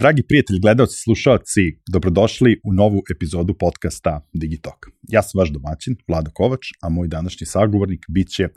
Dragi 0.00 0.22
prijatelji, 0.28 0.60
gledalci, 0.60 0.96
slušalci, 1.04 1.60
dobrodošli 1.92 2.60
u 2.64 2.72
novu 2.72 3.00
epizodu 3.14 3.54
podcasta 3.54 4.28
Digitalk. 4.32 4.86
Ja 5.08 5.22
sam 5.22 5.38
vaš 5.38 5.50
domaćin, 5.50 5.96
Vlado 6.08 6.30
Kovač, 6.34 6.64
a 6.82 6.88
moj 6.88 7.08
današnji 7.08 7.46
sagovornik 7.46 8.04
bit 8.08 8.28
će 8.28 8.48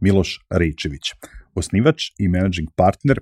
Miloš 0.00 0.38
Rejčević, 0.50 1.02
osnivač 1.54 2.02
i 2.18 2.28
managing 2.28 2.68
partner 2.76 3.20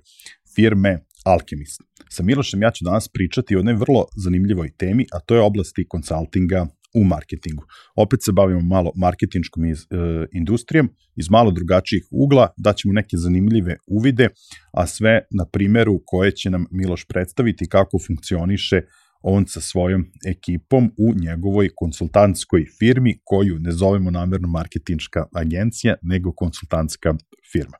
firme 0.56 0.98
Alchemist. 1.24 1.80
Sa 2.10 2.22
Milošem 2.22 2.62
ja 2.62 2.70
ću 2.70 2.84
danas 2.84 3.08
pričati 3.08 3.56
o 3.56 3.58
jednoj 3.58 3.74
vrlo 3.74 4.06
zanimljivoj 4.24 4.70
temi, 4.78 5.06
a 5.12 5.20
to 5.20 5.34
je 5.34 5.40
oblasti 5.40 5.86
konsultinga 5.88 6.66
u 6.94 7.04
marketingu. 7.04 7.64
Opet 7.96 8.22
se 8.24 8.32
bavimo 8.32 8.60
malo 8.60 8.92
marketinškom 8.96 9.64
iz, 9.64 9.78
e, 9.80 10.26
industrijom, 10.32 10.88
iz 11.16 11.30
malo 11.30 11.50
drugačijih 11.50 12.04
ugla, 12.10 12.48
daćemo 12.56 12.94
neke 12.94 13.16
zanimljive 13.16 13.76
uvide, 13.86 14.28
a 14.72 14.86
sve 14.86 15.20
na 15.30 15.44
primeru 15.52 16.00
koje 16.06 16.32
će 16.32 16.50
nam 16.50 16.66
Miloš 16.70 17.04
predstaviti 17.08 17.68
kako 17.68 17.98
funkcioniše 18.06 18.80
on 19.22 19.46
sa 19.46 19.60
svojom 19.60 20.04
ekipom 20.26 20.92
u 20.98 21.14
njegovoj 21.14 21.68
konsultantskoj 21.76 22.64
firmi 22.78 23.18
koju 23.24 23.58
ne 23.58 23.72
zovemo 23.72 24.10
namerno 24.10 24.48
marketinška 24.48 25.24
agencija, 25.34 25.94
nego 26.02 26.32
konsultantska 26.32 27.14
firma. 27.52 27.76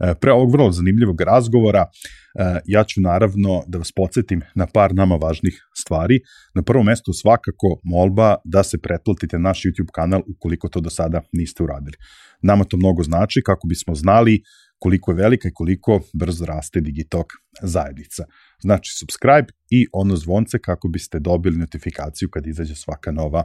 E, 0.00 0.14
pre 0.20 0.32
ovog 0.32 0.52
vrlo 0.52 0.72
zanimljivog 0.72 1.20
razgovora 1.20 1.80
e, 1.80 2.60
ja 2.66 2.84
ću 2.84 3.00
naravno 3.00 3.62
da 3.66 3.78
vas 3.78 3.92
podsjetim 3.92 4.42
na 4.54 4.66
par 4.66 4.94
nama 4.94 5.16
važnih 5.16 5.68
stvari. 5.76 6.20
Na 6.54 6.62
prvom 6.62 6.86
mestu 6.86 7.12
svakako 7.12 7.80
molba 7.84 8.36
da 8.44 8.62
se 8.62 8.78
pretplatite 8.78 9.38
naš 9.38 9.62
YouTube 9.62 9.92
kanal 9.94 10.22
ukoliko 10.36 10.68
to 10.68 10.80
do 10.80 10.90
sada 10.90 11.22
niste 11.32 11.62
uradili. 11.62 11.96
Nama 12.42 12.64
to 12.64 12.76
mnogo 12.76 13.02
znači 13.02 13.42
kako 13.42 13.66
bismo 13.68 13.94
znali 13.94 14.42
koliko 14.78 15.10
je 15.10 15.16
velika 15.16 15.48
i 15.48 15.54
koliko 15.54 16.00
brzo 16.14 16.46
raste 16.46 16.80
Digitalk 16.80 17.26
zajednica. 17.62 18.24
Znači 18.62 18.90
subscribe 18.98 19.52
i 19.70 19.86
ono 19.92 20.16
zvonce 20.16 20.58
kako 20.58 20.88
biste 20.88 21.18
dobili 21.18 21.56
notifikaciju 21.56 22.28
kad 22.30 22.46
izađe 22.46 22.74
svaka 22.74 23.12
nova 23.12 23.44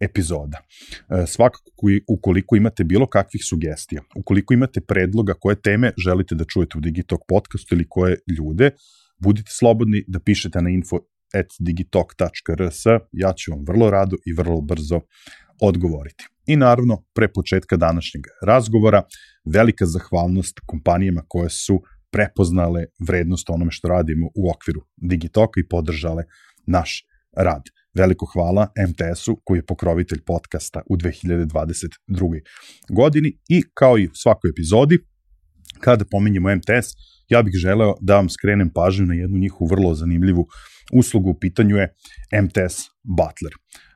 epizoda. 0.00 0.58
E, 0.58 1.26
svakako 1.26 1.70
ukoliko 2.08 2.56
imate 2.56 2.84
bilo 2.84 3.06
kakvih 3.06 3.42
sugestija, 3.44 4.02
ukoliko 4.16 4.54
imate 4.54 4.80
predloga 4.80 5.34
koje 5.40 5.60
teme 5.60 5.92
želite 6.04 6.34
da 6.34 6.44
čujete 6.44 6.78
u 6.78 6.80
Digitalk 6.80 7.20
podcastu 7.28 7.74
ili 7.74 7.86
koje 7.88 8.18
ljude, 8.38 8.70
budite 9.18 9.50
slobodni 9.58 10.04
da 10.08 10.20
pišete 10.20 10.62
na 10.62 10.70
info 10.70 10.96
at 11.34 11.46
digitalk.rs, 11.58 12.86
ja 13.12 13.32
ću 13.32 13.50
vam 13.50 13.64
vrlo 13.66 13.90
rado 13.90 14.16
i 14.26 14.32
vrlo 14.32 14.60
brzo 14.60 15.00
odgovoriti. 15.60 16.24
I 16.46 16.56
naravno, 16.56 17.04
pre 17.14 17.28
početka 17.28 17.76
današnjeg 17.76 18.24
razgovora, 18.46 19.02
velika 19.44 19.86
zahvalnost 19.86 20.60
kompanijama 20.66 21.22
koje 21.28 21.50
su 21.50 21.82
prepoznale 22.10 22.84
vrednost 23.08 23.50
onome 23.50 23.70
što 23.70 23.88
radimo 23.88 24.26
u 24.34 24.50
okviru 24.50 24.80
Digitoka 24.96 25.60
i 25.60 25.68
podržale 25.68 26.24
naš 26.66 27.04
rad. 27.36 27.62
Veliko 27.94 28.26
hvala 28.26 28.72
MTS-u 28.88 29.36
koji 29.44 29.58
je 29.58 29.66
pokrovitelj 29.66 30.20
podcasta 30.26 30.82
u 30.86 30.96
2022. 30.96 32.40
godini 32.88 33.38
i 33.48 33.62
kao 33.74 33.98
i 33.98 34.06
u 34.06 34.14
svakoj 34.14 34.50
epizodi, 34.50 34.98
kada 35.80 36.04
pominjemo 36.10 36.56
MTS, 36.56 36.86
ja 37.28 37.42
bih 37.42 37.54
želeo 37.54 37.94
da 38.00 38.16
vam 38.16 38.28
skrenem 38.28 38.70
pažnju 38.74 39.06
na 39.06 39.14
jednu 39.14 39.38
njihovu 39.38 39.68
vrlo 39.68 39.94
zanimljivu 39.94 40.46
uslugu, 40.92 41.30
u 41.30 41.38
pitanju 41.38 41.76
je 41.76 41.94
MTS 42.42 42.76
Butler. 43.02 43.52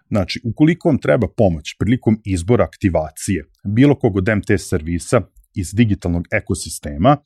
Znači, 0.08 0.40
ukoliko 0.44 0.88
vam 0.88 0.98
treba 0.98 1.28
pomoć 1.36 1.76
prilikom 1.78 2.20
izbora 2.24 2.64
aktivacije 2.64 3.44
bilo 3.64 3.98
kog 3.98 4.16
od 4.16 4.28
MTS 4.28 4.68
servisa 4.68 5.22
iz 5.54 5.74
digitalnog 5.74 6.24
ekosistema, 6.32 7.16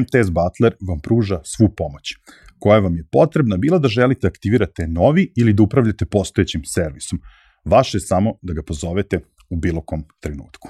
MTS 0.00 0.30
Butler 0.30 0.74
vam 0.88 1.00
pruža 1.00 1.40
svu 1.44 1.68
pomoć 1.76 2.14
koja 2.58 2.78
vam 2.78 2.96
je 2.96 3.04
potrebna 3.12 3.56
bila 3.56 3.78
da 3.78 3.88
želite 3.88 4.26
aktivirate 4.26 4.86
novi 4.86 5.32
ili 5.36 5.52
da 5.52 5.62
upravljate 5.62 6.06
postojećim 6.06 6.64
servisom. 6.64 7.20
Vaše 7.64 7.96
je 7.96 8.00
samo 8.00 8.34
da 8.42 8.52
ga 8.52 8.62
pozovete 8.62 9.20
u 9.50 9.56
bilo 9.56 9.80
kom 9.80 10.04
trenutku. 10.20 10.68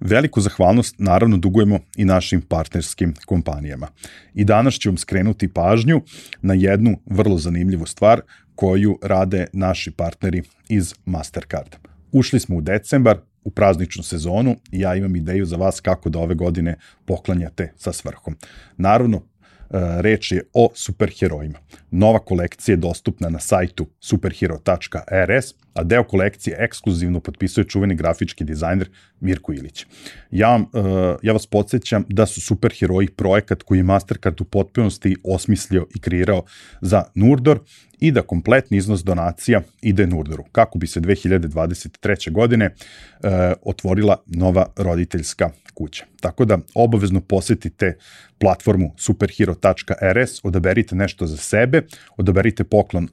Veliku 0.00 0.40
zahvalnost 0.40 0.94
naravno 0.98 1.36
dugujemo 1.36 1.78
i 1.96 2.04
našim 2.04 2.40
partnerskim 2.40 3.14
kompanijama. 3.26 3.88
I 4.34 4.44
danas 4.44 4.74
ću 4.74 4.88
vam 4.88 4.96
skrenuti 4.96 5.52
pažnju 5.52 6.00
na 6.42 6.54
jednu 6.54 6.98
vrlo 7.06 7.38
zanimljivu 7.38 7.86
stvar 7.86 8.20
koju 8.54 8.98
rade 9.02 9.46
naši 9.52 9.90
partneri 9.90 10.42
iz 10.68 10.94
Mastercard. 11.04 11.76
Ušli 12.12 12.40
smo 12.40 12.56
u 12.56 12.60
decembar, 12.60 13.18
u 13.44 13.50
prazničnu 13.50 14.02
sezonu 14.02 14.56
i 14.72 14.80
ja 14.80 14.94
imam 14.94 15.16
ideju 15.16 15.46
za 15.46 15.56
vas 15.56 15.80
kako 15.80 16.10
da 16.10 16.18
ove 16.18 16.34
godine 16.34 16.76
poklanjate 17.04 17.72
sa 17.76 17.92
svrhom. 17.92 18.36
Naravno, 18.76 19.22
E, 19.70 20.02
reč 20.02 20.32
je 20.32 20.42
o 20.52 20.70
superherojima. 20.74 21.58
Nova 21.90 22.18
kolekcija 22.18 22.72
je 22.72 22.76
dostupna 22.76 23.28
na 23.28 23.38
sajtu 23.38 23.86
superhero.rs, 24.00 25.54
a 25.74 25.84
deo 25.84 26.04
kolekcije 26.04 26.56
ekskluzivno 26.60 27.20
potpisuje 27.20 27.64
čuveni 27.64 27.94
grafički 27.94 28.44
dizajner 28.44 28.90
Mirko 29.20 29.52
Ilić. 29.52 29.86
Ja, 30.30 30.60
e, 30.74 30.80
ja 31.22 31.32
vas 31.32 31.46
podsjećam 31.46 32.04
da 32.08 32.26
su 32.26 32.40
superheroji 32.40 33.08
projekat 33.08 33.62
koji 33.62 33.78
je 33.78 33.82
Mastercard 33.82 34.40
u 34.40 34.44
potpunosti 34.44 35.16
osmislio 35.24 35.86
i 35.94 36.00
kreirao 36.00 36.42
za 36.80 37.04
Nurdor 37.14 37.60
i 38.00 38.12
da 38.12 38.22
kompletni 38.22 38.76
iznos 38.76 39.04
donacija 39.04 39.60
ide 39.82 40.06
Nurdoru, 40.06 40.44
kako 40.52 40.78
bi 40.78 40.86
se 40.86 41.00
2023. 41.00 42.32
godine 42.32 42.64
e, 42.64 43.52
otvorila 43.62 44.16
nova 44.26 44.66
roditeljska 44.76 45.50
kuća. 45.74 46.04
Tako 46.20 46.44
da 46.44 46.58
obavezno 46.74 47.20
posetite 47.20 47.96
platformu 48.38 48.94
superhero.rs, 48.96 50.44
odaberite 50.44 50.96
nešto 50.96 51.26
za 51.26 51.36
sebe, 51.36 51.82
odaberite 52.16 52.64
poklon 52.64 53.04
e, 53.04 53.08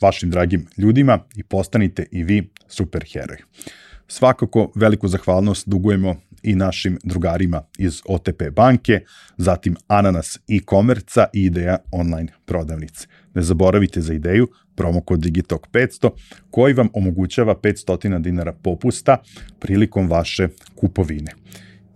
vašim 0.00 0.30
dragim 0.30 0.66
ljudima 0.78 1.18
i 1.36 1.42
postanite 1.42 1.93
i 2.10 2.24
vi 2.24 2.50
superheroj. 2.68 3.38
Svakako 4.08 4.72
veliku 4.74 5.08
zahvalnost 5.08 5.68
dugujemo 5.68 6.16
i 6.42 6.54
našim 6.54 6.98
drugarima 7.04 7.62
iz 7.78 8.02
OTP 8.08 8.42
banke, 8.56 9.00
zatim 9.36 9.76
Ananas 9.86 10.38
e-komerca 10.48 11.26
i 11.32 11.44
Ideja 11.44 11.78
online 11.92 12.32
prodavnice. 12.44 13.06
Ne 13.34 13.42
zaboravite 13.42 14.00
za 14.00 14.14
ideju 14.14 14.48
promokod 14.74 15.20
Digitalk 15.20 15.68
500 15.72 16.10
koji 16.50 16.74
vam 16.74 16.88
omogućava 16.92 17.54
500 17.54 18.18
dinara 18.20 18.52
popusta 18.52 19.16
prilikom 19.58 20.08
vaše 20.08 20.48
kupovine. 20.74 21.32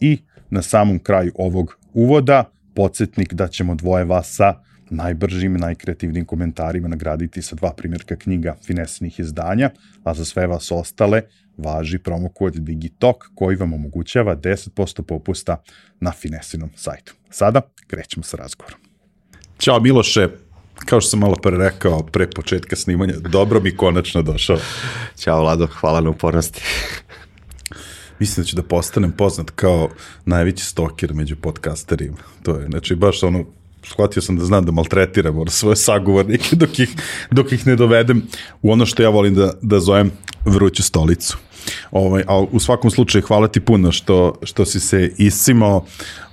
I 0.01 0.19
na 0.51 0.63
samom 0.63 0.99
kraju 0.99 1.33
ovog 1.35 1.79
uvoda 1.93 2.45
podsjetnik 2.75 3.35
da 3.35 3.49
ćemo 3.49 3.75
dvoje 3.75 4.05
vas 4.05 4.37
sa 4.37 4.68
najbržim, 4.91 5.55
najkreativnim 5.55 6.25
komentarima 6.25 6.89
nagraditi 6.89 7.43
sa 7.43 7.57
dva 7.57 7.73
primjerka 7.77 8.17
knjiga 8.17 8.57
finesnih 8.67 9.21
izdanja, 9.21 9.71
a 10.05 10.15
za 10.15 10.25
sve 10.25 10.47
vas 10.47 10.73
ostale 10.73 11.23
važi 11.57 11.99
promokod 11.99 12.55
Digitalk 12.55 13.25
koji 13.35 13.57
vam 13.57 13.73
omogućava 13.73 14.37
10% 14.37 15.03
popusta 15.03 15.63
na 16.01 16.13
Finesinom 16.13 16.71
sajtu. 16.77 17.15
Sada 17.31 17.61
krećemo 17.87 18.23
sa 18.23 18.37
razgovorom. 18.37 18.81
Ćao 19.59 19.81
Miloše, 19.81 20.29
kao 20.85 21.01
što 21.01 21.11
sam 21.11 21.21
malo 21.21 21.35
pre 21.35 21.57
rekao 21.57 22.03
pre 22.03 22.31
početka 22.31 22.77
snimanja, 22.77 23.15
dobro 23.19 23.61
mi 23.61 23.77
konačno 23.77 24.23
došao. 24.23 24.59
Ćao 25.17 25.41
Vlado, 25.41 25.67
hvala 25.67 26.01
na 26.01 26.11
upornosti. 26.11 26.63
Mislim 28.19 28.45
da 28.45 28.49
ću 28.49 28.57
da 28.57 28.63
postanem 28.63 29.13
poznat 29.13 29.51
kao 29.51 29.89
najveći 30.25 30.65
stoker 30.65 31.15
među 31.15 31.37
podcasterima. 31.37 32.17
To 32.43 32.57
je, 32.57 32.67
znači, 32.67 32.95
baš 32.95 33.23
ono, 33.23 33.45
shvatio 33.93 34.23
sam 34.23 34.37
da 34.37 34.45
znam 34.45 34.65
da 34.65 34.73
maltretiram 34.73 35.39
ono, 35.39 35.51
svoje 35.51 35.77
sagovornike 35.77 36.57
dok 36.57 36.79
ih, 36.79 36.89
dok 37.31 37.53
ih 37.53 37.67
ne 37.67 37.77
dovedem 37.77 38.23
u 38.63 38.73
ono 38.73 38.87
što 38.87 39.03
ja 39.03 39.09
volim 39.09 39.35
da, 39.35 39.53
da 39.63 39.81
zovem 39.81 40.11
vruću 40.45 40.83
stolicu. 40.83 41.39
Ovaj, 41.91 42.25
a 42.27 42.39
u 42.39 42.61
svakom 42.61 42.91
slučaju 42.91 43.23
hvala 43.27 43.49
ti 43.49 43.61
puno 43.61 43.93
što, 43.93 44.35
što 44.43 44.65
si 44.65 44.81
se 44.81 45.13
iscimao, 45.19 45.85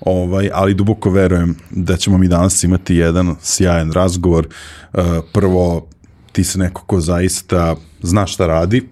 ovaj, 0.01 0.49
ali 0.53 0.73
duboko 0.73 1.09
verujem 1.09 1.55
da 1.71 1.97
ćemo 1.97 2.17
mi 2.17 2.27
danas 2.27 2.63
imati 2.63 2.95
jedan 2.95 3.35
sjajan 3.41 3.91
razgovor. 3.91 4.47
Uh, 4.93 5.01
prvo, 5.33 5.87
ti 6.31 6.43
se 6.43 6.59
neko 6.59 6.81
ko 6.85 6.99
zaista 6.99 7.75
zna 8.01 8.27
šta 8.27 8.47
radi, 8.47 8.83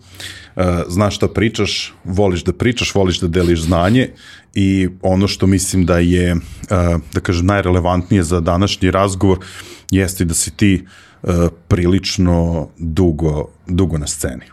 znaš 0.87 1.15
šta 1.15 1.27
pričaš, 1.27 1.93
voliš 2.03 2.43
da 2.43 2.53
pričaš, 2.53 2.95
voliš 2.95 3.19
da 3.19 3.27
deliš 3.27 3.61
znanje 3.61 4.09
i 4.53 4.89
ono 5.01 5.27
što 5.27 5.47
mislim 5.47 5.85
da 5.85 5.97
je, 5.97 6.33
uh, 6.33 6.39
da 7.13 7.19
kažem, 7.19 7.45
najrelevantnije 7.45 8.23
za 8.23 8.39
današnji 8.39 8.91
razgovor 8.91 9.39
jeste 9.91 10.25
da 10.25 10.33
si 10.33 10.51
ti 10.51 10.85
uh, 11.23 11.29
prilično 11.67 12.67
dugo, 12.77 13.47
dugo 13.67 13.97
na 13.97 14.07
sceni. 14.07 14.45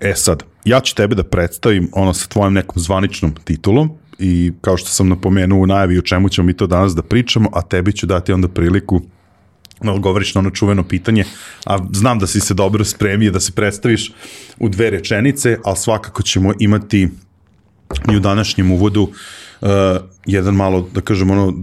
E 0.00 0.14
sad, 0.16 0.42
ja 0.64 0.80
ću 0.80 0.94
tebe 0.94 1.14
da 1.14 1.22
predstavim 1.24 1.88
ono 1.92 2.14
sa 2.14 2.28
tvojom 2.28 2.54
nekom 2.54 2.82
zvaničnom 2.82 3.34
titulom 3.44 3.90
i 4.18 4.52
kao 4.60 4.76
što 4.76 4.88
sam 4.88 5.08
napomenuo 5.08 5.58
u 5.58 5.66
najavi 5.66 5.98
o 5.98 6.02
čemu 6.02 6.28
ćemo 6.28 6.46
mi 6.46 6.56
to 6.56 6.66
danas 6.66 6.94
da 6.94 7.02
pričamo, 7.02 7.48
a 7.52 7.62
tebi 7.62 7.92
ću 7.92 8.06
dati 8.06 8.32
onda 8.32 8.48
priliku 8.48 9.00
odgovoriš 9.90 10.34
na 10.34 10.38
ono 10.38 10.50
čuveno 10.50 10.82
pitanje, 10.82 11.24
a 11.66 11.78
znam 11.92 12.18
da 12.18 12.26
si 12.26 12.40
se 12.40 12.54
dobro 12.54 12.84
spremio 12.84 13.30
da 13.30 13.40
se 13.40 13.52
predstaviš 13.52 14.12
u 14.58 14.68
dve 14.68 14.90
rečenice, 14.90 15.58
ali 15.64 15.76
svakako 15.76 16.22
ćemo 16.22 16.52
imati 16.58 17.08
i 18.12 18.16
u 18.16 18.20
današnjem 18.20 18.72
uvodu 18.72 19.02
uh, 19.02 19.68
jedan 20.26 20.54
malo, 20.54 20.88
da 20.94 21.00
kažem, 21.00 21.30
ono, 21.30 21.54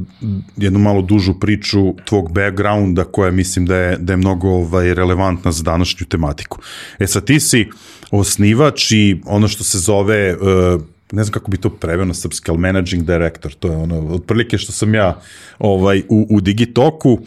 jednu 0.58 0.80
malo 0.80 1.02
dužu 1.02 1.40
priču 1.40 1.96
tvog 2.06 2.32
backgrounda 2.32 3.04
koja 3.04 3.32
mislim 3.32 3.66
da 3.66 3.76
je, 3.76 3.98
da 3.98 4.14
je 4.14 4.18
mnogo 4.18 4.50
ovaj, 4.50 4.94
relevantna 4.94 5.52
za 5.52 5.64
današnju 5.64 6.08
tematiku. 6.08 6.60
E 7.00 7.08
sad 7.08 7.26
ti 7.26 7.40
si 7.40 7.70
osnivač 8.12 8.92
i 8.92 9.22
ono 9.26 9.48
što 9.48 9.64
se 9.64 9.80
zove 9.80 10.36
uh, 10.36 10.82
ne 11.12 11.24
znam 11.24 11.34
kako 11.34 11.52
bi 11.52 11.58
to 11.58 11.70
preveo 11.70 12.06
na 12.06 12.14
srpski, 12.14 12.52
ali 12.52 12.60
managing 12.60 13.04
director, 13.04 13.54
to 13.54 13.68
je 13.68 13.78
ono, 13.78 14.14
otprilike 14.14 14.58
što 14.58 14.72
sam 14.72 14.96
ja 14.96 15.22
ovaj, 15.60 16.04
u, 16.10 16.28
u 16.30 16.42
Digitoku, 16.42 17.20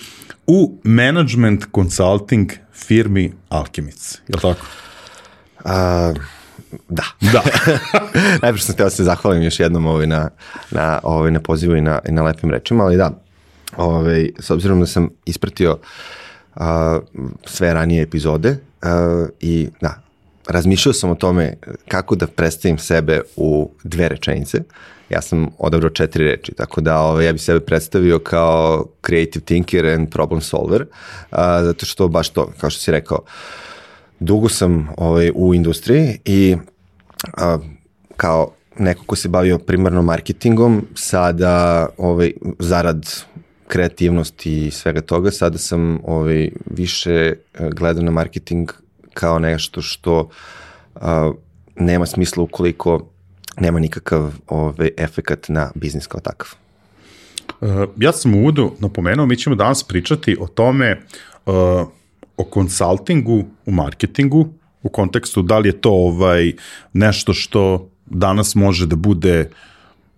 u 0.46 0.78
management 0.84 1.64
consulting 1.74 2.52
firmi 2.72 3.32
Alchemist, 3.48 4.22
je 4.28 4.34
li 4.36 4.40
tako? 4.42 4.66
A, 5.64 6.12
da. 6.88 7.04
Da. 7.20 7.42
Najprije 8.42 8.58
sam 8.58 8.74
htio 8.74 8.84
da 8.84 8.90
se 8.90 9.04
zahvalim 9.04 9.42
još 9.42 9.60
jednom 9.60 9.86
ovaj 9.86 10.06
na, 10.06 10.30
na, 10.70 11.00
ovaj, 11.02 11.30
na 11.30 11.40
pozivu 11.40 11.76
i 11.76 11.80
na, 11.80 11.98
i 12.08 12.12
na 12.12 12.22
lepim 12.22 12.50
rečima, 12.50 12.84
ali 12.84 12.96
da, 12.96 13.10
ovaj, 13.76 14.30
s 14.38 14.50
obzirom 14.50 14.80
da 14.80 14.86
sam 14.86 15.08
ispratio 15.24 15.78
a, 16.54 16.98
sve 17.44 17.74
ranije 17.74 18.02
epizode 18.02 18.56
a, 18.82 19.26
i 19.40 19.68
da, 19.80 20.02
razmišljao 20.48 20.92
sam 20.92 21.10
o 21.10 21.14
tome 21.14 21.54
kako 21.88 22.14
da 22.14 22.26
predstavim 22.26 22.78
sebe 22.78 23.20
u 23.36 23.70
dve 23.84 24.08
rečenice. 24.08 24.62
Ja 25.10 25.22
sam 25.22 25.48
odabrao 25.58 25.90
četiri 25.90 26.24
reči, 26.24 26.52
tako 26.52 26.80
da 26.80 26.98
ovaj, 26.98 27.26
ja 27.26 27.32
bih 27.32 27.42
sebe 27.42 27.60
predstavio 27.60 28.18
kao 28.18 28.86
creative 29.06 29.44
thinker 29.44 29.86
and 29.86 30.10
problem 30.10 30.40
solver, 30.40 30.86
a, 31.30 31.64
zato 31.64 31.86
što 31.86 32.08
baš 32.08 32.28
to, 32.28 32.52
kao 32.60 32.70
što 32.70 32.80
si 32.80 32.90
rekao, 32.90 33.18
dugo 34.20 34.48
sam 34.48 34.88
ovaj, 34.96 35.30
u 35.34 35.54
industriji 35.54 36.18
i 36.24 36.56
a, 37.36 37.58
kao 38.16 38.50
neko 38.78 39.04
ko 39.06 39.16
se 39.16 39.28
bavio 39.28 39.58
primarno 39.58 40.02
marketingom, 40.02 40.86
sada 40.94 41.86
ovaj, 41.98 42.32
zarad 42.58 43.06
kreativnosti 43.68 44.66
i 44.66 44.70
svega 44.70 45.00
toga, 45.00 45.30
sada 45.30 45.58
sam 45.58 46.00
ovaj, 46.04 46.50
više 46.66 47.34
gledao 47.70 48.02
na 48.02 48.10
marketing 48.10 48.70
kao 49.14 49.38
nešto 49.38 49.82
što 49.82 50.28
a, 50.94 51.32
nema 51.76 52.06
smisla 52.06 52.42
ukoliko 52.42 53.11
nema 53.60 53.78
nikakav 53.78 54.32
ovaj, 54.48 54.90
efekat 54.96 55.48
na 55.48 55.70
biznis 55.74 56.06
kao 56.06 56.20
takav. 56.20 56.48
Uh, 57.60 57.68
ja 57.96 58.12
sam 58.12 58.34
u 58.34 58.38
uvodu 58.38 58.72
napomenuo, 58.78 59.26
mi 59.26 59.36
ćemo 59.36 59.56
danas 59.56 59.82
pričati 59.84 60.36
o 60.40 60.46
tome, 60.46 61.00
uh, 61.46 61.54
o 62.36 62.44
konsultingu 62.44 63.44
u 63.66 63.72
marketingu, 63.72 64.48
u 64.82 64.88
kontekstu 64.88 65.42
da 65.42 65.58
li 65.58 65.68
je 65.68 65.80
to 65.80 65.90
ovaj 65.90 66.52
nešto 66.92 67.32
što 67.32 67.88
danas 68.06 68.54
može 68.54 68.86
da 68.86 68.96
bude 68.96 69.50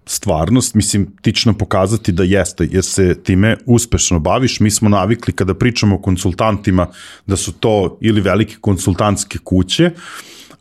stvarnost, 0.07 0.75
mislim, 0.75 1.17
ti 1.23 1.33
će 1.33 1.49
nam 1.49 1.59
pokazati 1.59 2.13
da 2.13 2.23
jeste, 2.23 2.69
jer 2.71 2.85
se 2.85 3.23
time 3.23 3.57
uspešno 3.67 4.19
baviš. 4.19 4.61
Mi 4.61 4.71
smo 4.71 4.89
navikli 4.89 5.33
kada 5.33 5.55
pričamo 5.55 5.97
o 5.97 6.03
konsultantima 6.03 6.87
da 7.27 7.37
su 7.37 7.53
to 7.53 7.99
ili 8.01 8.21
velike 8.21 8.57
konsultantske 8.61 9.39
kuće, 9.45 9.91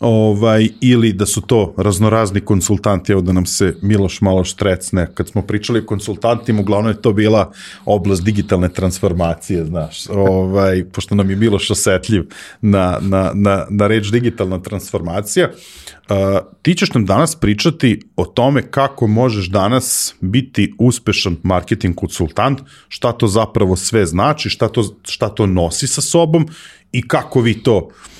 ovaj, 0.03 0.69
ili 0.81 1.13
da 1.13 1.25
su 1.25 1.41
to 1.41 1.73
raznorazni 1.77 2.41
konsultanti, 2.41 3.11
evo 3.11 3.21
da 3.21 3.31
nam 3.31 3.45
se 3.45 3.75
Miloš 3.81 4.21
malo 4.21 4.43
štrecne, 4.43 5.07
kad 5.13 5.27
smo 5.27 5.41
pričali 5.41 5.79
o 5.79 5.85
konsultantima, 5.85 6.61
uglavnom 6.61 6.91
je 6.91 7.01
to 7.01 7.13
bila 7.13 7.51
oblast 7.85 8.23
digitalne 8.23 8.69
transformacije, 8.69 9.65
znaš, 9.65 10.09
ovaj, 10.09 10.83
pošto 10.91 11.15
nam 11.15 11.29
je 11.29 11.35
Miloš 11.35 11.71
osetljiv 11.71 12.23
na, 12.61 12.97
na, 13.01 13.31
na, 13.33 13.65
na 13.69 13.87
reč 13.87 14.11
digitalna 14.11 14.59
transformacija, 14.59 15.49
uh, 15.49 16.15
ti 16.61 16.75
ćeš 16.75 16.93
nam 16.93 17.05
danas 17.05 17.35
pričati 17.35 18.01
o 18.15 18.25
tome 18.25 18.61
kako 18.61 19.07
možeš 19.07 19.49
danas 19.49 20.15
biti 20.21 20.73
uspešan 20.79 21.37
marketing 21.43 21.95
konsultant, 21.95 22.59
šta 22.87 23.11
to 23.11 23.27
zapravo 23.27 23.75
sve 23.75 24.05
znači, 24.05 24.49
šta 24.49 24.67
to, 24.67 24.83
šta 25.03 25.29
to 25.29 25.45
nosi 25.45 25.87
sa 25.87 26.01
sobom 26.01 26.47
i 26.91 27.07
kako 27.07 27.41
vi 27.41 27.53
to 27.63 27.77
uh, 27.77 28.12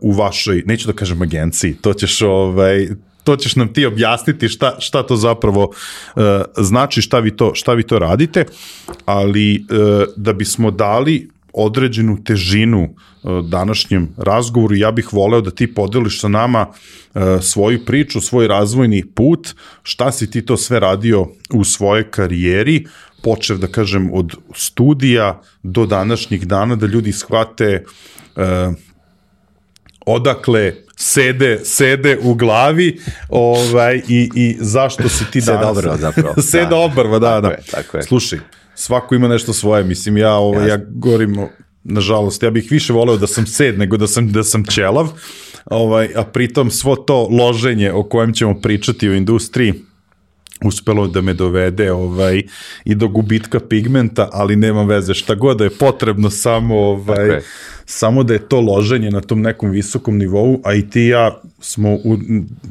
u 0.00 0.12
vašoj, 0.12 0.62
neću 0.66 0.86
da 0.86 0.92
kažem 0.92 1.22
agenciji, 1.22 1.74
to 1.74 1.94
ćeš 1.94 2.22
ovaj, 2.22 2.88
to 3.28 3.36
ćeš 3.36 3.56
nam 3.56 3.72
ti 3.72 3.86
objasniti 3.86 4.48
šta, 4.48 4.76
šta 4.80 5.02
to 5.02 5.16
zapravo 5.16 5.64
uh, 5.68 6.22
znači, 6.56 7.02
šta 7.02 7.18
vi 7.18 7.36
to, 7.36 7.54
šta 7.54 7.74
vi 7.74 7.82
to 7.82 7.98
radite, 7.98 8.44
ali 9.04 9.64
uh, 9.70 10.14
da 10.16 10.32
bismo 10.32 10.70
dali 10.70 11.28
određenu 11.52 12.24
težinu 12.24 12.82
uh, 12.82 13.44
današnjem 13.44 14.08
razgovoru, 14.16 14.74
ja 14.74 14.90
bih 14.90 15.12
voleo 15.12 15.40
da 15.40 15.50
ti 15.50 15.74
podeliš 15.74 16.20
sa 16.20 16.28
nama 16.28 16.66
uh, 16.68 17.22
svoju 17.40 17.84
priču, 17.84 18.20
svoj 18.20 18.48
razvojni 18.48 19.04
put, 19.14 19.54
šta 19.82 20.12
si 20.12 20.30
ti 20.30 20.42
to 20.46 20.56
sve 20.56 20.80
radio 20.80 21.26
u 21.52 21.64
svojoj 21.64 22.10
karijeri, 22.10 22.86
počev 23.22 23.58
da 23.58 23.66
kažem 23.66 24.10
od 24.12 24.36
studija 24.54 25.40
do 25.62 25.86
današnjih 25.86 26.46
dana, 26.46 26.76
da 26.76 26.86
ljudi 26.86 27.12
shvate 27.12 27.84
uh, 28.36 28.42
odakle 30.08 30.74
sede, 30.96 31.60
sede 31.64 32.18
u 32.22 32.34
glavi 32.34 33.00
ovaj, 33.28 34.02
i, 34.08 34.30
i 34.34 34.56
zašto 34.60 35.08
si 35.08 35.24
ti 35.30 35.40
danas... 35.40 35.60
Sede 35.60 35.70
obrva 35.70 35.96
zapravo. 35.96 36.34
sede 36.50 36.66
da. 36.66 36.76
obrva, 36.76 37.18
da, 37.18 37.26
tako 37.26 37.46
da. 37.46 37.48
Je, 37.48 37.58
tako 37.70 37.96
je. 37.96 38.02
Slušaj, 38.02 38.38
svako 38.74 39.14
ima 39.14 39.28
nešto 39.28 39.52
svoje, 39.52 39.84
mislim, 39.84 40.16
ja, 40.16 40.34
ovaj, 40.34 40.68
ja 40.68 40.78
govorim, 40.88 41.48
nažalost, 41.84 42.42
ja 42.42 42.50
bih 42.50 42.68
više 42.70 42.92
voleo 42.92 43.16
da 43.16 43.26
sam 43.26 43.46
sed 43.46 43.78
nego 43.78 43.96
da 43.96 44.06
sam, 44.06 44.32
da 44.32 44.44
sam 44.44 44.64
ćelav, 44.64 45.08
ovaj, 45.64 46.08
a 46.16 46.24
pritom 46.24 46.70
svo 46.70 46.96
to 46.96 47.28
loženje 47.30 47.92
o 47.92 48.02
kojem 48.02 48.32
ćemo 48.32 48.60
pričati 48.60 49.08
u 49.08 49.14
industriji, 49.14 49.74
uspelo 50.64 51.06
da 51.06 51.20
me 51.20 51.34
dovede 51.34 51.92
ovaj 51.92 52.42
i 52.84 52.94
do 52.94 53.08
gubitka 53.08 53.60
pigmenta, 53.60 54.28
ali 54.32 54.56
nema 54.56 54.82
veze 54.82 55.14
šta 55.14 55.34
god 55.34 55.58
da 55.58 55.64
je 55.64 55.70
potrebno 55.70 56.30
samo 56.30 56.78
ovaj 56.78 57.28
okay. 57.28 57.40
samo 57.84 58.22
da 58.22 58.32
je 58.32 58.48
to 58.48 58.60
loženje 58.60 59.10
na 59.10 59.20
tom 59.20 59.40
nekom 59.40 59.70
visokom 59.70 60.18
nivou, 60.18 60.60
a 60.64 60.74
i 60.74 60.90
ti 60.90 61.02
ja 61.02 61.40
smo 61.60 61.94
u 61.94 62.18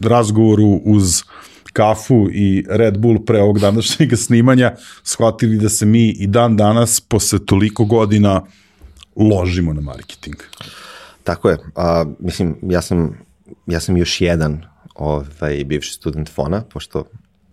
razgovoru 0.02 0.82
uz 0.86 1.24
kafu 1.74 2.28
i 2.32 2.66
Red 2.70 2.98
Bull 2.98 3.26
pre 3.26 3.42
ovog 3.42 3.60
današnjeg 3.60 4.16
snimanja 4.26 4.76
shvatili 5.04 5.58
da 5.58 5.70
se 5.70 5.86
mi 5.86 6.10
i 6.10 6.28
dan 6.28 6.58
danas 6.58 7.00
posle 7.00 7.46
toliko 7.46 7.86
godina 7.86 8.46
ložimo 9.16 9.74
na 9.74 9.82
marketing. 9.82 10.36
Tako 11.24 11.50
je. 11.50 11.58
A, 11.76 12.06
mislim, 12.20 12.56
ja 12.64 12.82
sam, 12.82 13.18
ja 13.68 13.80
sam 13.80 13.98
još 13.98 14.22
jedan 14.22 14.66
ovaj, 14.96 15.64
bivši 15.66 15.94
student 15.94 16.30
Fona, 16.30 16.62
pošto 16.62 17.04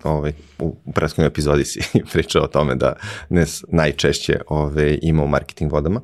ovaj, 0.04 0.32
u 0.58 0.76
prethodnoj 0.94 1.26
epizodi 1.26 1.64
si 1.64 1.80
pričao 2.12 2.42
o 2.42 2.46
tome 2.48 2.74
da 2.74 2.92
Nes 3.28 3.64
najčešće 3.68 4.40
ovaj, 4.48 4.98
ima 5.02 5.22
u 5.22 5.28
marketing 5.28 5.72
vodama, 5.72 6.00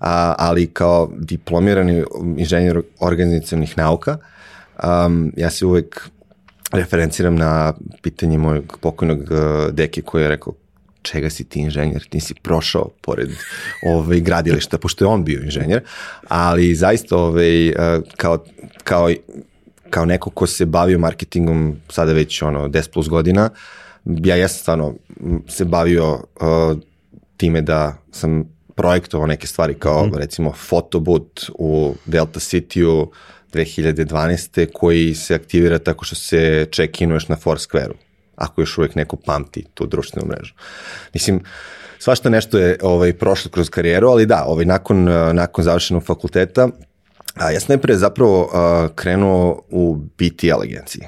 a, 0.00 0.34
ali 0.38 0.66
kao 0.66 1.10
diplomirani 1.18 2.04
inženjer 2.36 2.82
organizacijalnih 3.00 3.78
nauka, 3.78 4.18
um, 4.82 5.32
ja 5.36 5.50
se 5.50 5.66
uvek 5.66 6.10
referenciram 6.72 7.36
na 7.36 7.74
pitanje 8.02 8.38
mojeg 8.38 8.64
pokojnog 8.80 9.20
uh, 9.20 9.70
deke 9.72 10.02
koji 10.02 10.22
je 10.22 10.28
rekao 10.28 10.54
čega 11.02 11.30
si 11.30 11.44
ti 11.44 11.60
inženjer, 11.60 12.06
ti 12.08 12.20
si 12.20 12.34
prošao 12.34 12.88
pored 13.02 13.30
ovaj, 13.86 14.20
gradilišta, 14.20 14.78
pošto 14.78 15.04
je 15.04 15.08
on 15.08 15.24
bio 15.24 15.42
inženjer, 15.42 15.82
ali 16.28 16.74
zaista 16.74 17.16
ovaj, 17.16 17.68
uh, 17.68 17.74
kao, 18.16 18.44
kao 18.84 19.10
kao 19.94 20.04
neko 20.04 20.30
ko 20.30 20.46
se 20.46 20.66
bavio 20.66 20.98
marketingom 20.98 21.76
sada 21.88 22.12
već 22.12 22.42
ono 22.42 22.68
10 22.68 22.90
plus 22.92 23.08
godina, 23.08 23.50
ja 24.04 24.36
jesam 24.36 24.58
stvarno 24.58 24.94
se 25.48 25.64
bavio 25.64 26.12
uh, 26.14 26.78
time 27.36 27.60
da 27.60 27.96
sam 28.12 28.44
projektovao 28.74 29.26
neke 29.26 29.46
stvari 29.46 29.74
kao 29.74 30.06
mm. 30.06 30.14
recimo 30.16 30.52
fotobut 30.52 31.50
u 31.58 31.94
Delta 32.06 32.40
City-u 32.40 33.10
2012. 33.52 34.66
koji 34.72 35.14
se 35.14 35.34
aktivira 35.34 35.78
tako 35.78 36.04
što 36.04 36.14
se 36.14 36.66
check-inuješ 36.70 37.28
na 37.28 37.36
Foursquare-u 37.36 37.94
ako 38.36 38.62
još 38.62 38.78
uvek 38.78 38.94
neko 38.94 39.16
pamti 39.16 39.64
tu 39.74 39.86
društvenu 39.86 40.28
mrežu. 40.28 40.54
Mislim, 41.14 41.40
svašta 41.98 42.30
nešto 42.30 42.58
je 42.58 42.78
ovaj, 42.82 43.12
prošlo 43.12 43.50
kroz 43.50 43.70
karijeru, 43.70 44.08
ali 44.08 44.26
da, 44.26 44.44
ovaj, 44.46 44.64
nakon, 44.64 45.04
nakon 45.32 45.64
završenog 45.64 46.04
fakulteta 46.04 46.68
A, 47.34 47.50
ja 47.50 47.60
sam 47.60 47.66
najpre 47.68 47.96
zapravo 47.96 48.50
a, 48.52 48.88
krenuo 48.94 49.62
u 49.70 49.96
BTL 49.96 50.62
agenciji. 50.62 51.02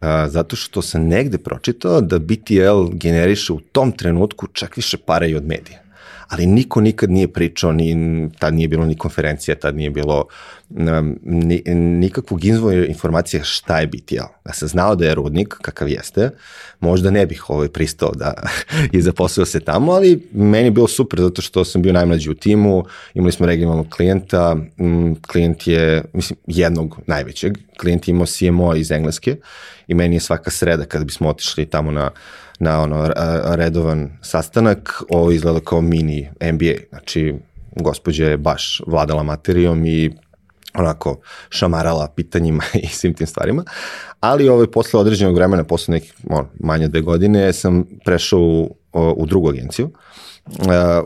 A, 0.00 0.28
zato 0.28 0.56
što 0.56 0.82
sam 0.82 1.06
negde 1.06 1.38
pročitao 1.38 2.00
da 2.00 2.18
BTL 2.18 2.88
generiše 2.92 3.52
u 3.52 3.60
tom 3.60 3.92
trenutku 3.92 4.46
čak 4.46 4.76
više 4.76 4.96
para 4.96 5.26
i 5.26 5.34
od 5.34 5.46
medija 5.46 5.82
ali 6.28 6.46
niko 6.46 6.80
nikad 6.80 7.10
nije 7.10 7.28
pričao, 7.28 7.72
ni, 7.72 8.28
tad 8.38 8.54
nije 8.54 8.68
bilo 8.68 8.84
ni 8.84 8.96
konferencija, 8.96 9.54
tad 9.54 9.76
nije 9.76 9.90
bilo 9.90 10.24
um, 10.70 11.18
ni, 11.22 11.62
nikakvog 11.74 12.44
izvora 12.44 12.86
informacije 12.86 13.40
šta 13.44 13.80
je 13.80 13.86
BTL. 13.86 14.28
Ja 14.46 14.52
sam 14.52 14.68
znao 14.68 14.96
da 14.96 15.04
je 15.04 15.14
rudnik, 15.14 15.54
kakav 15.62 15.88
jeste, 15.88 16.30
možda 16.80 17.10
ne 17.10 17.26
bih 17.26 17.50
ovaj 17.50 17.68
pristao 17.68 18.12
da 18.14 18.34
i 18.92 19.02
zaposlio 19.02 19.46
se 19.46 19.60
tamo, 19.60 19.92
ali 19.92 20.28
meni 20.32 20.66
je 20.66 20.70
bilo 20.70 20.88
super 20.88 21.20
zato 21.20 21.42
što 21.42 21.64
sam 21.64 21.82
bio 21.82 21.92
najmlađi 21.92 22.30
u 22.30 22.34
timu, 22.34 22.84
imali 23.14 23.32
smo 23.32 23.46
regionalnog 23.46 23.88
klijenta, 23.88 24.56
m, 24.78 25.16
klijent 25.22 25.66
je, 25.66 26.04
mislim, 26.12 26.38
jednog 26.46 26.98
najvećeg, 27.06 27.58
klijent 27.80 28.08
imao 28.08 28.26
CMO 28.26 28.74
iz 28.74 28.90
Engleske 28.90 29.36
i 29.86 29.94
meni 29.94 30.16
je 30.16 30.20
svaka 30.20 30.50
sreda 30.50 30.84
kada 30.84 31.04
bismo 31.04 31.28
otišli 31.28 31.66
tamo 31.66 31.90
na, 31.90 32.10
na 32.62 32.82
ono 32.82 33.10
redovan 33.54 34.10
sastanak, 34.20 35.02
ovo 35.10 35.30
izgleda 35.30 35.60
kao 35.60 35.80
mini 35.80 36.30
MBA, 36.52 36.74
znači 36.88 37.34
gospođa 37.76 38.24
je 38.24 38.36
baš 38.36 38.80
vladala 38.86 39.22
materijom 39.22 39.86
i 39.86 40.10
onako 40.74 41.20
šamarala 41.48 42.08
pitanjima 42.16 42.62
i 42.84 42.86
svim 42.86 43.14
tim 43.14 43.26
stvarima, 43.26 43.64
ali 44.20 44.48
ovaj, 44.48 44.66
posle 44.66 45.00
određenog 45.00 45.34
vremena, 45.34 45.64
posle 45.64 45.92
nekih 45.92 46.14
manje 46.60 46.88
dve 46.88 47.00
godine, 47.00 47.52
sam 47.52 47.84
prešao 48.04 48.40
u, 48.40 48.76
u 48.92 49.26
drugu 49.26 49.48
agenciju, 49.48 49.90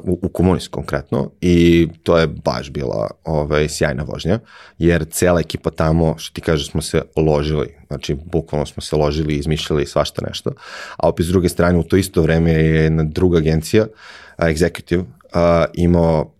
u, 0.05 0.19
u 0.23 0.29
komunist 0.29 0.69
konkretno 0.69 1.31
i 1.41 1.89
to 2.03 2.19
je 2.19 2.27
baš 2.27 2.71
bila 2.71 3.11
ovaj, 3.25 3.69
sjajna 3.69 4.03
vožnja, 4.03 4.39
jer 4.79 5.05
cela 5.11 5.41
ekipa 5.41 5.71
tamo, 5.71 6.15
što 6.19 6.35
ti 6.35 6.41
kažeš, 6.41 6.71
smo 6.71 6.83
se 6.83 7.03
ložili, 7.17 7.75
znači 7.87 8.17
bukvalno 8.25 8.67
smo 8.67 8.83
se 8.83 8.97
ložili 8.97 9.35
izmišljali 9.35 9.87
svašta 9.87 10.23
nešto, 10.29 10.51
a 10.97 11.09
opet 11.09 11.27
s 11.27 11.29
druge 11.29 11.49
strane 11.49 11.79
u 11.79 11.83
to 11.83 11.97
isto 11.97 12.23
vreme 12.23 12.53
je 12.53 12.83
jedna 12.83 13.05
druga 13.05 13.39
agencija, 13.39 13.83
uh, 13.83 13.91
Executive, 14.39 15.01
uh, 15.01 15.65
imao 15.75 16.33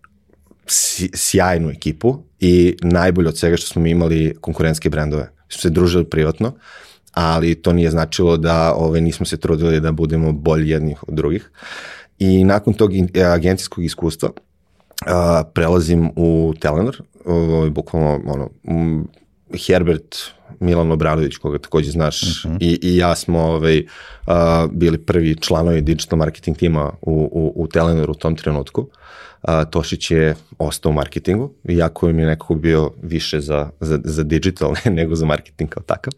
sjajnu 1.15 1.71
ekipu 1.71 2.23
i 2.41 2.77
najbolje 2.83 3.29
od 3.29 3.39
svega 3.39 3.57
što 3.57 3.67
smo 3.67 3.87
imali 3.87 4.37
konkurentske 4.41 4.91
brendove. 4.91 5.31
Smo 5.49 5.61
se 5.61 5.71
družili 5.71 6.05
privatno, 6.05 6.53
ali 7.13 7.55
to 7.55 7.73
nije 7.73 7.91
značilo 7.91 8.37
da 8.37 8.75
ove, 8.75 8.87
ovaj, 8.87 9.01
nismo 9.01 9.27
se 9.27 9.37
trudili 9.37 9.81
da 9.81 9.93
budemo 9.93 10.33
bolji 10.33 10.69
jednih 10.69 11.09
od 11.09 11.15
drugih. 11.15 11.51
I 12.19 12.45
nakon 12.45 12.75
tog 12.75 12.91
agencijskog 13.35 13.85
iskustva 13.85 14.31
a, 15.07 15.43
prelazim 15.55 16.11
u 16.17 16.55
Telenor, 16.61 16.97
ovaj, 17.25 17.71
bukvalno 17.71 18.21
ono, 18.27 18.51
Herbert 19.67 20.17
Milan 20.61 20.93
Obradović, 20.93 21.37
koga 21.37 21.59
takođe 21.59 21.91
znaš, 21.91 22.23
uh 22.23 22.51
mhm. 22.51 22.57
-huh. 22.57 22.59
i, 22.61 22.79
i 22.83 22.97
ja 22.97 23.17
smo 23.17 23.41
ovaj, 23.41 23.85
a, 24.27 24.67
bili 24.73 24.99
prvi 24.99 25.37
članovi 25.37 25.81
digital 25.81 26.19
marketing 26.19 26.57
tima 26.57 26.93
u, 27.03 27.31
u, 27.33 27.63
u 27.63 27.67
Telenoru 27.69 28.13
u 28.13 28.15
tom 28.15 28.37
trenutku. 28.37 28.89
A, 29.43 29.65
Tošić 29.65 30.11
je 30.11 30.35
ostao 30.59 30.91
u 30.91 30.93
marketingu, 30.93 31.53
iako 31.69 32.09
im 32.09 32.19
je 32.19 32.27
nekako 32.27 32.55
bio 32.55 32.91
više 33.03 33.41
za, 33.41 33.71
za, 33.81 34.01
za 34.05 34.23
digital 34.23 34.75
nego 34.99 35.15
za 35.15 35.27
marketing 35.27 35.71
kao 35.71 35.83
takav, 35.83 36.13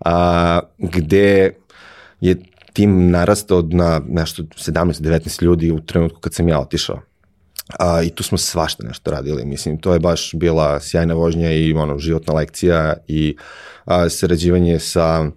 a, 0.00 0.60
gde 0.78 1.54
je 2.20 2.42
tim 2.72 3.10
narastao 3.10 3.62
na 3.62 4.00
nešto 4.08 4.42
17-19 4.42 5.42
ljudi 5.42 5.70
u 5.70 5.80
trenutku 5.80 6.20
kad 6.20 6.34
sam 6.34 6.48
ja 6.48 6.60
otišao. 6.60 7.00
A, 7.78 8.02
I 8.02 8.10
tu 8.10 8.22
smo 8.22 8.38
svašta 8.38 8.84
nešto 8.86 9.10
radili, 9.10 9.44
mislim, 9.44 9.78
to 9.78 9.92
je 9.92 10.00
baš 10.00 10.30
bila 10.34 10.80
sjajna 10.80 11.14
vožnja 11.14 11.52
i 11.52 11.72
ono, 11.72 11.98
životna 11.98 12.34
lekcija 12.34 12.94
i 13.08 13.36
a, 13.84 14.08
sarađivanje 14.08 14.78
sa 14.78 15.30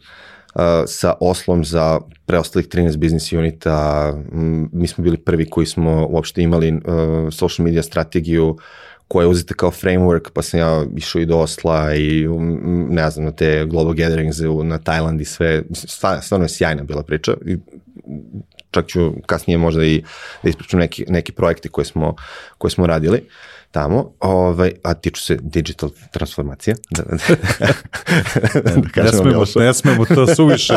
sa 0.87 1.13
oslom 1.19 1.65
za 1.65 1.99
preostalih 2.25 2.67
13 2.67 2.97
biznis 2.97 3.31
unita. 3.31 4.13
Mi 4.71 4.87
smo 4.87 5.03
bili 5.03 5.17
prvi 5.17 5.49
koji 5.49 5.65
smo 5.65 6.07
uopšte 6.09 6.41
imali 6.41 6.71
uh, 6.73 6.79
social 7.31 7.65
media 7.65 7.83
strategiju 7.83 8.57
koja 9.07 9.23
je 9.23 9.29
uzeta 9.29 9.53
kao 9.53 9.71
framework, 9.71 10.29
pa 10.33 10.41
sam 10.41 10.59
ja 10.59 10.85
išao 10.95 11.21
i 11.21 11.25
do 11.25 11.37
Osla 11.37 11.95
i 11.95 12.27
ne 12.89 13.09
znam, 13.09 13.25
na 13.25 13.31
te 13.31 13.65
global 13.65 13.93
gatherings 13.93 14.37
na 14.63 14.77
Tajland 14.77 15.21
i 15.21 15.25
sve, 15.25 15.63
stvarno, 16.21 16.45
je 16.45 16.49
sjajna 16.49 16.83
bila 16.83 17.03
priča 17.03 17.33
i 17.45 17.57
čak 18.71 18.87
ću 18.87 19.13
kasnije 19.25 19.57
možda 19.57 19.83
i 19.83 20.03
da 20.43 20.49
ispričam 20.49 20.79
neki, 20.79 21.05
neki 21.07 21.31
projekti 21.31 21.69
koje 21.69 21.85
smo, 21.85 22.15
koje 22.57 22.71
smo 22.71 22.87
radili. 22.87 23.21
Tamo, 23.71 24.11
ovaj, 24.19 24.71
a 24.83 24.93
tiču 24.93 25.21
se 25.21 25.37
digital 25.41 25.89
transformacije. 26.11 26.75
Da, 26.89 27.03
da, 27.03 27.17
da, 28.61 28.81
da 28.95 29.03
ne, 29.03 29.11
smemo, 29.11 29.43
ne 29.55 29.73
smemo 29.73 30.05
to 30.05 30.35
suviše. 30.35 30.73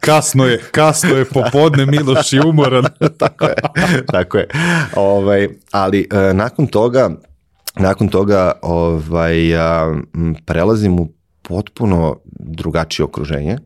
Kasno 0.00 0.46
je, 0.46 0.60
kasno 0.70 1.16
je 1.16 1.24
popodne, 1.24 1.86
Miloš 1.86 2.32
je 2.32 2.42
umoran. 2.44 2.84
tako 3.18 3.44
je, 3.44 3.54
tako 4.12 4.38
je. 4.38 4.48
Ovaj, 4.96 5.48
ali 5.70 6.08
uh, 6.12 6.36
nakon 6.36 6.66
toga, 6.66 7.10
nakon 7.76 8.08
toga 8.08 8.52
ovaj, 8.62 9.54
uh, 9.54 9.60
prelazim 10.44 11.00
u 11.00 11.08
potpuno 11.42 12.16
drugačije 12.24 13.04
okruženje, 13.04 13.58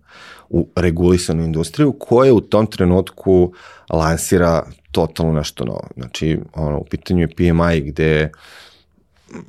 u 0.49 0.69
regulisanu 0.77 1.45
industriju, 1.45 1.97
koja 2.01 2.35
u 2.35 2.41
tom 2.41 2.67
trenutku 2.67 3.53
lansira 3.91 4.63
totalno 4.93 5.33
nešto 5.33 5.65
novo. 5.65 5.89
Znači, 5.97 6.41
ono, 6.55 6.79
u 6.79 6.85
pitanju 6.85 7.21
je 7.21 7.35
PMI 7.37 7.81
gde 7.81 8.31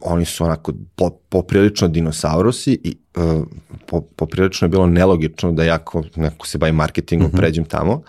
oni 0.02 0.26
su 0.26 0.44
onako 0.44 0.74
po, 0.96 1.10
poprilično 1.30 1.88
dinosaurusi 1.88 2.80
i 2.84 2.98
uh, 3.18 3.48
po, 3.86 4.02
poprilično 4.02 4.66
je 4.66 4.70
bilo 4.70 4.88
nelogično 4.88 5.52
da 5.52 5.64
ja 5.64 5.76
ako 5.76 6.04
neko 6.16 6.48
se 6.48 6.58
bavi 6.58 6.72
marketingom 6.72 7.28
mm 7.28 7.32
-hmm. 7.32 7.38
pređem 7.38 7.66
tamo 7.66 8.02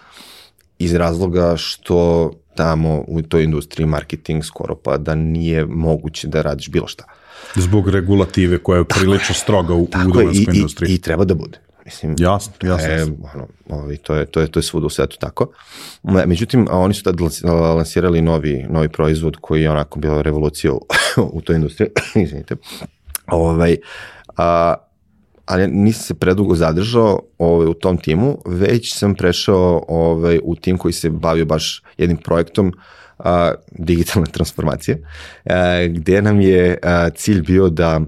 iz 0.79 0.95
razloga 0.95 1.57
što 1.57 2.31
tamo 2.55 3.05
u 3.09 3.23
toj 3.23 3.45
industriji 3.45 3.87
marketing 3.87 4.45
skoro 4.45 4.75
pa 4.75 4.97
da 4.97 5.15
nije 5.15 5.67
moguće 5.67 6.29
da 6.29 6.43
radiš 6.43 6.71
bilo 6.71 6.87
šta. 6.87 7.05
Zbog 7.55 7.89
regulative 7.89 8.59
koja 8.59 8.79
je 8.79 8.85
prilično 8.85 9.35
stroga 9.35 9.75
u, 9.75 9.83
u 9.83 9.89
duvanskoj 10.13 10.55
industriji. 10.55 10.91
I, 10.91 10.95
I 10.95 10.99
treba 10.99 11.25
da 11.25 11.35
bude. 11.35 11.59
Mislim, 11.85 12.15
jasno, 12.19 12.53
jasno. 12.63 12.89
E, 12.89 13.03
ono, 13.03 13.47
ovaj, 13.69 13.97
to, 13.97 14.15
je, 14.15 14.27
to, 14.27 14.41
je, 14.41 14.47
to 14.47 14.59
je 14.59 14.63
svuda 14.63 14.87
u 14.87 14.91
svetu 14.91 15.17
tako. 15.21 15.47
Međutim, 16.03 16.69
oni 16.71 16.95
su 16.95 17.03
tad 17.03 17.17
lansirali 17.77 18.23
novi, 18.23 18.67
novi 18.71 18.89
proizvod 18.89 19.37
koji 19.41 19.63
je 19.63 19.71
onako 19.71 19.99
bio 19.99 20.23
revolucija 20.23 20.73
u, 20.73 20.81
u 21.17 21.41
toj 21.41 21.57
industriji. 21.57 21.89
Izvinite. 22.25 22.57
Ovaj, 23.27 23.77
a, 24.37 24.75
ali 25.51 25.67
nisam 25.69 26.03
se 26.03 26.15
predugo 26.15 26.55
zadržao 26.55 27.21
ovaj, 27.39 27.67
u 27.67 27.75
tom 27.75 27.99
timu, 27.99 28.39
već 28.47 28.95
sam 28.95 29.15
prešao 29.15 29.85
ovaj, 29.89 30.39
u 30.43 30.55
tim 30.57 30.79
koji 30.79 30.93
se 30.93 31.11
bavio 31.11 31.45
baš 31.45 31.83
jednim 31.99 32.19
projektom 32.19 32.73
a, 33.19 33.53
digitalne 33.73 34.29
transformacije, 34.37 35.07
a, 35.45 35.87
gde 35.87 36.23
nam 36.23 36.41
je 36.41 36.79
a, 36.83 37.11
cilj 37.11 37.43
bio 37.43 37.69
da 37.69 38.01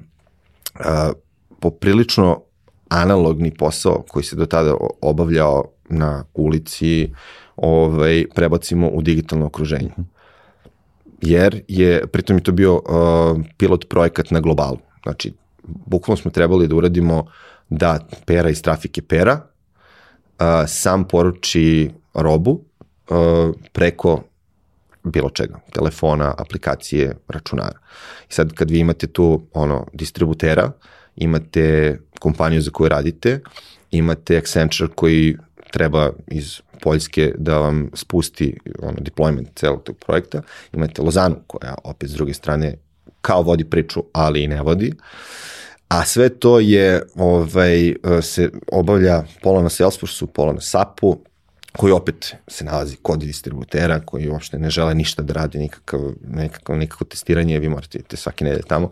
a, 0.74 1.12
poprilično 1.60 2.42
analogni 2.88 3.54
posao 3.54 4.04
koji 4.08 4.24
se 4.24 4.36
do 4.36 4.46
tada 4.46 4.74
obavljao 5.00 5.64
na 5.88 6.24
ulici 6.34 7.12
ovaj, 7.56 8.24
prebacimo 8.34 8.88
u 8.88 9.02
digitalno 9.02 9.46
okruženje. 9.46 9.90
Jer 11.22 11.62
je, 11.68 12.06
pritom 12.06 12.36
je 12.36 12.42
to 12.42 12.52
bio 12.52 12.74
uh, 12.74 12.82
pilot 13.56 13.88
projekat 13.88 14.30
na 14.30 14.40
globalu. 14.40 14.78
Znači, 15.02 15.32
bukvalno 15.62 16.16
smo 16.16 16.30
trebali 16.30 16.68
da 16.68 16.76
uradimo 16.76 17.26
da 17.68 17.98
pera 18.26 18.50
iz 18.50 18.62
trafike 18.62 19.02
pera 19.02 19.40
uh, 20.42 20.46
sam 20.66 21.04
poruči 21.08 21.90
robu 22.14 22.50
uh, 22.50 23.54
preko 23.72 24.22
bilo 25.04 25.30
čega, 25.30 25.60
telefona, 25.72 26.34
aplikacije, 26.38 27.16
računara. 27.28 27.78
I 28.30 28.32
sad 28.32 28.52
kad 28.52 28.70
vi 28.70 28.78
imate 28.78 29.06
tu 29.06 29.42
ono 29.52 29.86
distributera, 29.92 30.72
imate 31.16 31.98
kompaniju 32.20 32.62
za 32.62 32.70
koju 32.70 32.88
radite, 32.88 33.40
imate 33.90 34.36
Accenture 34.36 34.92
koji 34.94 35.36
treba 35.70 36.10
iz 36.26 36.60
Poljske 36.82 37.34
da 37.38 37.58
vam 37.58 37.90
spusti 37.94 38.58
ono, 38.82 38.98
deployment 38.98 39.46
celog 39.54 39.82
tog 39.82 39.96
projekta, 40.06 40.42
imate 40.72 41.02
Lozanu 41.02 41.36
koja 41.46 41.74
opet 41.84 42.10
s 42.10 42.12
druge 42.12 42.34
strane 42.34 42.74
kao 43.22 43.42
vodi 43.42 43.64
priču, 43.64 44.04
ali 44.12 44.44
i 44.44 44.48
ne 44.48 44.62
vodi. 44.62 44.92
A 45.88 46.04
sve 46.04 46.28
to 46.28 46.60
je, 46.60 47.02
ovaj, 47.14 47.94
se 48.22 48.50
obavlja 48.72 49.22
pola 49.42 49.62
na 49.62 49.68
Salesforce-u, 49.68 50.26
pola 50.26 50.52
na 50.52 50.60
SAP-u, 50.60 51.18
koji 51.76 51.92
opet 51.92 52.34
se 52.48 52.64
nalazi 52.64 52.96
kod 53.02 53.18
distributera, 53.18 54.00
koji 54.00 54.28
uopšte 54.28 54.58
ne 54.58 54.70
žele 54.70 54.94
ništa 54.94 55.22
da 55.22 55.32
radi, 55.32 55.58
nikakav, 55.58 56.00
nekako, 56.28 56.76
nikako 56.76 57.04
testiranje, 57.04 57.58
vi 57.58 57.68
morate 57.68 57.98
idete 57.98 58.16
svake 58.16 58.44
nedelje 58.44 58.62
tamo. 58.68 58.90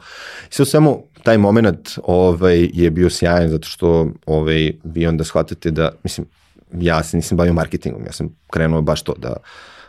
I 0.50 0.54
sve 0.54 0.64
svemu, 0.64 1.04
taj 1.22 1.38
moment 1.38 1.90
ovaj, 2.02 2.68
je 2.72 2.90
bio 2.90 3.10
sjajan, 3.10 3.48
zato 3.48 3.68
što 3.68 4.08
ovaj, 4.26 4.72
vi 4.84 5.06
onda 5.06 5.24
shvatate 5.24 5.70
da, 5.70 5.92
mislim, 6.02 6.26
ja 6.72 7.02
se 7.02 7.16
nisam 7.16 7.36
bavio 7.36 7.52
marketingom, 7.52 8.04
ja 8.06 8.12
sam 8.12 8.36
krenuo 8.50 8.82
baš 8.82 9.02
to 9.02 9.14
da, 9.18 9.36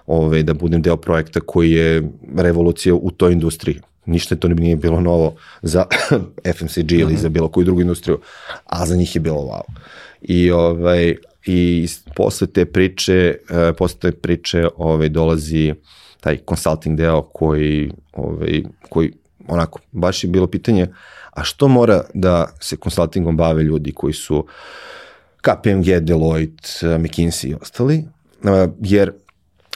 ovaj, 0.06 0.44
da 0.44 0.54
budem 0.54 0.82
deo 0.82 0.98
projekta 0.98 1.40
koji 1.40 1.72
je 1.72 2.12
revolucija 2.38 2.96
u 2.96 3.12
toj 3.12 3.32
industriji. 3.32 3.80
Ništa 4.06 4.36
to 4.36 4.48
nije 4.48 4.76
bilo 4.76 5.02
novo 5.02 5.36
za 5.62 5.86
FMCG 6.56 6.92
ili 6.92 7.14
mm 7.14 7.16
-hmm. 7.16 7.22
za 7.22 7.30
bilo 7.30 7.48
koju 7.48 7.66
drugu 7.66 7.82
industriju, 7.82 8.20
a 8.66 8.86
za 8.86 8.96
njih 8.96 9.16
je 9.16 9.22
bilo 9.22 9.38
wow. 9.38 9.62
I 10.22 10.52
ovaj, 10.52 11.16
i 11.46 11.88
posle 12.16 12.48
te 12.48 12.66
priče, 12.66 13.38
uh, 13.50 13.76
posle 13.78 14.00
te 14.00 14.12
priče 14.12 14.68
ovaj, 14.78 15.10
dolazi 15.10 15.74
taj 16.20 16.38
consulting 16.50 16.98
deo 16.98 17.22
koji, 17.22 17.92
ovaj, 18.14 18.64
koji 18.90 19.14
onako, 19.48 19.80
baš 19.92 20.24
je 20.24 20.30
bilo 20.30 20.48
pitanje, 20.48 20.88
a 21.32 21.44
što 21.44 21.68
mora 21.68 22.04
da 22.14 22.48
se 22.60 22.78
consultingom 22.84 23.38
bave 23.38 23.64
ljudi 23.64 23.92
koji 23.92 24.14
su 24.14 24.48
KPMG, 25.42 26.00
Deloitte, 26.00 26.68
McKinsey 26.82 27.50
i 27.50 27.56
ostali, 27.62 28.04
uh, 28.44 28.50
jer, 28.80 29.12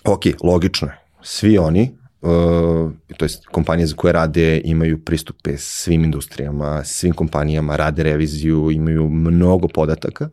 ok, 0.03 0.22
logično 0.44 0.88
je, 0.88 0.98
svi 1.22 1.58
oni 1.58 1.98
uh, 2.25 2.91
to 3.17 3.25
jest 3.25 3.46
kompanije 3.46 3.88
za 3.88 3.96
koje 3.96 4.13
rade 4.13 4.62
imaju 4.63 5.05
pristupe 5.05 5.58
svim 5.58 6.03
industrijama, 6.03 6.84
svim 6.84 7.13
kompanijama, 7.13 7.75
rade 7.75 8.03
reviziju, 8.03 8.72
imaju 8.72 9.10
mnogo 9.10 9.67
podataka, 9.67 10.29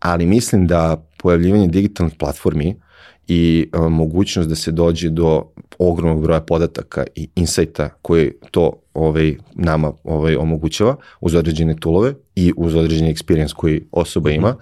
ali 0.00 0.26
mislim 0.26 0.66
da 0.66 1.06
pojavljivanje 1.18 1.68
digitalnih 1.68 2.14
platformi 2.18 2.76
i 3.28 3.70
uh, 3.72 3.92
mogućnost 3.92 4.48
da 4.48 4.54
se 4.54 4.72
dođe 4.72 5.10
do 5.10 5.52
ogromnog 5.78 6.22
broja 6.22 6.40
podataka 6.40 7.04
i 7.14 7.28
insajta 7.34 7.88
koji 8.02 8.32
to 8.50 8.72
ovaj, 8.94 9.36
nama 9.54 9.92
ovaj, 10.04 10.36
omogućava 10.36 10.96
uz 11.20 11.34
određene 11.34 11.76
toolove 11.76 12.14
i 12.36 12.52
uz 12.56 12.74
određeni 12.74 13.14
experience 13.14 13.54
koji 13.54 13.84
osoba 13.92 14.30
ima, 14.30 14.56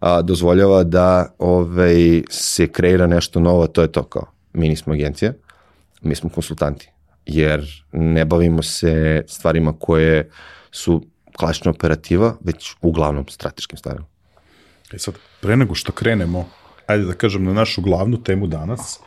a, 0.00 0.22
dozvoljava 0.22 0.84
da 0.84 1.34
ovaj, 1.38 2.22
se 2.30 2.66
kreira 2.66 3.06
nešto 3.06 3.40
novo, 3.40 3.66
to 3.66 3.82
je 3.82 3.92
to 3.92 4.02
kao, 4.02 4.26
mi 4.52 4.68
nismo 4.68 4.92
agencija, 4.92 5.32
mi 6.02 6.14
smo 6.14 6.30
konsultanti, 6.30 6.90
jer 7.26 7.84
ne 7.92 8.24
bavimo 8.24 8.62
se 8.62 9.24
stvarima 9.26 9.72
koje 9.78 10.30
su 10.70 11.04
klasična 11.36 11.70
operativa, 11.70 12.36
već 12.40 12.74
uglavnom 12.80 13.28
strateškim 13.28 13.78
stvarima. 13.78 14.06
E 14.92 14.98
sad, 14.98 15.14
pre 15.40 15.56
nego 15.56 15.74
što 15.74 15.92
krenemo, 15.92 16.48
ajde 16.86 17.04
da 17.04 17.12
kažem 17.12 17.44
na 17.44 17.52
našu 17.52 17.82
glavnu 17.82 18.22
temu 18.22 18.46
danas, 18.46 18.98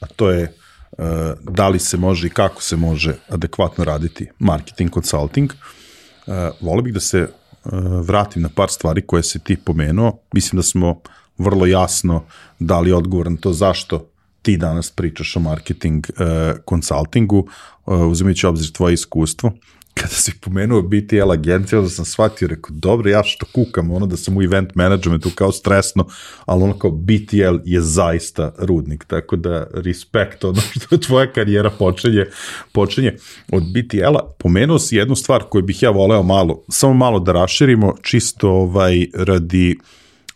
a 0.00 0.06
to 0.06 0.30
je 0.30 0.42
uh, 0.42 1.06
da 1.42 1.68
li 1.68 1.78
se 1.78 1.96
može 1.96 2.26
i 2.26 2.30
kako 2.30 2.62
se 2.62 2.76
može 2.76 3.14
adekvatno 3.28 3.84
raditi 3.84 4.28
marketing 4.38 4.92
consulting, 4.94 5.52
uh, 5.52 6.34
volio 6.60 6.82
bih 6.82 6.94
da 6.94 7.00
se 7.00 7.22
uh, 7.22 7.72
vratim 8.06 8.42
na 8.42 8.48
par 8.48 8.70
stvari 8.70 9.06
koje 9.06 9.22
se 9.22 9.38
ti 9.38 9.56
pomenuo. 9.56 10.18
Mislim 10.32 10.58
da 10.58 10.62
smo 10.62 11.00
vrlo 11.38 11.66
jasno 11.66 12.24
dali 12.58 12.92
odgovor 12.92 13.30
na 13.30 13.36
to 13.40 13.52
zašto 13.52 14.10
ti 14.42 14.56
danas 14.56 14.90
pričaš 14.90 15.36
o 15.36 15.40
marketing 15.40 16.06
uh, 16.10 16.26
consultingu, 16.68 17.48
uh, 17.86 18.00
uzimajući 18.00 18.46
obzir 18.46 18.72
tvoje 18.72 18.94
iskustvo 18.94 19.52
kada 20.00 20.14
si 20.14 20.32
pomenuo 20.40 20.82
BTL 20.82 21.30
agencija, 21.32 21.78
onda 21.78 21.90
sam 21.90 22.04
shvatio, 22.04 22.48
rekao, 22.48 22.70
dobro, 22.70 23.10
ja 23.10 23.22
što 23.24 23.46
kukam, 23.54 23.90
ono 23.90 24.06
da 24.06 24.16
sam 24.16 24.36
u 24.36 24.42
event 24.42 24.74
managementu 24.74 25.30
kao 25.34 25.52
stresno, 25.52 26.06
ali 26.46 26.62
ono 26.62 26.78
kao 26.78 26.90
BTL 26.90 27.56
je 27.64 27.80
zaista 27.80 28.54
rudnik, 28.58 29.04
tako 29.04 29.36
da 29.36 29.66
respekt 29.74 30.44
ono 30.44 30.60
što 30.86 30.96
tvoja 30.96 31.32
karijera 31.32 31.70
počinje, 31.70 32.26
počinje 32.72 33.16
od 33.52 33.62
BTL-a. 33.62 34.32
Pomenuo 34.38 34.78
si 34.78 34.96
jednu 34.96 35.16
stvar 35.16 35.42
koju 35.42 35.62
bih 35.62 35.82
ja 35.82 35.90
voleo 35.90 36.22
malo, 36.22 36.64
samo 36.68 36.94
malo 36.94 37.20
da 37.20 37.32
raširimo, 37.32 37.94
čisto 38.02 38.50
ovaj, 38.50 39.06
radi 39.14 39.78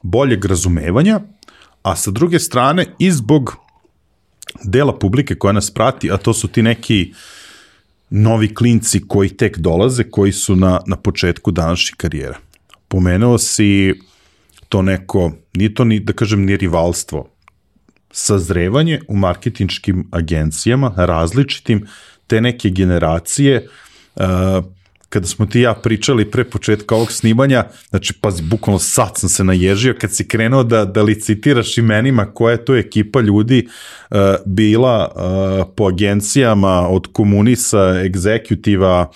boljeg 0.02 0.44
razumevanja, 0.44 1.20
a 1.82 1.96
sa 1.96 2.10
druge 2.10 2.38
strane 2.38 2.86
i 2.98 3.10
zbog 3.10 3.63
dela 4.62 4.98
publike 4.98 5.34
koja 5.34 5.52
nas 5.52 5.70
prati, 5.70 6.10
a 6.12 6.16
to 6.16 6.32
su 6.34 6.48
ti 6.48 6.62
neki 6.62 7.12
novi 8.10 8.54
klinci 8.54 9.00
koji 9.08 9.28
tek 9.28 9.58
dolaze, 9.58 10.04
koji 10.10 10.32
su 10.32 10.56
na, 10.56 10.80
na 10.86 10.96
početku 10.96 11.50
današnje 11.50 11.94
karijere. 11.96 12.34
Pomenuo 12.88 13.38
si 13.38 13.94
to 14.68 14.82
neko, 14.82 15.32
nije 15.54 15.74
to 15.74 15.84
ni, 15.84 16.00
da 16.00 16.12
kažem, 16.12 16.44
ni 16.44 16.56
rivalstvo, 16.56 17.28
sazrevanje 18.10 19.00
u 19.08 19.16
marketinčkim 19.16 20.08
agencijama, 20.10 20.92
različitim, 20.96 21.86
te 22.26 22.40
neke 22.40 22.70
generacije, 22.70 23.68
kada 25.14 25.26
smo 25.26 25.46
ti 25.46 25.60
ja 25.60 25.74
pričali 25.74 26.30
pre 26.30 26.44
početka 26.44 26.94
ovog 26.94 27.12
snimanja, 27.12 27.64
znači, 27.90 28.12
pazi, 28.20 28.42
bukvalno 28.42 28.78
sad 28.78 29.10
sam 29.16 29.28
se 29.28 29.44
naježio 29.44 29.94
kad 30.00 30.14
si 30.14 30.28
krenuo 30.28 30.64
da, 30.64 30.84
da 30.84 31.02
licitiraš 31.02 31.78
imenima 31.78 32.26
koja 32.26 32.52
je 32.52 32.64
to 32.64 32.76
ekipa 32.76 33.20
ljudi 33.20 33.66
uh, 33.66 34.18
bila 34.46 35.08
uh, 35.14 35.74
po 35.76 35.84
agencijama 35.84 36.88
od 36.88 37.06
komunisa, 37.12 38.00
egzekutiva, 38.04 39.10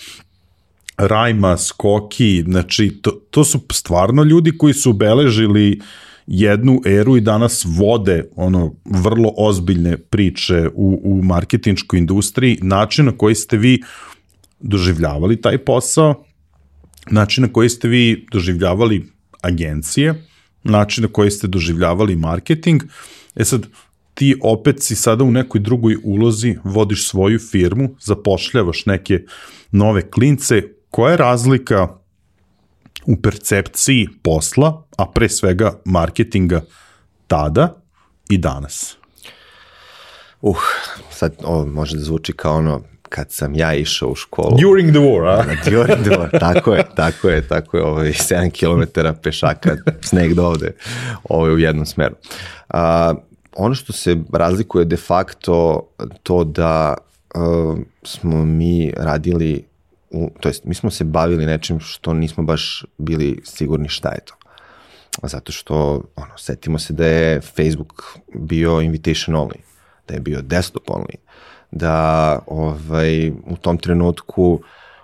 Rajma, 0.97 1.57
Skoki, 1.57 2.45
znači 2.47 2.99
to, 3.03 3.11
to 3.31 3.45
su 3.45 3.61
stvarno 3.73 4.23
ljudi 4.23 4.59
koji 4.59 4.75
su 4.75 4.91
obeležili 4.91 5.81
jednu 6.27 6.81
eru 6.87 7.17
i 7.17 7.21
danas 7.21 7.67
vode 7.67 8.25
ono 8.37 8.75
vrlo 8.85 9.33
ozbiljne 9.37 9.97
priče 9.97 10.69
u, 10.75 11.01
u 11.05 11.23
marketinškoj 11.23 11.99
industriji, 11.99 12.59
način 12.63 13.07
na 13.07 13.13
koji 13.13 13.35
ste 13.35 13.57
vi 13.57 13.83
doživljavali 14.61 15.41
taj 15.41 15.59
posao, 15.59 16.25
način 17.11 17.43
na 17.43 17.53
koji 17.53 17.69
ste 17.69 17.89
vi 17.89 18.27
doživljavali 18.33 19.07
agencije, 19.43 20.25
način 20.65 21.03
na 21.03 21.09
koji 21.13 21.31
ste 21.31 21.47
doživljavali 21.47 22.17
marketing. 22.17 22.83
E 23.37 23.45
sad, 23.45 23.67
ti 24.15 24.37
opet 24.43 24.83
si 24.83 24.97
sada 24.97 25.25
u 25.25 25.31
nekoj 25.31 25.61
drugoj 25.61 25.97
ulozi, 26.05 26.57
vodiš 26.65 27.09
svoju 27.09 27.39
firmu, 27.39 27.95
zapošljavaš 28.01 28.87
neke 28.87 29.25
nove 29.71 30.11
klince. 30.11 30.63
Koja 30.91 31.11
je 31.11 31.17
razlika 31.17 31.89
u 33.07 33.17
percepciji 33.23 34.09
posla, 34.23 34.87
a 34.97 35.07
pre 35.07 35.29
svega 35.29 35.81
marketinga 35.85 36.65
tada 37.27 37.83
i 38.29 38.39
danas? 38.39 38.97
Uh, 40.41 40.57
sad 41.11 41.35
ovo 41.45 41.67
može 41.67 41.97
da 41.97 42.03
zvuči 42.03 42.33
kao 42.33 42.57
ono 42.57 42.83
kad 43.09 43.33
sam 43.33 43.55
ja 43.55 43.75
išao 43.75 44.09
u 44.09 44.15
školu. 44.15 44.57
During 44.57 44.91
the 44.91 45.01
war, 45.01 45.29
a? 45.29 45.45
During 45.71 46.03
the 46.03 46.11
war, 46.11 46.41
tako 46.41 46.75
je, 46.75 46.85
tako 46.97 47.29
je, 47.29 47.49
tako 47.49 47.77
je, 47.77 47.85
ovaj, 47.85 48.09
7 48.09 48.51
km 48.51 49.01
pešaka, 49.23 49.77
sneg 50.01 50.35
do 50.35 50.47
ovde, 50.47 50.73
ovaj, 51.25 51.53
u 51.53 51.59
jednom 51.59 51.87
smeru. 51.87 52.15
A, 52.69 53.15
ono 53.57 53.75
što 53.75 53.93
se 53.93 54.17
razlikuje 54.33 54.85
de 54.85 54.97
facto 54.97 55.87
to 56.23 56.45
da 56.45 56.95
uh, 57.35 57.79
smo 58.03 58.45
mi 58.45 58.93
radili, 58.97 59.65
u, 60.11 60.31
to 60.41 60.49
jest 60.49 60.65
mi 60.65 60.75
smo 60.75 60.91
se 60.91 61.05
bavili 61.05 61.47
nečim 61.47 61.81
što 61.81 62.15
nismo 62.15 62.45
baš 62.45 62.85
bili 62.99 63.41
sigurni 63.45 63.89
šta 63.89 64.09
je 64.09 64.21
to. 64.25 64.35
Zato 65.23 65.53
što, 65.53 66.03
ono, 66.17 66.39
setimo 66.39 66.79
se 66.79 66.93
da 66.93 67.07
je 67.07 67.41
Facebook 67.41 68.19
bio 68.35 68.81
invitation 68.81 69.37
only, 69.37 69.59
da 70.09 70.15
je 70.15 70.21
bio 70.21 70.43
desktop 70.43 70.87
only, 70.87 71.15
da 71.71 72.39
ovaj, 72.47 73.31
u 73.31 73.57
tom 73.61 73.79
trenutku 73.79 74.61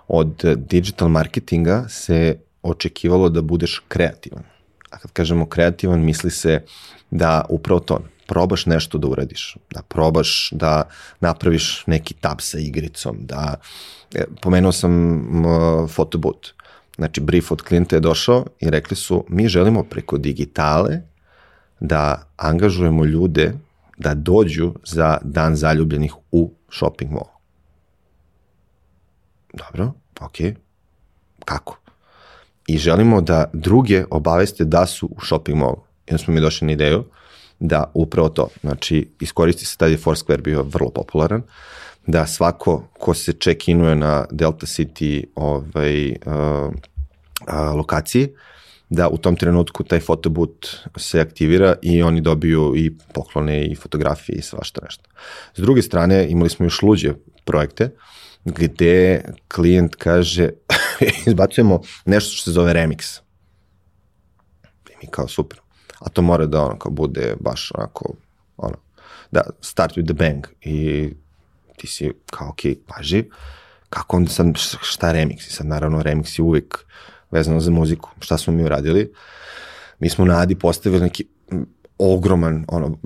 od 0.07 0.43
digital 0.55 1.07
marketinga 1.07 1.85
se 1.89 2.37
očekivalo 2.63 3.29
da 3.29 3.41
budeš 3.41 3.81
kreativan. 3.87 4.43
A 4.89 4.97
kad 4.97 5.11
kažemo 5.11 5.45
kreativan, 5.45 5.99
misli 5.99 6.31
se 6.31 6.61
da 7.11 7.45
upravo 7.49 7.79
to, 7.79 7.99
probaš 8.27 8.65
nešto 8.65 8.97
da 8.97 9.07
uradiš, 9.07 9.57
da 9.73 9.81
probaš 9.81 10.49
da 10.51 10.89
napraviš 11.19 11.83
neki 11.87 12.13
tab 12.13 12.41
sa 12.41 12.59
igricom, 12.59 13.17
da, 13.19 13.55
e, 14.15 14.25
pomenuo 14.41 14.71
sam 14.71 15.45
uh, 15.45 15.89
znači 16.95 17.21
brief 17.21 17.51
od 17.51 17.61
klijenta 17.61 17.95
je 17.95 17.99
došao 17.99 18.45
i 18.59 18.69
rekli 18.69 18.95
su 18.95 19.25
mi 19.29 19.47
želimo 19.47 19.83
preko 19.83 20.17
digitale 20.17 21.01
da 21.79 22.27
angažujemo 22.37 23.05
ljude 23.05 23.53
da 23.97 24.13
dođu 24.13 24.73
za 24.83 25.17
dan 25.23 25.55
zaljubljenih 25.55 26.13
u 26.31 26.53
shopping 26.71 27.11
mall. 27.11 27.29
Dobro, 29.53 29.91
ok. 30.21 30.35
Kako? 31.45 31.77
I 32.67 32.77
želimo 32.77 33.21
da 33.21 33.49
druge 33.53 34.05
obaveste 34.11 34.65
da 34.65 34.85
su 34.85 35.07
u 35.07 35.25
shopping 35.25 35.57
mallu. 35.57 35.81
I 36.07 36.17
smo 36.17 36.33
mi 36.33 36.41
došli 36.41 36.65
na 36.65 36.73
ideju 36.73 37.03
da 37.59 37.91
upravo 37.93 38.29
to, 38.29 38.47
znači 38.61 39.09
iskoristi 39.19 39.65
se, 39.65 39.77
tad 39.77 39.91
je 39.91 39.97
Foursquare 39.97 40.41
bio 40.41 40.63
vrlo 40.63 40.89
popularan, 40.89 41.41
da 42.07 42.27
svako 42.27 42.83
ko 42.99 43.13
se 43.13 43.31
check-inuje 43.31 43.95
na 43.95 44.25
Delta 44.31 44.65
City 44.65 45.23
ovaj, 45.35 46.09
uh, 46.09 46.73
uh, 47.47 47.75
lokaciji, 47.75 48.29
da 48.89 49.09
u 49.09 49.17
tom 49.17 49.35
trenutku 49.35 49.83
taj 49.83 49.99
fotobut 49.99 50.67
se 50.97 51.19
aktivira 51.19 51.75
i 51.81 52.01
oni 52.03 52.21
dobiju 52.21 52.73
i 52.75 52.97
poklone 53.13 53.65
i 53.65 53.75
fotografije 53.75 54.35
i 54.35 54.41
svašta 54.41 54.81
nešto. 54.83 55.09
S 55.55 55.61
druge 55.61 55.81
strane, 55.81 56.27
imali 56.29 56.49
smo 56.49 56.65
još 56.65 56.81
luđe 56.81 57.13
projekte 57.45 57.89
gde 58.45 59.23
klijent 59.47 59.95
kaže 59.95 60.49
izbacujemo 61.27 61.81
nešto 62.05 62.35
što 62.35 62.43
se 62.43 62.51
zove 62.51 62.73
remix. 62.73 63.19
I 64.89 64.93
mi 65.01 65.11
kao 65.11 65.27
super. 65.27 65.59
A 65.99 66.09
to 66.09 66.21
mora 66.21 66.45
da 66.45 66.61
ono 66.61 66.79
kao 66.79 66.91
bude 66.91 67.35
baš 67.39 67.71
onako 67.75 68.13
ono, 68.57 68.75
da 69.31 69.41
start 69.61 69.95
with 69.97 70.05
the 70.05 70.13
bang 70.13 70.47
i 70.61 71.09
ti 71.77 71.87
si 71.87 72.11
kao 72.25 72.49
ok, 72.49 72.59
paži, 72.87 73.23
kako 73.89 74.17
onda 74.17 74.31
sad 74.31 74.47
šta 74.81 75.13
remix? 75.13 75.47
I 75.47 75.51
sad 75.51 75.67
naravno 75.67 76.03
remix 76.03 76.39
je 76.39 76.43
uvijek 76.43 76.85
vezano 77.35 77.59
za 77.59 77.71
muziku. 77.71 78.09
Šta 78.19 78.37
smo 78.37 78.53
mi 78.53 78.63
uradili? 78.63 79.11
Mi 79.99 80.09
smo 80.09 80.25
na 80.25 80.39
Adi 80.39 80.55
postavili 80.55 81.01
neki 81.01 81.25
ogroman, 81.97 82.65
ono, 82.67 82.97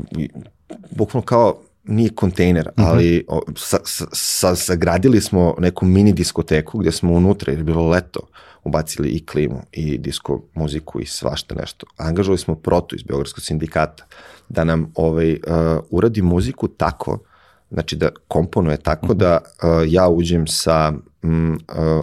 bukvalno 0.92 1.26
kao 1.26 1.62
nije 1.84 2.10
kontejner, 2.10 2.68
mm 2.68 2.82
-hmm. 2.82 2.88
ali 2.88 3.26
o, 3.28 3.42
sa, 3.56 3.78
sa, 4.13 4.56
sagradili 4.56 5.22
smo 5.22 5.56
neku 5.60 5.86
mini 5.86 6.13
diskoteku 6.13 6.78
gde 6.78 6.92
smo 6.92 7.13
unutra, 7.13 7.52
jer 7.52 7.60
je 7.60 7.63
bilo 7.63 7.89
leto, 7.89 8.20
ubacili 8.63 9.10
i 9.10 9.26
klimu 9.26 9.62
i 9.72 9.98
disko 9.98 10.42
muziku 10.54 11.02
i 11.02 11.06
svašta 11.06 11.56
nešto. 11.56 11.86
Angažovali 11.98 12.38
smo 12.38 12.56
Protu 12.56 12.96
iz 12.96 13.04
Beogradskog 13.04 13.44
sindikata 13.44 14.06
da 14.50 14.63
nam 14.63 14.92
ovaj, 14.96 15.32
uh, 15.32 15.39
uradi 15.89 16.22
muziku 16.22 16.68
tako 16.68 17.20
znači 17.72 17.96
da 17.96 18.10
komponuje 18.28 18.78
tako 18.78 19.13
da 19.13 19.39
uh, 19.42 19.70
ja 19.88 20.08
uđem 20.08 20.48
sa 20.48 20.92
mm, 21.24 21.52
uh, 21.52 21.58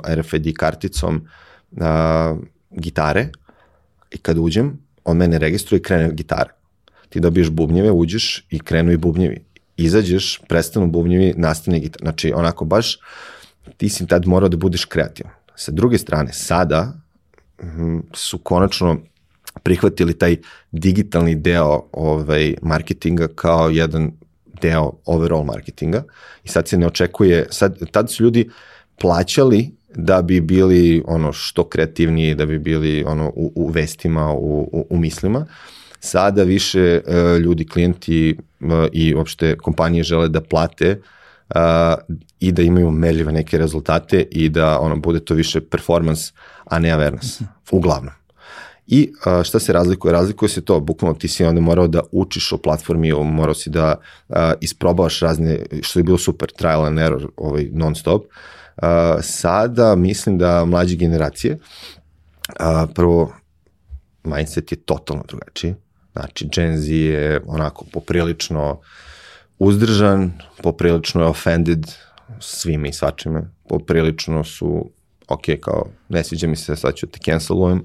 RFID 0.09 0.57
karticom 0.57 1.17
uh, 1.17 1.46
gitare 2.71 3.29
i 4.11 4.19
kad 4.19 4.39
uđem, 4.39 4.79
on 5.05 5.17
mene 5.17 5.39
registruje 5.39 5.79
i 5.79 5.83
krene 5.83 6.11
gitara. 6.13 6.51
Ti 7.09 7.21
dobiješ 7.21 7.51
bubnjeve, 7.51 7.91
uđeš 7.91 8.47
i 8.51 8.59
krenu 8.59 8.93
i 8.93 8.97
bubnjevi. 8.97 9.45
Izađeš, 9.77 10.41
prestanu 10.49 10.87
bubnjevi, 10.87 11.35
nastane 11.37 11.81
gitar. 11.81 12.01
Znači, 12.03 12.33
onako 12.33 12.65
baš, 12.65 12.99
ti 13.77 13.89
si 13.89 14.07
tad 14.07 14.27
morao 14.27 14.49
da 14.49 14.57
budeš 14.57 14.85
kreativan. 14.85 15.33
Sa 15.55 15.73
druge 15.73 15.99
strane, 15.99 16.33
sada 16.33 16.93
mm, 17.63 17.99
su 18.13 18.39
konačno 18.39 18.99
prihvatili 19.63 20.19
taj 20.19 20.37
digitalni 20.73 21.35
deo 21.35 21.89
ovaj, 21.93 22.55
marketinga 22.63 23.29
kao 23.35 23.71
jedan 23.71 24.13
deo 24.63 24.93
overall 25.05 25.45
marketinga 25.45 26.05
i 26.45 26.49
sad 26.49 26.69
se 26.69 26.79
ne 26.79 26.87
očekuje, 26.87 27.47
sad, 27.51 27.91
tad 27.91 28.13
su 28.13 28.23
ljudi 28.23 28.51
plaćali 29.01 29.71
da 29.97 30.23
bi 30.23 30.41
bili 30.41 31.03
ono 31.07 31.33
što 31.33 31.69
kreativniji, 31.69 32.35
da 32.35 32.47
bi 32.47 32.59
bili 32.59 33.05
ono 33.07 33.29
u, 33.29 33.53
u 33.55 33.69
vestima, 33.69 34.33
u, 34.33 34.69
u, 34.73 34.87
u 34.91 34.99
mislima. 34.99 35.47
Sada 36.01 36.43
više 36.43 37.01
uh, 37.07 37.41
ljudi, 37.41 37.67
klijenti 37.67 38.37
uh, 38.61 38.71
i 38.93 39.15
uopšte 39.15 39.57
kompanije 39.57 40.05
žele 40.05 40.29
da 40.29 40.41
plate 40.41 41.01
uh, 41.55 41.61
i 42.41 42.53
da 42.53 42.63
imaju 42.63 42.91
merljive 42.91 43.33
neke 43.33 43.59
rezultate 43.59 44.27
i 44.31 44.49
da 44.49 44.81
ono 44.81 44.97
bude 44.97 45.21
to 45.21 45.35
više 45.35 45.61
performance, 45.61 46.33
a 46.65 46.79
ne 46.79 46.89
awareness, 46.89 47.43
uglavnom. 47.71 48.15
I 48.87 49.13
a, 49.25 49.43
šta 49.45 49.59
se 49.59 49.73
razlikuje? 49.73 50.13
Razlikuje 50.13 50.49
se 50.49 50.65
to, 50.65 50.81
bukvalno 50.81 51.19
ti 51.19 51.29
si 51.29 51.45
onda 51.45 51.61
morao 51.61 51.89
da 51.89 52.01
učiš 52.13 52.53
o 52.53 52.59
platformi, 52.59 53.13
morao 53.13 53.55
si 53.55 53.71
da 53.71 53.95
a, 54.29 54.53
isprobavaš 54.61 55.21
razne, 55.21 55.59
što 55.83 55.99
je 55.99 56.03
bilo 56.03 56.19
super, 56.19 56.51
trial 56.59 56.85
and 56.85 56.99
error 56.99 57.29
ovaj, 57.37 57.69
non 57.73 57.95
stop. 57.95 58.25
Sada 59.23 59.97
mislim 59.97 60.39
da 60.39 60.65
mlađe 60.65 60.97
generacije, 60.97 61.59
a, 62.59 62.87
prvo, 62.95 63.33
mindset 64.25 64.73
je 64.73 64.77
totalno 64.77 65.25
drugačiji. 65.29 65.75
Znači, 66.13 66.49
Gen 66.55 66.77
Z 66.79 66.91
je 66.91 67.41
onako 67.47 67.85
poprilično 67.93 68.81
uzdržan, 69.59 70.33
poprilično 70.63 71.23
je 71.23 71.29
offended 71.29 71.87
svime 72.41 72.89
i 72.89 72.93
svačime, 72.93 73.43
poprilično 73.69 74.45
su, 74.45 74.91
ok, 75.29 75.43
kao, 75.61 75.87
ne 76.09 76.25
sviđa 76.25 76.47
mi 76.47 76.57
se, 76.57 76.77
sad 76.77 76.95
ću 76.95 77.07
te 77.07 77.19
cancelujem, 77.25 77.85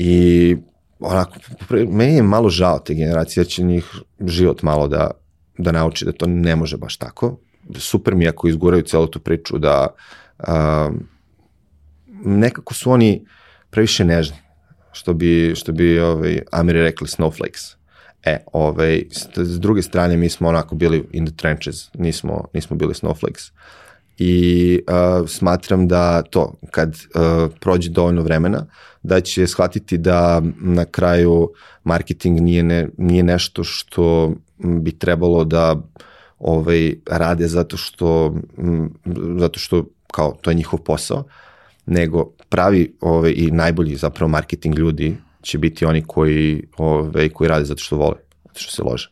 I 0.00 0.56
onako, 0.98 1.34
meni 1.70 2.14
je 2.14 2.22
malo 2.22 2.50
žao 2.50 2.78
te 2.78 2.94
generacije, 2.94 3.44
će 3.44 3.62
njih 3.62 3.84
život 4.26 4.62
malo 4.62 4.88
da, 4.88 5.10
da 5.58 5.72
nauči 5.72 6.04
da 6.04 6.12
to 6.12 6.26
ne 6.26 6.56
može 6.56 6.76
baš 6.76 6.96
tako. 6.96 7.38
Super 7.76 8.14
mi 8.14 8.28
ako 8.28 8.48
izguraju 8.48 8.82
celu 8.82 9.06
tu 9.06 9.20
priču 9.20 9.58
da 9.58 9.86
a, 10.38 10.90
nekako 12.24 12.74
su 12.74 12.90
oni 12.90 13.26
previše 13.70 14.04
nežni, 14.04 14.36
što 14.92 15.14
bi, 15.14 15.52
što 15.56 15.72
bi 15.72 16.00
ovaj, 16.00 16.42
Amiri 16.52 16.82
rekli 16.82 17.06
snowflakes. 17.06 17.76
E, 18.24 18.38
ovaj, 18.52 19.04
s, 19.10 19.60
druge 19.60 19.82
strane 19.82 20.16
mi 20.16 20.28
smo 20.28 20.48
onako 20.48 20.74
bili 20.74 21.08
in 21.12 21.26
the 21.26 21.36
trenches, 21.36 21.90
nismo, 21.94 22.44
nismo 22.54 22.76
bili 22.76 22.94
snowflakes. 22.94 23.52
I 24.18 24.80
uh, 24.88 25.28
smatram 25.28 25.88
da 25.88 26.22
to, 26.22 26.54
kad 26.70 26.88
uh, 26.88 27.52
prođe 27.60 27.90
dovoljno 27.90 28.22
vremena, 28.22 28.66
da 29.02 29.20
će 29.20 29.46
shvatiti 29.46 29.98
da 29.98 30.42
na 30.60 30.84
kraju 30.84 31.50
marketing 31.84 32.40
nije, 32.40 32.62
ne, 32.62 32.88
nije 32.96 33.22
nešto 33.22 33.64
što 33.64 34.32
bi 34.58 34.98
trebalo 34.98 35.44
da 35.44 35.76
ovaj, 36.38 36.94
rade 37.06 37.48
zato 37.48 37.76
što, 37.76 38.34
zato 39.38 39.58
što 39.58 39.84
kao 40.12 40.36
to 40.40 40.50
je 40.50 40.54
njihov 40.54 40.80
posao, 40.80 41.24
nego 41.86 42.30
pravi 42.48 42.96
ovaj, 43.00 43.32
i 43.36 43.50
najbolji 43.50 43.96
zapravo 43.96 44.28
marketing 44.28 44.78
ljudi 44.78 45.16
će 45.42 45.58
biti 45.58 45.84
oni 45.84 46.02
koji, 46.06 46.62
ovaj, 46.76 47.28
koji 47.28 47.48
rade 47.48 47.64
zato 47.64 47.80
što 47.80 47.96
vole, 47.96 48.16
zato 48.44 48.60
što 48.60 48.72
se 48.72 48.82
lože. 48.82 49.10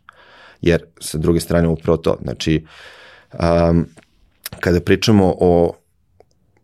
Jer 0.60 0.84
sa 1.00 1.18
druge 1.18 1.40
strane 1.40 1.68
upravo 1.68 1.96
to, 1.96 2.16
znači 2.22 2.64
um, 3.32 3.86
kada 4.60 4.80
pričamo 4.80 5.34
o 5.40 5.72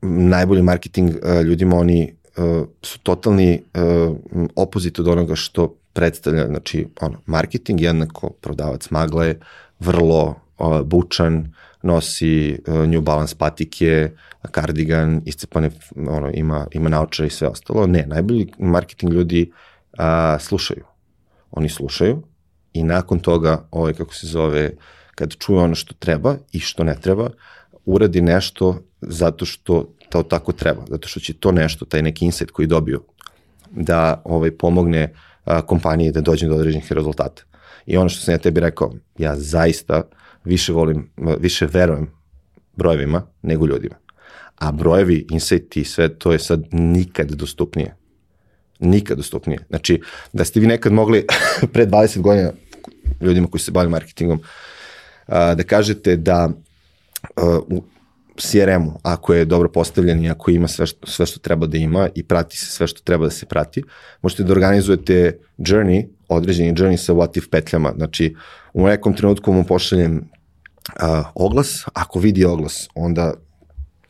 najboljim 0.03 0.64
marketing 0.64 1.11
uh, 1.11 1.40
ljudima, 1.44 1.77
oni 1.77 2.14
uh, 2.37 2.66
su 2.83 2.98
totalni 2.98 3.62
uh, 3.75 4.16
opozit 4.57 4.98
od 4.98 5.09
onoga 5.09 5.35
što 5.35 5.75
predstavlja, 5.92 6.46
znači, 6.46 6.87
ono, 7.01 7.18
marketing 7.27 7.81
jednako 7.81 8.31
prodavac 8.31 8.90
magle, 8.90 9.35
vrlo 9.81 10.35
bučan, 10.85 11.55
nosi 11.83 12.59
uh, 12.67 12.75
New 12.75 13.01
Balance 13.01 13.35
patike, 13.38 14.11
kardigan, 14.51 15.23
iscepane, 15.25 15.71
ono, 16.09 16.31
ima, 16.35 16.67
ima 16.73 16.88
naočare 16.88 17.27
i 17.27 17.31
sve 17.31 17.49
ostalo. 17.49 17.87
Ne, 17.87 18.05
najbolji 18.07 18.53
marketing 18.59 19.12
ljudi 19.12 19.51
uh, 19.99 20.41
slušaju. 20.41 20.85
Oni 21.51 21.69
slušaju 21.69 22.23
i 22.73 22.83
nakon 22.83 23.19
toga, 23.19 23.69
ovaj, 23.71 23.93
kako 23.93 24.15
se 24.15 24.27
zove, 24.27 24.71
kad 25.15 25.37
čuje 25.37 25.59
ono 25.59 25.75
što 25.75 25.95
treba 25.95 26.37
i 26.53 26.61
što 26.61 26.85
ne 26.85 26.97
treba, 27.01 27.31
uradi 27.85 28.21
nešto 28.21 28.83
zato 29.01 29.45
što 29.45 29.95
to 30.09 30.23
tako 30.23 30.53
treba, 30.53 30.85
zato 30.88 31.09
što 31.09 31.21
će 31.21 31.33
to 31.33 31.53
nešto, 31.53 31.85
taj 31.85 32.03
neki 32.03 32.25
insight 32.25 32.51
koji 32.51 32.69
dobiju, 32.69 33.03
da 33.71 34.23
ovaj, 34.25 34.51
pomogne 34.51 35.15
a, 35.45 35.62
kompaniji 35.62 36.12
da 36.12 36.21
dođe 36.21 36.47
do 36.47 36.55
određenih 36.55 36.93
rezultata. 36.93 37.43
I 37.87 37.97
ono 37.97 38.09
što 38.09 38.25
sam 38.25 38.35
ja 38.35 38.38
tebi 38.38 38.61
rekao, 38.61 38.93
ja 39.19 39.37
zaista 39.37 40.03
više 40.44 40.72
volim, 40.72 41.11
više 41.38 41.66
verujem 41.66 42.11
brojevima 42.76 43.26
nego 43.42 43.66
ljudima. 43.66 43.94
A 44.59 44.72
brojevi, 44.72 45.26
insight 45.31 45.76
i 45.76 45.85
sve 45.85 46.18
to 46.18 46.33
je 46.33 46.38
sad 46.38 46.64
nikad 46.72 47.31
dostupnije. 47.31 47.96
Nikad 48.78 49.16
dostupnije. 49.16 49.59
Znači, 49.68 50.00
da 50.33 50.44
ste 50.44 50.61
vi 50.61 50.66
nekad 50.66 50.92
mogli 50.92 51.26
pre 51.72 51.87
20 51.87 52.20
godina 52.20 52.52
ljudima 53.20 53.46
koji 53.46 53.61
se 53.61 53.70
bavaju 53.70 53.90
marketingom 53.90 54.40
da 55.28 55.62
kažete 55.66 56.16
da 56.16 56.50
u 57.68 57.83
CRM-u, 58.37 59.00
ako 59.02 59.35
je 59.35 59.44
dobro 59.44 59.68
postavljen 59.68 60.24
i 60.24 60.31
ako 60.31 60.50
ima 60.50 60.68
sve 60.68 60.87
što, 60.87 61.07
sve 61.07 61.26
što 61.26 61.40
treba 61.40 61.66
da 61.66 61.78
ima 61.78 62.09
i 62.14 62.22
prati 62.22 62.57
se 62.57 62.66
sve 62.66 62.87
što 62.87 63.00
treba 63.05 63.24
da 63.24 63.31
se 63.31 63.46
prati, 63.46 63.83
možete 64.22 64.42
da 64.42 64.52
organizujete 64.52 65.38
journey, 65.59 66.07
određeni 66.35 66.75
journey 66.75 66.97
sa 66.97 67.12
what 67.12 67.38
if 67.38 67.49
petljama. 67.51 67.92
Znači, 67.97 68.35
u 68.73 68.87
nekom 68.87 69.16
trenutku 69.16 69.53
mu 69.53 69.64
pošaljem 69.64 70.16
uh, 70.16 71.27
oglas, 71.35 71.85
ako 71.95 72.18
vidi 72.18 72.45
oglas, 72.45 72.88
onda 72.95 73.35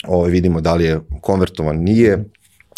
ovaj, 0.07 0.31
vidimo 0.31 0.61
da 0.61 0.75
li 0.75 0.85
je 0.85 1.01
konvertovan, 1.21 1.77
nije, 1.77 2.25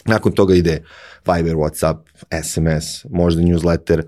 nakon 0.04 0.32
toga 0.32 0.54
ide 0.54 0.82
Viber, 1.26 1.54
Whatsapp, 1.54 1.96
SMS, 2.42 3.04
možda 3.10 3.42
newsletter, 3.42 4.02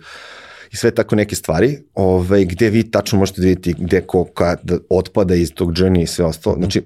i 0.72 0.76
sve 0.76 0.90
tako 0.90 1.16
neke 1.16 1.34
stvari, 1.34 1.78
ovaj, 1.94 2.44
gde 2.44 2.70
vi 2.70 2.90
tačno 2.90 3.18
možete 3.18 3.40
da 3.40 3.46
vidjeti 3.46 3.74
gde 3.78 4.00
ko 4.00 4.24
kad 4.24 4.60
otpada 4.90 5.34
iz 5.34 5.52
tog 5.54 5.72
journey 5.72 6.02
i 6.02 6.06
sve 6.06 6.24
ostalo. 6.24 6.56
Znači, 6.56 6.82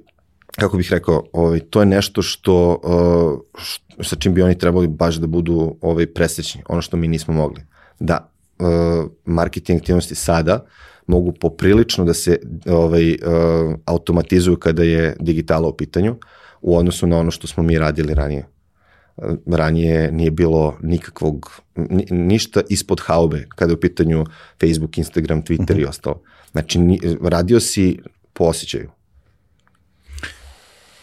kako 0.59 0.77
bih 0.77 0.89
rekao, 0.91 1.25
ovaj, 1.33 1.61
to 1.61 1.81
je 1.81 1.87
nešto 1.87 2.23
što, 2.23 2.81
uh, 2.83 3.63
što, 3.63 4.05
sa 4.05 4.17
čim 4.17 4.35
bi 4.35 4.43
oni 4.43 4.59
trebali 4.59 4.89
baš 4.89 5.15
da 5.15 5.27
budu 5.27 5.77
ovaj, 5.81 6.07
presrećni, 6.07 6.63
ono 6.69 6.83
što 6.83 6.97
mi 6.97 7.09
nismo 7.09 7.35
mogli. 7.35 7.63
Da, 8.01 8.30
marketing 9.25 9.81
aktivnosti 9.81 10.15
sada 10.15 10.67
mogu 11.07 11.33
poprilično 11.33 12.05
da 12.05 12.15
se 12.15 12.39
ovaj, 12.67 13.11
uh, 13.11 13.19
automatizuju 13.85 14.57
kada 14.57 14.83
je 14.83 15.17
digitala 15.21 15.69
u 15.69 15.77
pitanju 15.77 16.17
u 16.61 16.77
odnosu 16.77 17.07
na 17.07 17.19
ono 17.19 17.31
što 17.31 17.47
smo 17.47 17.63
mi 17.63 17.79
radili 17.79 18.15
ranije. 18.15 18.47
Uh, 19.17 19.35
ranije 19.47 20.13
nije 20.13 20.31
bilo 20.31 20.79
nikakvog, 20.83 21.61
ni, 21.77 22.07
ništa 22.11 22.61
ispod 22.69 23.01
haube 23.01 23.47
kada 23.49 23.73
je 23.73 23.77
u 23.77 23.81
pitanju 23.81 24.25
Facebook, 24.61 24.99
Instagram, 24.99 25.43
Twitter 25.43 25.73
uh 25.73 25.77
-huh. 25.77 25.79
i 25.79 25.81
mhm. 25.81 25.89
ostalo. 25.89 26.23
Znači, 26.53 26.79
radio 27.23 27.61
si 27.61 27.99
po 28.33 28.45
osjećaju 28.45 28.91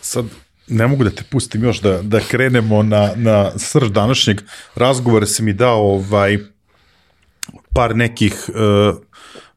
sad 0.07 0.25
ne 0.67 0.87
mogu 0.87 1.03
da 1.03 1.09
te 1.09 1.23
pustim 1.31 1.63
još 1.63 1.81
da, 1.81 2.01
da 2.01 2.19
krenemo 2.19 2.83
na, 2.83 3.11
na 3.15 3.51
srž 3.57 3.89
današnjeg 3.91 4.41
razgovora, 4.75 5.25
se 5.25 5.43
mi 5.43 5.53
dao 5.53 5.81
ovaj, 5.81 6.37
par 7.77 7.93
nekih 7.93 8.33
uh, 8.49 8.97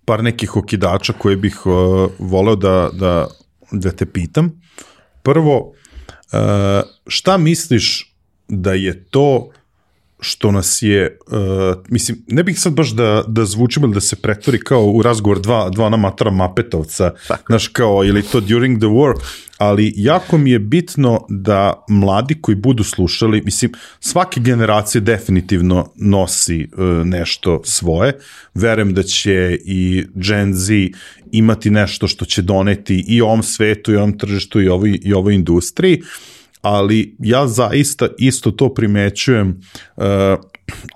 par 0.04 0.22
nekih 0.26 0.56
okidača 0.56 1.12
koje 1.12 1.36
bih 1.36 1.56
uh, 1.66 2.10
voleo 2.18 2.56
da, 2.56 2.90
da, 2.92 3.28
da 3.72 3.92
te 3.92 4.06
pitam. 4.06 4.50
Prvo, 5.22 5.56
uh, 5.70 6.82
šta 7.06 7.38
misliš 7.38 8.14
da 8.48 8.74
je 8.74 9.04
to 9.04 9.50
što 10.20 10.52
nas 10.52 10.82
je, 10.82 11.18
uh, 11.26 11.36
mislim, 11.88 12.24
ne 12.26 12.42
bih 12.42 12.60
sad 12.60 12.72
baš 12.72 12.90
da, 12.90 13.24
da 13.28 13.44
zvučimo 13.44 13.86
ili 13.86 13.94
da 13.94 14.00
se 14.00 14.16
pretvori 14.16 14.60
kao 14.60 14.84
u 14.84 15.02
razgovor 15.02 15.40
dva, 15.40 15.70
dva 15.70 15.88
namatara 15.88 16.30
Mapetovca, 16.30 17.10
znaš 17.46 17.68
kao, 17.68 18.04
ili 18.04 18.22
to 18.22 18.40
during 18.40 18.78
the 18.78 18.86
war, 18.86 19.14
ali 19.58 19.92
jako 19.96 20.38
mi 20.38 20.50
je 20.50 20.58
bitno 20.58 21.26
da 21.28 21.84
mladi 21.88 22.40
koji 22.40 22.56
budu 22.56 22.84
slušali, 22.84 23.42
mislim, 23.44 23.72
svake 24.00 24.40
generacije 24.40 25.00
definitivno 25.00 25.92
nosi 25.96 26.68
uh, 26.72 27.06
nešto 27.06 27.60
svoje, 27.64 28.18
verem 28.54 28.94
da 28.94 29.02
će 29.02 29.58
i 29.64 30.04
Gen 30.14 30.54
Z 30.54 30.72
imati 31.32 31.70
nešto 31.70 32.08
što 32.08 32.24
će 32.24 32.42
doneti 32.42 33.04
i 33.08 33.20
ovom 33.20 33.42
svetu, 33.42 33.92
i 33.92 33.96
ovom 33.96 34.18
tržištu, 34.18 34.60
i 34.60 34.68
ovoj, 34.68 34.98
i 35.02 35.12
ovoj 35.12 35.34
industriji, 35.34 36.02
ali 36.62 37.16
ja 37.18 37.46
zaista 37.46 38.08
isto 38.18 38.50
to 38.50 38.74
primećujem 38.74 39.60
uh, 39.96 40.04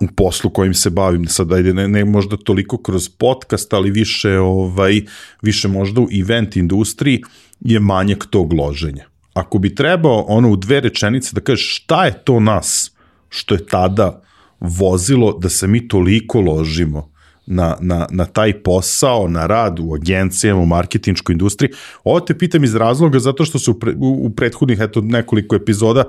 u 0.01 0.07
poslu 0.15 0.49
kojim 0.49 0.73
se 0.73 0.89
bavim. 0.89 1.27
Sad 1.27 1.53
ajde 1.53 1.73
ne, 1.73 1.87
ne 1.87 2.05
možda 2.05 2.37
toliko 2.37 2.77
kroz 2.77 3.09
podcast 3.09 3.73
ali 3.73 3.91
više 3.91 4.39
ovaj 4.39 5.01
više 5.41 5.67
možda 5.67 6.01
u 6.01 6.07
event 6.21 6.55
industriji 6.55 7.21
je 7.59 7.79
manjak 7.79 8.25
tog 8.29 8.53
loženja. 8.53 9.05
Ako 9.33 9.57
bi 9.57 9.75
trebao 9.75 10.25
ono 10.27 10.51
u 10.51 10.55
dve 10.55 10.79
rečenice 10.79 11.31
da 11.33 11.41
kažeš 11.41 11.75
šta 11.75 12.05
je 12.05 12.23
to 12.23 12.39
nas 12.39 12.91
što 13.29 13.55
je 13.55 13.65
tada 13.65 14.21
vozilo 14.59 15.37
da 15.39 15.49
se 15.49 15.67
mi 15.67 15.87
toliko 15.87 16.41
ložimo 16.41 17.14
na, 17.47 17.77
na, 17.81 18.07
na 18.11 18.25
taj 18.25 18.53
posao, 18.63 19.27
na 19.27 19.47
rad 19.47 19.79
u 19.79 19.93
agencijama, 19.93 20.61
u 20.61 20.65
marketinčkoj 20.65 21.33
industriji. 21.33 21.69
Ovo 22.03 22.19
te 22.19 22.37
pitam 22.37 22.63
iz 22.63 22.75
razloga 22.75 23.19
zato 23.19 23.45
što 23.45 23.59
su 23.59 23.71
u, 23.71 23.79
pre, 23.79 23.93
u 23.99 24.29
prethodnih 24.29 24.79
eto, 24.81 25.01
nekoliko 25.01 25.55
epizoda 25.55 26.03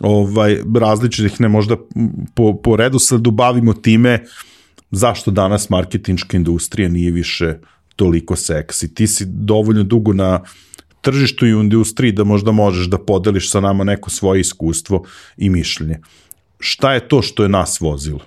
ovaj, 0.00 0.58
različitih, 0.74 1.40
ne 1.40 1.48
možda 1.48 1.76
po, 2.34 2.56
po 2.62 2.76
redu 2.76 2.98
sledu 2.98 3.30
bavimo 3.30 3.72
time 3.72 4.24
zašto 4.90 5.30
danas 5.30 5.70
marketinčka 5.70 6.36
industrija 6.36 6.88
nije 6.88 7.10
više 7.10 7.54
toliko 7.96 8.36
seksi. 8.36 8.94
Ti 8.94 9.06
si 9.06 9.24
dovoljno 9.26 9.82
dugo 9.82 10.12
na 10.12 10.40
tržištu 11.00 11.46
i 11.46 11.54
u 11.54 11.60
industriji 11.60 12.12
da 12.12 12.24
možda 12.24 12.52
možeš 12.52 12.86
da 12.86 12.98
podeliš 12.98 13.50
sa 13.50 13.60
nama 13.60 13.84
neko 13.84 14.10
svoje 14.10 14.40
iskustvo 14.40 15.04
i 15.36 15.50
mišljenje. 15.50 16.00
Šta 16.58 16.94
je 16.94 17.08
to 17.08 17.22
što 17.22 17.42
je 17.42 17.48
nas 17.48 17.80
vozilo? 17.80 18.20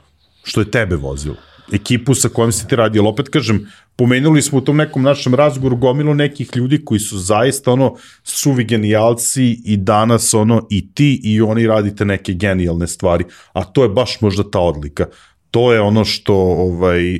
Što 0.43 0.61
je 0.61 0.71
tebe 0.71 0.95
vozilo? 0.95 1.35
Ekipu 1.73 2.15
sa 2.15 2.29
kojom 2.29 2.51
si 2.51 2.67
ti 2.67 2.75
radi, 2.75 2.99
ali 2.99 3.07
opet 3.07 3.29
kažem, 3.29 3.65
pomenuli 3.95 4.41
smo 4.41 4.57
u 4.57 4.61
tom 4.61 4.77
nekom 4.77 5.03
našem 5.03 5.35
razgovoru 5.35 5.75
gomilu 5.75 6.13
nekih 6.13 6.49
ljudi 6.55 6.85
koji 6.85 6.99
su 6.99 7.17
zaista 7.17 7.71
ono 7.71 7.95
suvi 8.23 8.63
genijalci 8.63 9.61
i 9.65 9.77
danas 9.77 10.33
ono 10.33 10.67
i 10.69 10.93
ti 10.93 11.21
i 11.23 11.41
oni 11.41 11.67
radite 11.67 12.05
neke 12.05 12.33
genijalne 12.33 12.87
stvari, 12.87 13.25
a 13.53 13.63
to 13.63 13.83
je 13.83 13.89
baš 13.89 14.21
možda 14.21 14.49
ta 14.51 14.59
odlika. 14.59 15.05
To 15.51 15.73
je 15.73 15.81
ono 15.81 16.05
što 16.05 16.35
ovaj 16.35 17.19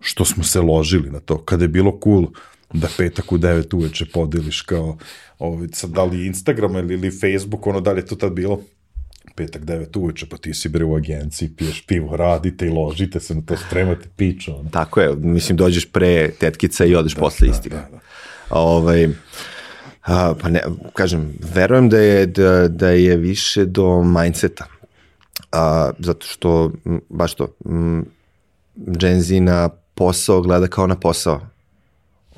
što 0.00 0.24
smo 0.24 0.44
se 0.44 0.60
ložili 0.60 1.10
na 1.10 1.20
to. 1.20 1.38
Kada 1.38 1.64
je 1.64 1.68
bilo 1.68 1.98
cool 2.04 2.26
da 2.72 2.88
petak 2.96 3.32
u 3.32 3.38
9 3.38 3.74
uveče 3.74 4.06
podeliš 4.12 4.62
kao 4.62 4.96
ovaj, 5.38 5.68
sad 5.72 5.90
da 5.90 6.04
li 6.04 6.26
Instagram 6.26 6.76
ili, 6.76 6.94
ili 6.94 7.10
Facebook, 7.10 7.66
ono 7.66 7.80
da 7.80 7.92
li 7.92 8.00
je 8.00 8.06
to 8.06 8.16
tad 8.16 8.32
bilo 8.32 8.60
petak 9.36 9.62
9 9.62 9.98
uveče, 9.98 10.26
pa 10.26 10.36
ti 10.36 10.54
si 10.54 10.68
bre 10.68 10.84
u 10.84 10.94
agenciji, 10.94 11.48
piješ 11.56 11.86
pivo, 11.86 12.16
radite 12.16 12.66
i 12.66 12.70
ložite 12.70 13.20
se 13.20 13.34
na 13.34 13.42
to, 13.46 13.56
spremate 13.56 14.08
piću. 14.16 14.54
Ono. 14.58 14.70
Tako 14.70 15.00
je, 15.00 15.16
mislim 15.16 15.56
dođeš 15.56 15.92
pre 15.92 16.30
tetkica 16.30 16.84
i 16.84 16.94
odeš 16.94 17.14
da, 17.14 17.20
posle 17.20 17.48
da, 17.48 17.54
istih. 17.54 17.72
Da, 17.72 17.88
da. 17.90 18.00
Ovaj, 18.50 19.08
a, 20.04 20.34
pa 20.40 20.48
ne, 20.48 20.60
kažem, 20.92 21.32
verujem 21.54 21.88
da 21.88 21.98
je, 21.98 22.26
da, 22.26 22.68
da 22.68 22.88
je 22.88 23.16
više 23.16 23.64
do 23.64 24.02
mindseta. 24.02 24.66
A, 25.52 25.90
zato 25.98 26.26
što, 26.26 26.72
baš 27.08 27.34
to, 27.34 27.48
m, 27.64 28.04
Gen 28.76 29.20
Z 29.20 29.40
na 29.40 29.68
posao 29.94 30.40
gleda 30.40 30.66
kao 30.66 30.86
na 30.86 30.96
posao. 30.96 31.40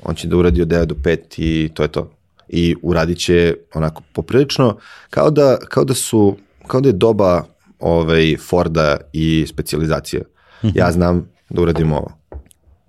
On 0.03 0.15
će 0.15 0.27
da 0.27 0.37
uradi 0.37 0.61
od 0.61 0.67
9 0.67 0.85
do 0.85 0.95
5 0.95 1.19
i 1.37 1.69
to 1.73 1.83
je 1.83 1.89
to. 1.89 2.11
I 2.47 2.75
uradit 2.81 3.17
će 3.17 3.55
onako 3.73 4.01
poprilično, 4.13 4.77
kao 5.09 5.29
da, 5.31 5.57
kao 5.57 5.83
da 5.83 5.93
su 5.93 6.37
kao 6.69 6.81
da 6.81 6.89
je 6.89 6.93
doba 6.93 7.43
ovaj, 7.79 8.37
Forda 8.37 8.97
i 9.13 9.45
specializacije. 9.47 10.21
Mm 10.21 10.67
-hmm. 10.67 10.77
Ja 10.77 10.91
znam 10.91 11.29
da 11.49 11.61
uradim 11.61 11.91
ovo. 11.91 12.11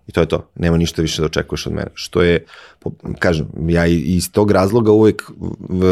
I 0.06 0.12
to 0.12 0.20
je 0.20 0.28
to. 0.28 0.50
Nema 0.54 0.76
ništa 0.76 1.02
više 1.02 1.22
da 1.22 1.26
očekuješ 1.26 1.66
od 1.66 1.72
mene. 1.72 1.90
Što 1.94 2.22
je, 2.22 2.44
kažem, 3.18 3.46
ja 3.68 3.86
iz 3.86 4.32
tog 4.32 4.50
razloga 4.50 4.92
uvek 4.92 5.22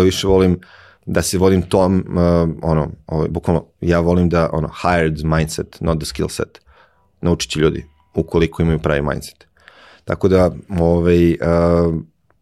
više 0.04 0.26
volim 0.26 0.60
da 1.06 1.22
se 1.22 1.38
volim 1.38 1.62
tom, 1.62 2.04
uh, 2.08 2.54
ono, 2.62 2.90
ovaj, 3.06 3.28
bukvalno, 3.28 3.64
ja 3.80 4.00
volim 4.00 4.28
da, 4.28 4.50
ono, 4.52 4.68
hired 4.82 5.24
mindset, 5.24 5.80
not 5.80 5.98
the 5.98 6.06
skill 6.06 6.28
set. 6.28 6.60
Naučit 7.20 7.50
će 7.50 7.60
ljudi, 7.60 7.84
ukoliko 8.14 8.62
imaju 8.62 8.78
pravi 8.78 9.02
mindset. 9.02 9.46
Tako 10.04 10.28
da, 10.28 10.50
ovaj, 10.78 11.30
uh, 11.32 11.94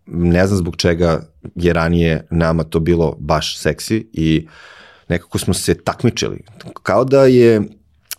ne 0.06 0.46
znam 0.46 0.58
zbog 0.58 0.76
čega 0.76 1.22
je 1.54 1.72
ranije 1.72 2.26
nama 2.30 2.64
to 2.64 2.80
bilo 2.80 3.16
baš 3.18 3.58
seksi 3.58 4.08
i 4.12 4.46
uh, 4.46 4.75
nekako 5.08 5.38
smo 5.38 5.54
se 5.54 5.74
takmičili. 5.74 6.40
Kao 6.82 7.04
da 7.04 7.24
je 7.24 7.62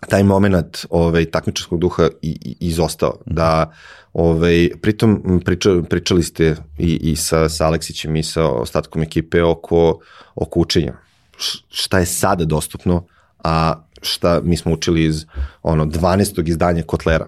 taj 0.09 0.23
moment 0.23 0.85
ovaj, 0.89 1.25
takmičarskog 1.25 1.79
duha 1.79 2.09
i, 2.21 2.29
i, 2.41 2.55
izostao. 2.59 3.17
Da, 3.25 3.73
ovaj, 4.13 4.69
pritom 4.81 5.41
priča, 5.45 5.69
pričali 5.89 6.23
ste 6.23 6.55
i, 6.77 7.11
i 7.11 7.15
sa, 7.15 7.49
sa 7.49 7.67
Aleksićem 7.67 8.15
i 8.15 8.23
sa 8.23 8.47
ostatkom 8.47 9.03
ekipe 9.03 9.43
oko, 9.43 9.99
oko 10.35 10.59
učenja. 10.59 10.93
Šta 11.69 11.99
je 11.99 12.05
sada 12.05 12.45
dostupno, 12.45 13.05
a 13.43 13.83
šta 14.01 14.41
mi 14.43 14.57
smo 14.57 14.73
učili 14.73 15.03
iz 15.03 15.25
ono 15.63 15.85
12. 15.85 16.49
izdanja 16.49 16.83
Kotlera. 16.83 17.27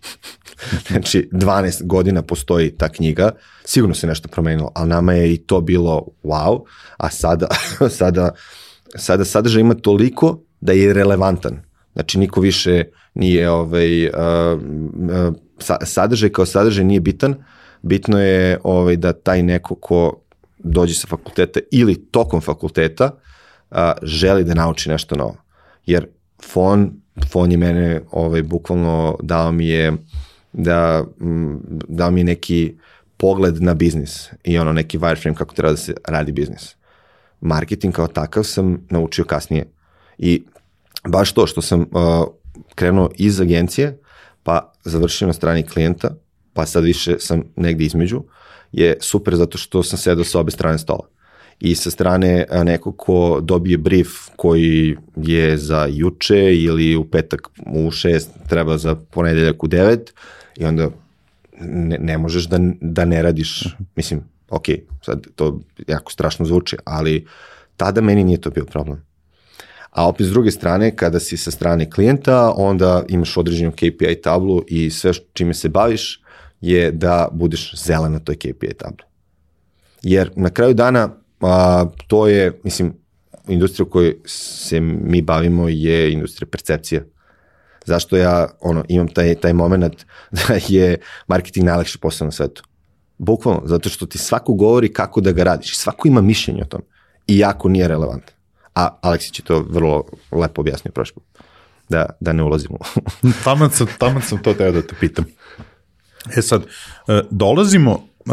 znači, 0.90 1.28
12 1.32 1.86
godina 1.86 2.22
postoji 2.22 2.76
ta 2.76 2.88
knjiga, 2.88 3.30
sigurno 3.64 3.94
se 3.94 4.06
nešto 4.06 4.28
promenilo, 4.28 4.72
ali 4.74 4.88
nama 4.88 5.12
je 5.12 5.32
i 5.32 5.38
to 5.38 5.60
bilo 5.60 6.06
wow, 6.24 6.64
a 6.96 7.10
sada, 7.10 7.46
sada 7.98 8.30
sada 8.94 9.24
sadržaj 9.24 9.60
ima 9.60 9.74
toliko 9.74 10.38
da 10.60 10.72
je 10.72 10.92
relevantan. 10.92 11.62
Znači, 11.92 12.18
niko 12.18 12.40
više 12.40 12.84
nije, 13.14 13.50
ovaj, 13.50 14.06
uh, 14.06 14.12
uh, 14.12 15.34
sadržaj 15.84 16.28
kao 16.28 16.46
sadržaj 16.46 16.84
nije 16.84 17.00
bitan, 17.00 17.34
bitno 17.82 18.20
je 18.20 18.58
ovaj, 18.62 18.96
da 18.96 19.12
taj 19.12 19.42
neko 19.42 19.74
ko 19.74 20.20
dođe 20.58 20.94
sa 20.94 21.06
fakulteta 21.06 21.60
ili 21.70 22.06
tokom 22.10 22.40
fakulteta 22.40 23.10
uh, 23.70 23.76
želi 24.02 24.44
da 24.44 24.54
nauči 24.54 24.88
nešto 24.88 25.16
novo. 25.16 25.36
Jer 25.86 26.06
fon, 26.44 26.92
fon 27.32 27.52
je 27.52 27.56
mene 27.56 28.02
ovaj, 28.10 28.42
bukvalno 28.42 29.16
dao 29.22 29.52
mi 29.52 29.68
je 29.68 29.92
da, 30.52 31.04
dao 31.88 32.10
mi 32.10 32.20
je 32.20 32.24
neki 32.24 32.74
pogled 33.16 33.62
na 33.62 33.74
biznis 33.74 34.28
i 34.44 34.58
ono 34.58 34.72
neki 34.72 34.98
wireframe 34.98 35.34
kako 35.34 35.54
treba 35.54 35.70
da 35.70 35.76
se 35.76 35.94
radi 36.08 36.32
biznis 36.32 36.76
marketing 37.40 37.94
kao 37.94 38.06
takav 38.06 38.44
sam 38.44 38.86
naučio 38.90 39.24
kasnije. 39.24 39.72
I 40.18 40.42
baš 41.08 41.32
to 41.32 41.46
što 41.46 41.62
sam 41.62 41.80
uh, 41.80 41.86
krenuo 42.74 43.10
iz 43.16 43.40
agencije, 43.40 43.98
pa 44.42 44.72
završio 44.84 45.26
na 45.26 45.32
strani 45.32 45.62
klijenta, 45.62 46.14
pa 46.52 46.66
sad 46.66 46.84
više 46.84 47.16
sam 47.18 47.42
negde 47.56 47.84
između, 47.84 48.22
je 48.72 48.96
super 49.00 49.36
zato 49.36 49.58
što 49.58 49.82
sam 49.82 49.98
sedao 49.98 50.24
sa 50.24 50.40
obe 50.40 50.50
strane 50.50 50.78
stola. 50.78 51.08
I 51.60 51.74
sa 51.74 51.90
strane 51.90 52.46
nekog 52.64 52.94
ko 52.96 53.40
dobije 53.42 53.78
brief 53.78 54.08
koji 54.36 54.96
je 55.16 55.58
za 55.58 55.86
juče 55.90 56.56
ili 56.56 56.96
u 56.96 57.04
petak 57.04 57.48
u 57.66 57.90
šest 57.90 58.30
treba 58.48 58.78
za 58.78 58.94
ponedeljak 58.94 59.64
u 59.64 59.66
devet 59.66 60.14
i 60.56 60.64
onda 60.64 60.88
ne, 61.60 61.98
ne 61.98 62.18
možeš 62.18 62.44
da, 62.44 62.58
da 62.80 63.04
ne 63.04 63.22
radiš, 63.22 63.76
mislim, 63.96 64.20
ok, 64.50 64.64
sad 65.02 65.26
to 65.34 65.60
jako 65.88 66.12
strašno 66.12 66.46
zvuči, 66.46 66.76
ali 66.84 67.26
tada 67.76 68.00
meni 68.00 68.24
nije 68.24 68.40
to 68.40 68.50
bio 68.50 68.64
problem. 68.64 69.04
A 69.90 70.08
opet 70.08 70.26
s 70.26 70.30
druge 70.30 70.50
strane, 70.50 70.96
kada 70.96 71.20
si 71.20 71.36
sa 71.36 71.50
strane 71.50 71.90
klijenta, 71.90 72.52
onda 72.56 73.04
imaš 73.08 73.36
određenu 73.36 73.72
KPI 73.72 74.20
tablu 74.22 74.62
i 74.68 74.90
sve 74.90 75.12
čime 75.32 75.54
se 75.54 75.68
baviš 75.68 76.22
je 76.60 76.90
da 76.90 77.28
budeš 77.32 77.74
zelen 77.74 78.12
na 78.12 78.18
toj 78.18 78.36
KPI 78.36 78.74
tabli. 78.78 79.04
Jer 80.02 80.30
na 80.36 80.50
kraju 80.50 80.74
dana 80.74 81.08
a, 81.40 81.86
to 82.06 82.28
je, 82.28 82.60
mislim, 82.64 82.94
industrija 83.48 83.86
u 83.86 83.90
kojoj 83.90 84.16
se 84.24 84.80
mi 84.80 85.22
bavimo 85.22 85.68
je 85.68 86.12
industrija 86.12 86.48
percepcije. 86.50 87.06
Zašto 87.84 88.16
ja 88.16 88.48
ono, 88.60 88.84
imam 88.88 89.08
taj, 89.08 89.34
taj 89.34 89.52
moment 89.52 90.04
da 90.48 90.58
je 90.68 90.98
marketing 91.26 91.66
najlakši 91.66 91.98
posao 91.98 92.24
na 92.24 92.32
svetu? 92.32 92.62
Bukvalno, 93.22 93.62
zato 93.64 93.88
što 93.88 94.06
ti 94.06 94.18
svako 94.18 94.52
govori 94.52 94.92
kako 94.92 95.20
da 95.20 95.32
ga 95.32 95.44
radiš. 95.44 95.76
Svako 95.76 96.08
ima 96.08 96.20
mišljenje 96.20 96.62
o 96.62 96.66
tom. 96.66 96.82
I 97.26 97.38
jako 97.38 97.68
nije 97.68 97.88
relevant. 97.88 98.22
A 98.74 98.98
Aleksić 99.00 99.38
je 99.38 99.44
to 99.44 99.66
vrlo 99.68 100.04
lepo 100.32 100.60
objasnio 100.60 100.92
prošli 100.92 101.14
put. 101.14 101.44
Da, 101.88 102.06
da 102.20 102.32
ne 102.32 102.42
ulazimo. 102.42 102.78
taman, 103.44 103.70
sam, 103.70 103.86
taman 103.98 104.22
sam 104.22 104.42
to 104.42 104.54
teo 104.54 104.72
da 104.72 104.82
te 104.82 104.94
pitam. 105.00 105.24
E 106.36 106.42
sad, 106.42 106.62
e, 106.62 107.22
dolazimo 107.30 107.92
e, 107.92 108.30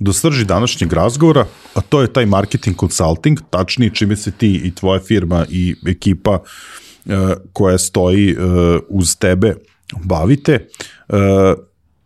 do 0.00 0.12
srži 0.12 0.44
današnjeg 0.44 0.92
razgovora, 0.92 1.46
a 1.74 1.80
to 1.80 2.00
je 2.00 2.12
taj 2.12 2.26
marketing 2.26 2.76
consulting, 2.80 3.38
tačnije 3.50 3.94
čime 3.94 4.16
se 4.16 4.30
ti 4.30 4.60
i 4.64 4.74
tvoja 4.74 5.00
firma 5.00 5.46
i 5.50 5.74
ekipa 5.86 6.38
koja 7.52 7.78
stoji 7.78 8.36
uz 8.88 9.16
tebe 9.16 9.54
bavite. 10.04 10.68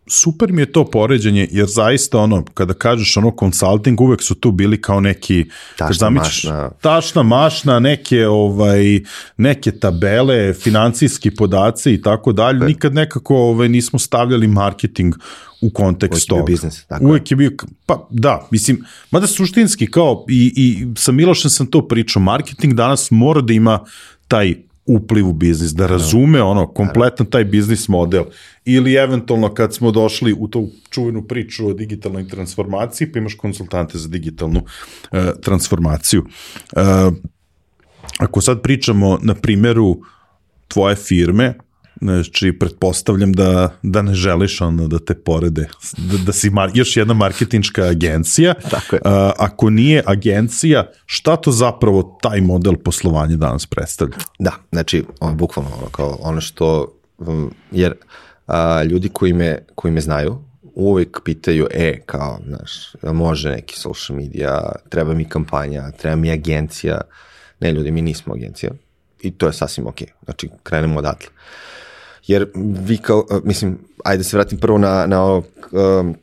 Super 0.07 0.51
mi 0.51 0.61
je 0.61 0.71
to 0.71 0.85
poređenje, 0.85 1.47
jer 1.51 1.67
zaista 1.67 2.19
ono, 2.19 2.45
kada 2.53 2.73
kažeš 2.73 3.17
ono 3.17 3.35
consulting, 3.39 4.01
uvek 4.01 4.21
su 4.21 4.35
tu 4.35 4.51
bili 4.51 4.81
kao 4.81 4.99
neki, 4.99 5.45
tašna 5.77 5.93
zamičeš, 5.93 6.43
mašna. 6.43 6.69
tašna 6.81 7.23
mašna, 7.23 7.79
neke, 7.79 8.27
ovaj, 8.27 9.01
neke 9.37 9.71
tabele, 9.71 10.53
financijski 10.53 11.35
podaci 11.35 11.93
i 11.93 12.01
tako 12.01 12.31
dalje. 12.31 12.65
Nikad 12.65 12.93
nekako 12.93 13.35
ovaj, 13.35 13.69
nismo 13.69 13.99
stavljali 13.99 14.47
marketing 14.47 15.15
u 15.61 15.69
kontekst 15.69 16.27
toga. 16.27 16.41
Uvijek 16.41 16.49
je 16.49 16.59
bio 16.59 16.69
biznis. 16.69 16.85
Tako 16.85 17.05
Uvijek 17.05 17.31
je 17.31 17.37
bio, 17.37 17.51
pa 17.85 18.07
da, 18.09 18.47
mislim, 18.51 18.85
mada 19.11 19.27
suštinski 19.27 19.91
kao, 19.91 20.25
i, 20.29 20.53
i 20.55 20.87
sa 20.95 21.11
Milošem 21.11 21.49
sam 21.49 21.67
to 21.67 21.87
pričao, 21.87 22.21
marketing 22.21 22.73
danas 22.73 23.11
mora 23.11 23.41
da 23.41 23.53
ima 23.53 23.79
taj 24.27 24.55
upliv 24.85 25.27
u 25.27 25.33
biznis, 25.33 25.71
da 25.71 25.87
razume 25.87 26.41
ono 26.41 26.67
kompletan 26.67 27.25
taj 27.25 27.43
biznis 27.43 27.87
model 27.87 28.23
ili 28.65 28.95
eventualno 28.95 29.53
kad 29.53 29.73
smo 29.73 29.91
došli 29.91 30.33
u 30.39 30.47
tu 30.47 30.69
čuvenu 30.89 31.23
priču 31.23 31.67
o 31.67 31.73
digitalnoj 31.73 32.27
transformaciji, 32.27 33.11
pa 33.11 33.19
imaš 33.19 33.35
konsultante 33.35 33.97
za 33.97 34.07
digitalnu 34.07 34.59
uh, 34.59 35.19
transformaciju. 35.41 36.25
Uh, 36.75 37.13
ako 38.17 38.41
sad 38.41 38.61
pričamo 38.61 39.19
na 39.21 39.35
primjeru 39.35 39.99
tvoje 40.67 40.95
firme, 40.95 41.53
Znači, 42.03 42.53
pretpostavljam 42.59 43.33
da, 43.33 43.69
da 43.81 44.01
ne 44.01 44.13
želiš 44.13 44.61
ono 44.61 44.87
da 44.87 44.99
te 44.99 45.15
porede, 45.15 45.67
da, 45.97 46.17
da 46.25 46.33
si 46.33 46.49
mar, 46.49 46.71
još 46.73 46.97
jedna 46.97 47.13
marketinška 47.13 47.83
agencija. 47.83 48.53
Tako 48.53 48.95
je. 48.95 49.01
A, 49.05 49.31
ako 49.37 49.69
nije 49.69 50.03
agencija, 50.05 50.91
šta 51.05 51.35
to 51.35 51.51
zapravo 51.51 52.19
taj 52.21 52.41
model 52.41 52.75
poslovanja 52.75 53.35
danas 53.35 53.65
predstavlja? 53.65 54.15
Da, 54.39 54.51
znači, 54.71 55.03
on, 55.19 55.37
bukvalno 55.37 55.71
ono, 55.77 55.87
kao 55.87 56.17
ono 56.21 56.41
što, 56.41 56.93
jer 57.71 57.93
a, 58.47 58.83
ljudi 58.83 59.09
koji 59.09 59.33
me, 59.33 59.57
koji 59.75 59.91
me 59.91 60.01
znaju, 60.01 60.43
uvek 60.75 61.19
pitaju, 61.23 61.67
e, 61.71 61.99
kao, 62.05 62.39
znaš, 62.47 62.95
može 63.13 63.49
neki 63.49 63.79
social 63.79 64.19
media, 64.19 64.61
treba 64.89 65.13
mi 65.13 65.25
kampanja, 65.25 65.91
treba 65.91 66.15
mi 66.15 66.31
agencija. 66.31 67.01
Ne, 67.59 67.71
ljudi, 67.71 67.91
mi 67.91 68.01
nismo 68.01 68.33
agencija. 68.33 68.71
I 69.21 69.31
to 69.31 69.47
je 69.47 69.53
sasvim 69.53 69.87
ok. 69.87 69.97
Znači, 70.25 70.49
krenemo 70.63 70.99
odatle. 70.99 71.27
Uh, 71.27 71.72
jer 72.27 72.47
vi 72.55 72.97
kao, 72.97 73.25
e, 73.31 73.35
mislim, 73.43 73.79
ajde 74.03 74.17
da 74.17 74.23
se 74.23 74.37
vratim 74.37 74.57
prvo 74.57 74.77
na, 74.77 75.07
na 75.07 75.35
um, 75.35 76.15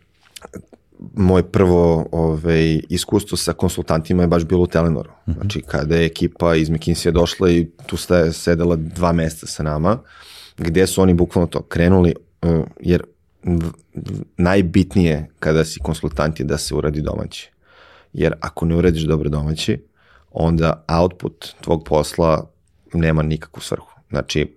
moje 1.14 1.42
prvo 1.42 2.08
ovaj, 2.12 2.80
iskustvo 2.88 3.36
sa 3.36 3.52
konsultantima 3.52 4.22
je 4.22 4.28
baš 4.28 4.44
bilo 4.44 4.62
u 4.62 4.66
Telenoru. 4.66 5.10
Mm 5.10 5.30
-hmm. 5.30 5.34
Znači, 5.34 5.60
kada 5.60 5.96
je 5.96 6.06
ekipa 6.06 6.54
iz 6.54 6.70
McKinsey 6.70 7.10
došla 7.10 7.50
i 7.50 7.68
tu 7.86 7.96
ste 7.96 8.32
sedela 8.32 8.76
dva 8.76 9.12
mesta 9.12 9.46
sa 9.46 9.62
nama, 9.62 9.98
gde 10.58 10.86
su 10.86 11.02
oni 11.02 11.14
bukvalno 11.14 11.46
to 11.46 11.62
krenuli, 11.62 12.14
uh, 12.42 12.64
jer 12.80 13.02
najbitnije 14.36 15.28
kada 15.38 15.64
si 15.64 15.80
konsultant 15.80 16.40
je 16.40 16.44
da 16.44 16.58
se 16.58 16.74
uradi 16.74 17.02
domaći. 17.02 17.50
Jer 18.12 18.34
ako 18.40 18.66
ne 18.66 18.76
uradiš 18.76 19.02
dobro 19.02 19.28
domaći, 19.28 19.84
onda 20.30 20.84
output 20.88 21.46
tvog 21.60 21.84
posla 21.84 22.50
nema 22.94 23.22
nikakvu 23.22 23.60
svrhu. 23.60 23.90
Znači, 24.10 24.56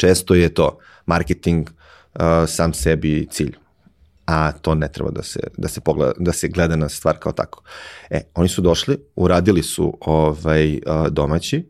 često 0.00 0.34
je 0.34 0.48
to 0.54 0.78
marketing 1.06 1.68
uh, 1.68 2.22
sam 2.46 2.74
sebi 2.74 3.26
cilj 3.30 3.56
a 4.26 4.52
to 4.52 4.74
ne 4.74 4.88
treba 4.92 5.10
da 5.10 5.22
se, 5.22 5.40
da 5.58 5.68
se, 5.68 5.80
pogleda, 5.80 6.12
da 6.18 6.32
se 6.32 6.48
gleda 6.48 6.76
na 6.76 6.88
stvar 6.88 7.18
kao 7.18 7.32
tako. 7.32 7.62
E, 8.10 8.20
oni 8.34 8.48
su 8.48 8.62
došli, 8.62 8.96
uradili 9.16 9.62
su 9.62 9.98
ovaj, 10.00 10.74
uh, 10.74 11.08
domaći, 11.08 11.66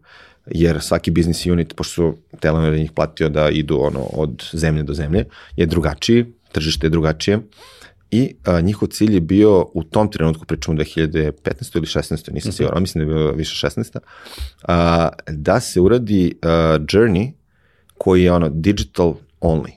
jer 0.47 0.81
svaki 0.81 1.11
biznis 1.11 1.47
unit, 1.47 1.75
pošto 1.77 1.95
su 1.95 2.17
Telenor 2.41 2.73
njih 2.73 2.93
platio 2.93 3.29
da 3.29 3.49
idu 3.51 3.79
ono 3.81 4.01
od 4.01 4.45
zemlje 4.53 4.83
do 4.83 4.95
zemlje, 4.95 5.25
je 5.57 5.67
drugačiji, 5.67 6.27
tržište 6.53 6.87
je 6.87 6.91
drugačije 6.91 7.41
i 8.11 8.35
a, 8.45 8.61
njihov 8.61 8.89
cilj 8.89 9.15
je 9.15 9.21
bio 9.21 9.67
u 9.75 9.85
tom 9.85 10.11
trenutku, 10.11 10.47
pričamo 10.47 10.77
2015. 10.77 11.77
ili 11.77 11.87
16. 11.87 12.11
nisam 12.11 12.31
mm 12.31 12.33
-hmm. 12.35 12.57
siguran, 12.57 12.83
mislim 12.83 13.05
da 13.05 13.11
je 13.11 13.19
bilo 13.19 13.33
više 13.33 13.67
16. 13.67 13.99
A, 14.63 15.09
da 15.29 15.61
se 15.61 15.81
uradi 15.81 16.39
a, 16.43 16.49
journey 16.79 17.33
koji 18.01 18.23
je 18.23 18.33
ono 18.33 18.49
digital 18.49 19.15
only. 19.41 19.71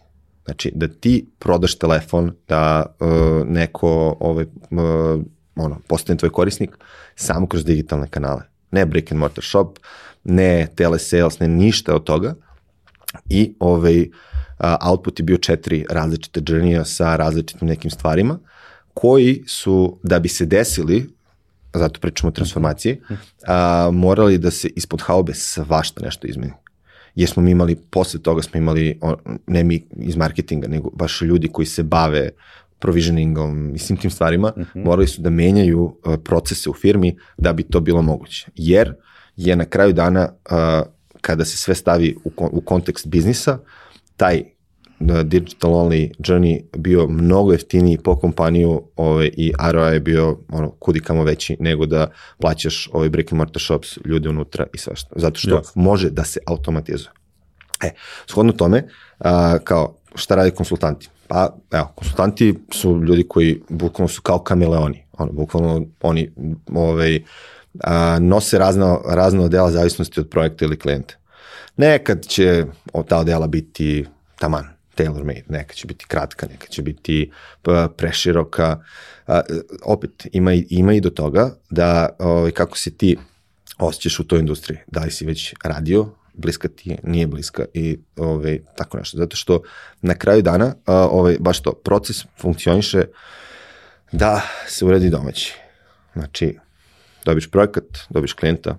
Znači, 0.45 0.71
da 0.75 0.87
ti 0.87 1.25
prodaš 1.39 1.75
telefon, 1.75 2.31
da 2.47 2.85
uh, 2.99 3.47
neko 3.47 4.17
ovaj, 4.19 4.45
uh, 4.45 5.23
ono, 5.55 5.79
postane 5.87 6.17
tvoj 6.17 6.29
korisnik 6.29 6.69
samo 7.15 7.47
kroz 7.47 7.65
digitalne 7.65 8.07
kanale. 8.07 8.41
Ne 8.71 8.85
brick 8.85 9.11
and 9.11 9.19
mortar 9.19 9.43
shop, 9.43 9.79
ne 10.23 10.67
telesales, 10.75 11.39
ne 11.39 11.47
ništa 11.47 11.95
od 11.95 12.03
toga. 12.03 12.35
I 13.29 13.55
ovaj, 13.59 14.01
uh, 14.01 14.07
output 14.91 15.19
je 15.19 15.23
bio 15.23 15.37
četiri 15.37 15.85
različite 15.89 16.41
journey 16.41 16.83
sa 16.85 17.15
različitim 17.15 17.67
nekim 17.67 17.91
stvarima 17.91 18.39
koji 18.93 19.43
su, 19.47 19.99
da 20.03 20.19
bi 20.19 20.29
se 20.29 20.45
desili, 20.45 21.09
zato 21.73 21.99
pričamo 21.99 22.29
o 22.29 22.31
transformaciji, 22.31 23.01
a, 23.47 23.89
morali 23.93 24.37
da 24.37 24.51
se 24.51 24.69
ispod 24.75 25.01
haube 25.01 25.33
svašta 25.33 26.01
nešto 26.05 26.27
izmeni 26.27 26.53
jer 27.15 27.29
smo 27.29 27.43
mi 27.43 27.51
imali, 27.51 27.75
posle 27.75 28.21
toga 28.21 28.41
smo 28.41 28.57
imali, 28.57 28.99
ne 29.47 29.63
mi 29.63 29.83
iz 29.97 30.15
marketinga, 30.15 30.67
nego 30.67 30.89
baš 30.89 31.21
ljudi 31.21 31.47
koji 31.47 31.65
se 31.65 31.83
bave 31.83 32.29
provisioningom 32.79 33.75
i 33.75 33.79
svim 33.79 33.97
tim 33.97 34.11
stvarima, 34.11 34.53
uh 34.55 34.57
mhm. 34.57 34.79
-huh. 34.79 34.85
morali 34.85 35.07
su 35.07 35.21
da 35.21 35.29
menjaju 35.29 35.83
uh, 35.83 36.15
procese 36.23 36.69
u 36.69 36.73
firmi 36.73 37.17
da 37.37 37.53
bi 37.53 37.63
to 37.63 37.79
bilo 37.79 38.01
moguće. 38.01 38.47
Jer 38.55 38.93
je 39.35 39.55
na 39.55 39.65
kraju 39.65 39.93
dana, 39.93 40.29
uh, 40.51 40.87
kada 41.21 41.45
se 41.45 41.57
sve 41.57 41.75
stavi 41.75 42.15
u, 42.23 42.31
u 42.37 42.61
kontekst 42.61 43.07
biznisa, 43.07 43.59
taj 44.17 44.43
digital 45.23 45.71
only 45.71 46.11
journey 46.19 46.61
bio 46.77 47.07
mnogo 47.07 47.51
jeftiniji 47.51 47.97
po 47.97 48.15
kompaniju 48.19 48.83
ovaj, 48.95 49.31
i 49.37 49.53
ROI 49.71 49.93
je 49.93 49.99
bio 49.99 50.37
ono, 50.49 50.69
kudikamo 50.69 51.23
veći 51.23 51.57
nego 51.59 51.85
da 51.85 52.11
plaćaš 52.41 52.89
ovaj 52.93 53.09
brick 53.09 53.31
and 53.31 53.37
mortar 53.37 53.61
shops, 53.61 53.97
ljude 54.05 54.29
unutra 54.29 54.65
i 54.73 54.77
sve 54.77 54.95
što. 54.95 55.09
Zato 55.15 55.39
što 55.39 55.55
yes. 55.55 55.71
može 55.75 56.09
da 56.09 56.23
se 56.23 56.39
automatizuje. 56.45 57.11
E, 57.83 57.91
shodno 58.27 58.51
tome, 58.51 58.87
a, 59.19 59.57
kao 59.63 59.95
šta 60.15 60.35
radi 60.35 60.51
konsultanti? 60.51 61.09
Pa, 61.27 61.55
evo, 61.71 61.91
konsultanti 61.95 62.55
su 62.71 63.03
ljudi 63.03 63.25
koji 63.27 63.61
bukvalno 63.69 64.07
su 64.07 64.21
kao 64.21 64.39
kameleoni. 64.39 65.05
Ono, 65.17 65.31
bukvalno 65.31 65.85
oni 66.01 66.31
ovaj, 66.73 67.23
a, 67.83 68.19
nose 68.19 68.57
razno, 68.57 69.01
razno 69.05 69.47
dela 69.47 69.71
zavisnosti 69.71 70.19
od 70.19 70.29
projekta 70.29 70.65
ili 70.65 70.79
klijenta. 70.79 71.15
Nekad 71.77 72.25
će 72.25 72.65
ta 73.07 73.17
odela 73.17 73.47
biti 73.47 74.05
taman, 74.39 74.72
tailor 74.95 75.23
made, 75.23 75.43
neka 75.49 75.73
će 75.73 75.87
biti 75.87 76.05
kratka, 76.07 76.47
neka 76.47 76.67
će 76.67 76.81
biti 76.81 77.31
preširoka. 77.97 78.83
A, 79.27 79.41
opet, 79.83 80.27
ima 80.31 80.53
i, 80.53 80.65
ima 80.69 80.93
i 80.93 81.01
do 81.01 81.09
toga 81.09 81.55
da 81.69 82.09
ovaj, 82.19 82.51
kako 82.51 82.77
se 82.77 82.97
ti 82.97 83.17
osjećaš 83.79 84.19
u 84.19 84.27
toj 84.27 84.39
industriji, 84.39 84.79
da 84.87 85.03
li 85.03 85.11
si 85.11 85.25
već 85.25 85.53
radio, 85.63 86.09
bliska 86.33 86.67
ti 86.67 86.89
je, 86.89 86.97
nije 87.03 87.27
bliska 87.27 87.65
i 87.73 87.99
ovaj, 88.15 88.59
tako 88.77 88.97
nešto. 88.97 89.17
Zato 89.17 89.35
što 89.35 89.61
na 90.01 90.15
kraju 90.15 90.41
dana, 90.41 90.75
a, 90.85 90.93
ovaj, 90.95 91.37
baš 91.39 91.61
to, 91.61 91.73
proces 91.73 92.25
funkcioniše 92.41 93.03
da 94.11 94.41
se 94.67 94.85
uredi 94.85 95.09
domaći. 95.09 95.53
Znači, 96.13 96.57
dobiš 97.25 97.51
projekat, 97.51 97.85
dobiš 98.09 98.33
klijenta, 98.33 98.77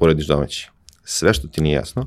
urediš 0.00 0.26
domaći. 0.26 0.70
Sve 1.04 1.34
što 1.34 1.48
ti 1.48 1.60
nije 1.60 1.74
jasno, 1.74 2.06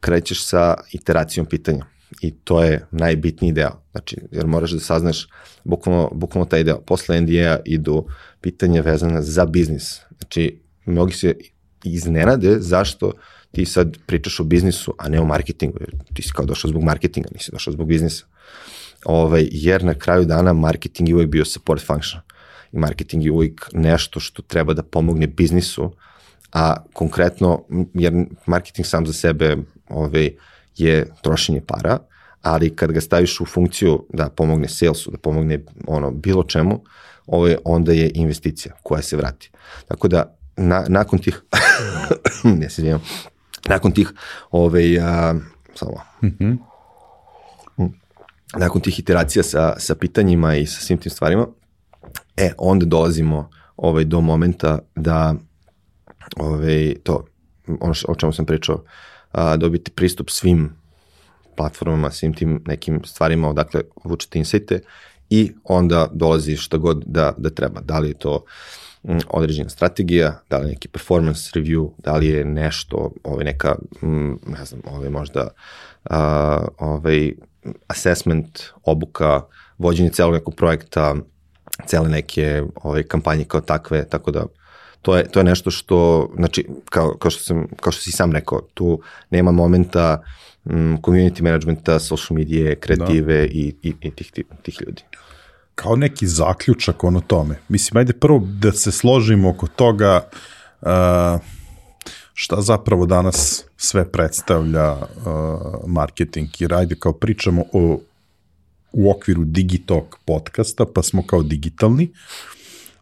krećeš 0.00 0.46
sa 0.46 0.74
iteracijom 0.92 1.46
pitanja 1.46 1.97
i 2.20 2.30
to 2.30 2.62
je 2.64 2.86
najbitniji 2.90 3.52
deo. 3.52 3.82
Znači, 3.90 4.16
jer 4.32 4.46
moraš 4.46 4.70
da 4.70 4.80
saznaš 4.80 5.28
bukvalno, 5.64 6.10
bukvalno 6.12 6.46
taj 6.46 6.64
deo. 6.64 6.80
Posle 6.80 7.20
NDA 7.20 7.60
idu 7.64 8.06
pitanja 8.40 8.82
vezana 8.82 9.22
za 9.22 9.46
biznis. 9.46 10.00
Znači, 10.18 10.60
mnogi 10.86 11.14
se 11.14 11.34
iznenade 11.84 12.56
zašto 12.60 13.12
ti 13.52 13.64
sad 13.64 13.96
pričaš 14.06 14.40
o 14.40 14.44
biznisu, 14.44 14.94
a 14.98 15.08
ne 15.08 15.20
o 15.20 15.24
marketingu. 15.24 15.78
Ti 16.14 16.22
si 16.22 16.32
kao 16.32 16.44
došao 16.44 16.68
zbog 16.68 16.82
marketinga, 16.82 17.28
nisi 17.32 17.52
došao 17.52 17.72
zbog 17.72 17.88
biznisa. 17.88 18.24
Ovaj, 19.04 19.48
jer 19.50 19.84
na 19.84 19.94
kraju 19.94 20.24
dana 20.24 20.52
marketing 20.52 21.08
je 21.08 21.14
uvijek 21.14 21.30
bio 21.30 21.44
support 21.44 21.86
function. 21.86 22.22
I 22.72 22.78
marketing 22.78 23.24
je 23.24 23.32
uvijek 23.32 23.68
nešto 23.72 24.20
što 24.20 24.42
treba 24.42 24.74
da 24.74 24.82
pomogne 24.82 25.26
biznisu, 25.26 25.92
a 26.52 26.76
konkretno, 26.92 27.64
jer 27.94 28.12
marketing 28.46 28.86
sam 28.86 29.06
za 29.06 29.12
sebe 29.12 29.56
ovaj, 29.88 30.30
je 30.80 31.06
trošenje 31.22 31.60
para, 31.66 31.98
ali 32.42 32.76
kad 32.76 32.92
ga 32.92 33.00
staviš 33.00 33.40
u 33.40 33.46
funkciju 33.46 34.06
da 34.12 34.28
pomogne 34.28 34.68
salesu, 34.68 35.10
da 35.10 35.18
pomogne 35.18 35.64
ono 35.86 36.10
bilo 36.10 36.42
čemu, 36.42 36.82
ovo 37.26 37.46
je, 37.46 37.58
onda 37.64 37.92
je 37.92 38.10
investicija 38.14 38.74
koja 38.82 39.02
se 39.02 39.16
vrati. 39.16 39.50
Tako 39.88 40.08
da 40.08 40.36
na, 40.56 40.84
nakon 40.88 41.18
tih 41.18 41.42
ne 42.60 42.70
se 42.70 42.82
dijem, 42.82 43.00
nakon 43.68 43.92
tih 43.92 44.12
ovaj 44.50 44.98
a, 44.98 45.34
samo 45.74 45.92
mm 46.22 46.26
-hmm. 46.26 46.58
nakon 48.56 48.80
tih 48.80 48.98
iteracija 48.98 49.42
sa, 49.42 49.74
sa 49.78 49.94
pitanjima 49.94 50.56
i 50.56 50.66
sa 50.66 50.80
svim 50.80 50.98
tim 50.98 51.12
stvarima, 51.12 51.46
e, 52.36 52.52
onda 52.58 52.86
dolazimo 52.86 53.50
ovaj, 53.76 54.04
do 54.04 54.20
momenta 54.20 54.78
da 54.96 55.34
ovaj, 56.36 56.94
to, 57.02 57.24
ono 57.80 57.94
što, 57.94 58.12
o 58.12 58.14
čemu 58.14 58.32
sam 58.32 58.46
pričao, 58.46 58.84
a, 59.32 59.56
dobiti 59.56 59.90
pristup 59.90 60.30
svim 60.30 60.72
platformama, 61.56 62.10
svim 62.10 62.34
tim 62.34 62.62
nekim 62.66 63.00
stvarima 63.04 63.48
odakle 63.48 63.80
vučete 64.04 64.38
insajte 64.38 64.80
i 65.30 65.52
onda 65.64 66.08
dolazi 66.12 66.56
šta 66.56 66.76
god 66.76 67.02
da, 67.06 67.34
da 67.36 67.50
treba. 67.50 67.80
Da 67.80 67.98
li 67.98 68.08
je 68.08 68.14
to 68.14 68.44
određena 69.30 69.68
strategija, 69.68 70.40
da 70.50 70.58
li 70.58 70.64
je 70.64 70.68
neki 70.68 70.88
performance 70.88 71.50
review, 71.54 71.90
da 71.98 72.16
li 72.16 72.26
je 72.28 72.44
nešto, 72.44 73.12
ovaj, 73.24 73.44
neka, 73.44 73.76
ne 74.46 74.64
znam, 74.64 74.80
ovaj, 74.84 75.10
možda 75.10 75.48
a, 76.04 76.66
ovaj, 76.78 77.32
assessment, 77.86 78.62
obuka, 78.84 79.42
vođenje 79.78 80.10
celog 80.10 80.34
nekog 80.34 80.54
projekta, 80.54 81.14
cele 81.86 82.08
neke 82.08 82.62
ovaj, 82.74 83.02
kampanje 83.02 83.44
kao 83.44 83.60
takve, 83.60 84.08
tako 84.08 84.30
da 84.30 84.46
to 85.02 85.16
je, 85.16 85.28
to 85.28 85.40
je 85.40 85.44
nešto 85.44 85.70
što, 85.70 86.30
znači, 86.36 86.66
kao, 86.90 87.16
kao, 87.18 87.30
što 87.30 87.42
sam, 87.42 87.66
kao 87.80 87.92
što 87.92 88.02
si 88.02 88.12
sam 88.12 88.32
rekao, 88.32 88.60
tu 88.74 89.00
nema 89.30 89.52
momenta 89.52 90.22
um, 90.64 90.98
community 91.02 91.42
managementa, 91.42 91.98
social 91.98 92.36
medije, 92.38 92.74
kreative 92.74 93.38
da. 93.38 93.44
i, 93.44 93.74
i, 93.82 93.94
i 94.00 94.10
tih, 94.10 94.32
tih, 94.32 94.44
tih 94.62 94.78
ljudi. 94.86 95.02
Kao 95.74 95.96
neki 95.96 96.26
zaključak 96.26 97.04
ono 97.04 97.20
tome. 97.20 97.58
Mislim, 97.68 97.98
ajde 97.98 98.12
prvo 98.12 98.42
da 98.60 98.72
se 98.72 98.92
složimo 98.92 99.50
oko 99.50 99.66
toga 99.66 100.28
uh, 100.80 100.88
šta 102.34 102.60
zapravo 102.60 103.06
danas 103.06 103.64
sve 103.76 104.12
predstavlja 104.12 104.92
uh, 104.92 105.00
marketing, 105.86 106.48
jer 106.58 106.74
ajde 106.74 106.94
kao 106.94 107.12
pričamo 107.12 107.64
o 107.72 107.98
u 108.92 109.10
okviru 109.10 109.44
Digitalk 109.44 110.16
podcasta, 110.24 110.86
pa 110.94 111.02
smo 111.02 111.26
kao 111.26 111.42
digitalni, 111.42 112.12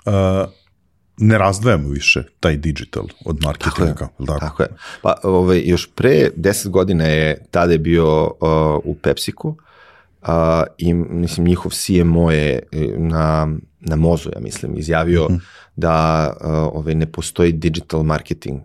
uh, 0.06 0.12
ne 1.18 1.38
razdvajamo 1.38 1.88
više 1.88 2.22
taj 2.40 2.56
digital 2.56 3.04
od 3.24 3.38
marketinga. 3.42 3.94
Tako 3.94 4.22
je, 4.22 4.26
tako? 4.26 4.40
tako 4.40 4.62
je. 4.62 4.68
Pa 5.02 5.14
ovaj, 5.22 5.62
još 5.64 5.90
pre 5.94 6.30
10 6.36 6.68
godina 6.68 7.04
je, 7.04 7.44
tada 7.50 7.72
je 7.72 7.78
bio 7.78 8.24
uh, 8.24 8.30
u 8.84 8.94
Pepsiku 9.02 9.48
uh, 10.22 10.28
i 10.78 10.94
mislim 10.94 11.46
njihov 11.46 11.72
CMO 11.72 12.30
je 12.30 12.62
e, 12.72 12.78
na, 12.96 13.48
na 13.80 13.96
mozu, 13.96 14.30
ja 14.34 14.40
mislim, 14.40 14.78
izjavio 14.78 15.24
mm 15.30 15.34
-hmm. 15.34 15.40
da 15.76 16.32
uh, 16.40 16.50
ovaj, 16.50 16.94
ne 16.94 17.12
postoji 17.12 17.52
digital 17.52 18.02
marketing, 18.02 18.60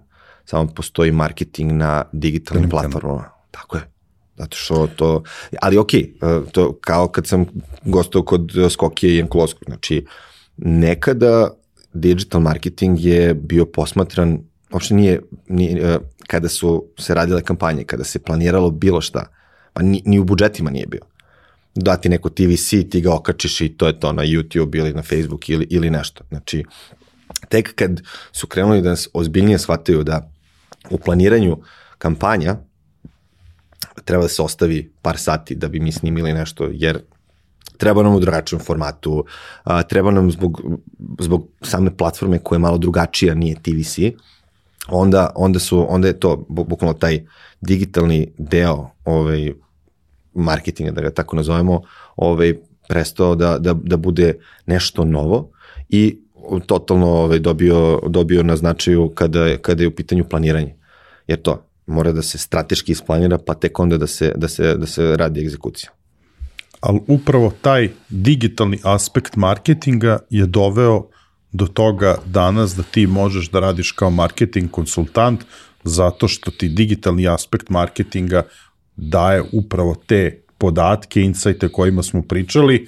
samo 0.45 0.67
postoji 0.67 1.11
marketing 1.11 1.71
na 1.71 2.03
digitalnim 2.11 2.69
platformama. 2.69 3.29
Tako 3.51 3.77
je. 3.77 3.83
Zato 4.37 4.57
što 4.57 4.87
to, 4.87 5.23
ali 5.61 5.77
ok, 5.77 5.93
e, 5.93 6.07
to 6.51 6.77
kao 6.81 7.07
kad 7.07 7.27
sam 7.27 7.45
gostao 7.85 8.23
kod 8.23 8.51
Skokije 8.69 9.13
i 9.13 9.17
Jankulovskog, 9.17 9.63
znači 9.65 10.05
nekada 10.57 11.49
digital 11.93 12.41
marketing 12.41 13.05
je 13.05 13.33
bio 13.33 13.65
posmatran, 13.65 14.39
uopšte 14.71 14.93
nije, 14.93 15.21
nije, 15.47 15.93
e, 15.93 15.97
kada 16.27 16.49
su 16.49 16.85
se 16.99 17.13
radile 17.13 17.41
kampanje, 17.41 17.83
kada 17.83 18.03
se 18.03 18.19
planiralo 18.19 18.71
bilo 18.71 19.01
šta, 19.01 19.25
pa 19.73 19.81
ni, 19.81 20.01
ni 20.05 20.19
u 20.19 20.23
budžetima 20.23 20.69
nije 20.69 20.87
bio. 20.87 21.01
Dati 21.75 22.09
neko 22.09 22.29
TVC, 22.29 22.69
ti 22.89 23.01
ga 23.01 23.13
okačiš 23.13 23.61
i 23.61 23.69
to 23.69 23.87
je 23.87 23.99
to 23.99 24.13
na 24.13 24.23
YouTube 24.23 24.77
ili 24.77 24.93
na 24.93 25.01
Facebook 25.01 25.49
ili, 25.49 25.67
ili 25.69 25.89
nešto. 25.89 26.23
Znači, 26.29 26.63
tek 27.49 27.75
kad 27.75 28.01
su 28.31 28.47
krenuli 28.47 28.81
da 28.81 28.89
nas 28.89 29.09
ozbiljnije 29.13 29.59
shvataju 29.59 30.03
da 30.03 30.31
u 30.89 30.97
planiranju 30.97 31.57
kampanja 31.97 32.57
treba 34.05 34.23
da 34.23 34.29
se 34.29 34.41
ostavi 34.41 34.91
par 35.01 35.17
sati 35.17 35.55
da 35.55 35.67
bi 35.67 35.79
mi 35.79 35.91
snimili 35.91 36.33
nešto, 36.33 36.69
jer 36.71 36.99
treba 37.81 38.03
nam 38.03 38.15
u 38.15 38.19
drugačijem 38.19 38.61
formatu, 38.61 39.23
a, 39.63 39.83
treba 39.83 40.11
nam 40.11 40.31
zbog, 40.31 40.61
zbog 41.19 41.47
same 41.61 41.97
platforme 41.97 42.39
koja 42.39 42.55
je 42.57 42.59
malo 42.59 42.77
drugačija, 42.77 43.33
nije 43.35 43.55
TVC, 43.55 44.13
onda, 44.87 45.31
onda, 45.35 45.59
su, 45.59 45.85
onda 45.89 46.07
je 46.07 46.19
to 46.19 46.45
bukvalno 46.49 46.93
taj 46.93 47.23
digitalni 47.61 48.27
deo 48.37 48.89
ovaj, 49.05 49.53
marketinga, 50.33 50.91
da 50.91 51.01
ga 51.01 51.09
tako 51.11 51.35
nazovemo, 51.35 51.81
ovaj, 52.15 52.53
prestao 52.89 53.35
da, 53.35 53.57
da, 53.57 53.73
da 53.73 53.97
bude 53.97 54.35
nešto 54.65 55.05
novo 55.05 55.49
i 55.89 56.19
totalno 56.65 57.07
ovaj, 57.07 57.39
dobio, 57.39 57.99
dobio 58.07 58.43
na 58.43 58.55
značaju 58.55 59.09
kada, 59.15 59.57
kada 59.57 59.83
je 59.83 59.87
u 59.87 59.95
pitanju 59.95 60.25
planiranje. 60.29 60.75
Jer 61.27 61.41
to, 61.41 61.63
mora 61.87 62.11
da 62.11 62.21
se 62.21 62.37
strateški 62.37 62.91
isplanira, 62.91 63.37
pa 63.37 63.53
tek 63.53 63.79
onda 63.79 63.97
da 63.97 64.07
se, 64.07 64.33
da 64.35 64.47
se, 64.47 64.75
da 64.77 64.85
se 64.85 65.17
radi 65.17 65.41
egzekucija. 65.41 65.91
Ali 66.81 66.99
upravo 67.07 67.53
taj 67.61 67.89
digitalni 68.09 68.79
aspekt 68.83 69.35
marketinga 69.35 70.19
je 70.29 70.45
doveo 70.45 71.07
do 71.51 71.67
toga 71.67 72.17
danas 72.25 72.75
da 72.75 72.83
ti 72.83 73.07
možeš 73.07 73.49
da 73.49 73.59
radiš 73.59 73.91
kao 73.91 74.09
marketing 74.09 74.71
konsultant 74.71 75.43
zato 75.83 76.27
što 76.27 76.51
ti 76.51 76.69
digitalni 76.69 77.27
aspekt 77.27 77.69
marketinga 77.69 78.43
daje 78.95 79.43
upravo 79.51 79.95
te 80.05 80.41
podatke, 80.57 81.21
insajte 81.21 81.69
kojima 81.69 82.03
smo 82.03 82.21
pričali, 82.21 82.87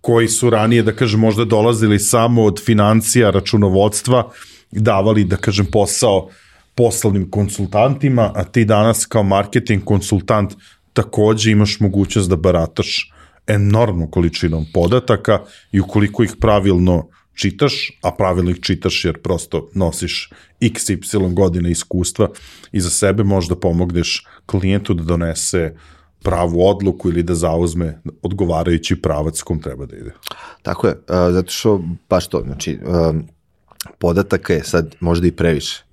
koji 0.00 0.28
su 0.28 0.50
ranije, 0.50 0.82
da 0.82 0.92
kažem, 0.92 1.20
možda 1.20 1.44
dolazili 1.44 1.98
samo 1.98 2.42
od 2.44 2.60
financija, 2.64 3.30
računovodstva, 3.30 4.30
davali, 4.70 5.24
da 5.24 5.36
kažem, 5.36 5.66
posao 5.72 6.28
poslovnim 6.74 7.30
konsultantima, 7.30 8.32
a 8.34 8.44
ti 8.44 8.64
danas 8.64 9.06
kao 9.06 9.22
marketing 9.22 9.84
konsultant 9.84 10.52
takođe 10.92 11.50
imaš 11.50 11.80
mogućnost 11.80 12.30
da 12.30 12.36
barataš 12.36 13.13
enormnom 13.46 14.10
količinom 14.10 14.66
podataka 14.72 15.40
i 15.72 15.80
ukoliko 15.80 16.22
ih 16.22 16.34
pravilno 16.40 17.08
čitaš, 17.34 17.98
a 18.02 18.12
pravilno 18.12 18.50
ih 18.50 18.60
čitaš 18.60 19.04
jer 19.04 19.22
prosto 19.22 19.70
nosiš 19.74 20.30
x, 20.60 20.88
y 20.88 20.98
godine 21.32 21.70
iskustva 21.70 22.28
i 22.72 22.80
za 22.80 22.90
sebe 22.90 23.24
možda 23.24 23.56
pomogneš 23.56 24.26
klijentu 24.46 24.94
da 24.94 25.02
donese 25.02 25.74
pravu 26.22 26.66
odluku 26.66 27.08
ili 27.08 27.22
da 27.22 27.34
zauzme 27.34 28.00
odgovarajući 28.22 29.02
pravac 29.02 29.42
kom 29.42 29.62
treba 29.62 29.86
da 29.86 29.96
ide. 29.96 30.12
Tako 30.62 30.86
je, 30.86 30.96
zato 31.08 31.50
što 31.52 31.84
baš 32.08 32.28
to, 32.28 32.42
znači 32.44 32.78
podataka 33.98 34.52
je 34.52 34.64
sad 34.64 34.94
možda 35.00 35.26
i 35.26 35.32
previše 35.32 35.84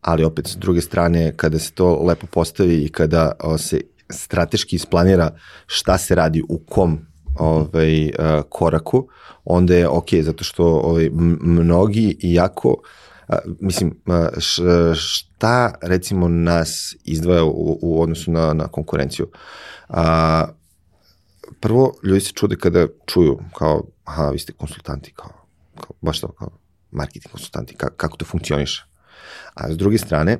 ali 0.00 0.24
opet 0.24 0.46
s 0.46 0.56
druge 0.56 0.80
strane 0.80 1.32
kada 1.36 1.58
se 1.58 1.72
to 1.72 2.02
lepo 2.02 2.26
postavi 2.26 2.84
i 2.84 2.88
kada 2.88 3.32
se 3.58 3.80
strateški 4.10 4.76
isplanira 4.76 5.30
šta 5.66 5.98
se 5.98 6.14
radi 6.14 6.42
u 6.48 6.58
kom 6.58 6.98
ovaj, 7.38 8.10
a, 8.18 8.42
koraku, 8.48 9.08
onda 9.44 9.74
je 9.74 9.88
ok, 9.88 10.14
zato 10.22 10.44
što 10.44 10.64
ovaj, 10.66 11.10
mnogi 11.40 12.16
jako 12.20 12.76
mislim, 13.60 14.00
šta 14.94 15.74
recimo 15.82 16.28
nas 16.28 16.96
izdvaja 17.04 17.44
u, 17.44 17.78
u 17.82 18.02
odnosu 18.02 18.30
na, 18.30 18.52
na 18.52 18.68
konkurenciju? 18.68 19.30
A, 19.88 20.46
prvo, 21.60 21.94
ljudi 22.02 22.20
se 22.20 22.32
čude 22.32 22.56
kada 22.56 22.86
čuju 23.06 23.38
kao, 23.58 23.84
aha, 24.04 24.30
vi 24.30 24.38
ste 24.38 24.52
konsultanti, 24.52 25.12
kao, 25.12 25.30
kao 25.80 25.96
baš 26.00 26.20
to, 26.20 26.28
kao 26.28 26.50
marketing 26.90 27.32
konsultanti, 27.32 27.74
ka, 27.74 27.90
kako 27.96 28.16
to 28.16 28.24
funkcioniše? 28.24 28.86
A 29.54 29.72
s 29.72 29.76
druge 29.76 29.98
strane, 29.98 30.38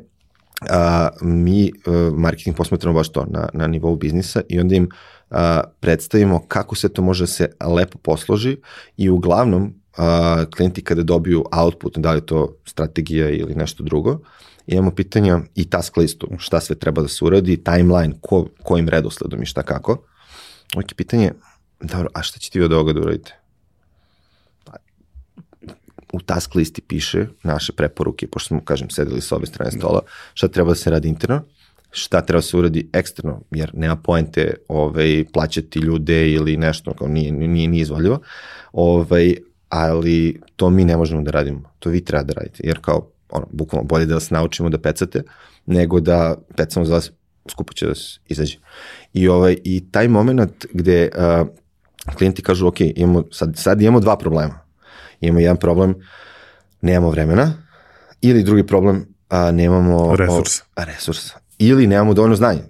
a, 0.61 1.09
mi 1.23 1.73
a, 1.87 1.91
e, 1.91 2.11
marketing 2.11 2.57
posmetramo 2.57 2.95
baš 2.95 3.09
to 3.09 3.27
na, 3.31 3.49
na 3.53 3.67
nivou 3.67 3.97
biznisa 3.97 4.41
i 4.49 4.61
onda 4.61 4.75
im 4.75 4.89
a, 5.31 5.61
predstavimo 5.81 6.45
kako 6.49 6.75
se 6.75 6.89
to 6.89 7.03
može 7.03 7.23
da 7.23 7.27
se 7.27 7.53
lepo 7.77 7.99
posloži 7.99 8.57
i 8.97 9.11
uglavnom 9.11 9.75
a, 9.97 10.45
klijenti 10.57 10.85
kada 10.85 11.03
dobiju 11.03 11.45
output, 11.53 11.99
da 11.99 12.13
li 12.13 12.27
to 12.27 12.57
strategija 12.65 13.31
ili 13.31 13.55
nešto 13.55 13.85
drugo, 13.85 14.21
imamo 14.67 14.91
pitanja 14.91 15.41
i 15.55 15.71
task 15.71 15.97
listu, 15.97 16.29
šta 16.39 16.61
sve 16.61 16.77
treba 16.77 17.03
da 17.03 17.09
se 17.09 17.25
uradi, 17.25 17.65
timeline, 17.65 18.15
ko, 18.21 18.47
kojim 18.63 18.89
redosledom 18.89 19.43
i 19.43 19.47
šta 19.47 19.63
kako. 19.63 20.03
Je 20.77 20.95
pitanje, 20.97 21.33
dobro, 21.81 22.09
a 22.15 22.23
šta 22.23 22.39
ćete 22.39 22.59
vi 22.59 22.65
od 22.65 22.73
ovoga 22.73 22.93
da 22.93 23.01
uradite? 23.01 23.44
U 26.15 26.21
task 26.21 26.55
listi 26.55 26.81
piše 26.81 27.27
naše 27.43 27.73
preporuke, 27.73 28.27
pošto 28.27 28.49
smo, 28.49 28.61
kažem, 28.65 28.91
sedeli 28.91 29.21
sa 29.21 29.37
obe 29.37 29.47
strane 29.47 29.71
stola, 29.71 30.01
šta 30.35 30.49
treba 30.49 30.71
da 30.71 30.75
se 30.75 30.91
radi 30.91 31.09
interno, 31.09 31.43
šta 31.91 32.21
treba 32.21 32.39
da 32.39 32.43
se 32.43 32.57
uradi 32.57 32.89
eksterno, 32.93 33.41
jer 33.51 33.71
nema 33.75 33.97
poente 33.97 34.55
ovaj, 34.69 35.25
plaćati 35.33 35.79
ljude 35.79 36.31
ili 36.31 36.57
nešto, 36.57 36.95
kao 36.95 37.09
nije, 37.09 37.33
nije, 37.33 37.69
nije 37.69 37.83
izvaljivo, 37.83 38.21
ovaj, 38.73 39.35
ali 39.69 40.41
to 40.57 40.71
mi 40.71 40.85
ne 40.85 40.97
možemo 40.97 41.23
da 41.23 41.31
radimo, 41.31 41.63
to 41.79 41.91
vi 41.91 42.05
treba 42.05 42.23
da 42.23 42.33
radite, 42.33 42.63
jer 42.65 42.79
kao, 42.81 43.11
ono, 43.31 43.47
bukvalno 43.53 43.87
bolje 43.87 44.07
da 44.07 44.15
vas 44.15 44.31
naučimo 44.31 44.69
da 44.69 44.79
pecate, 44.79 45.23
nego 45.67 46.01
da 46.01 46.37
pecamo 46.57 46.87
za 46.87 46.95
vas, 46.95 47.11
skupo 47.51 47.73
će 47.73 47.87
da 47.87 47.95
se 47.95 48.19
izađe. 48.29 48.59
I, 49.13 49.29
ovaj, 49.29 49.57
i 49.65 49.85
taj 49.91 50.09
moment 50.09 50.67
gde 50.73 51.09
uh, 51.17 51.49
klijenti 52.17 52.43
kažu, 52.43 52.67
ok, 52.67 52.81
imamo, 52.81 53.25
sad, 53.33 53.53
sad 53.57 53.83
imamo 53.83 54.01
dva 54.01 54.17
problema 54.17 54.64
imamo 55.27 55.41
jedan 55.41 55.57
problem, 55.57 55.95
nemamo 56.81 57.11
vremena, 57.11 57.53
ili 58.21 58.43
drugi 58.43 58.67
problem, 58.67 59.07
a, 59.29 59.51
nemamo 59.51 60.17
resursa. 60.17 60.65
O, 60.77 60.85
resursa. 60.85 61.39
Ili 61.59 61.87
nemamo 61.87 62.15
dovoljno 62.15 62.37
znanja. 62.37 62.63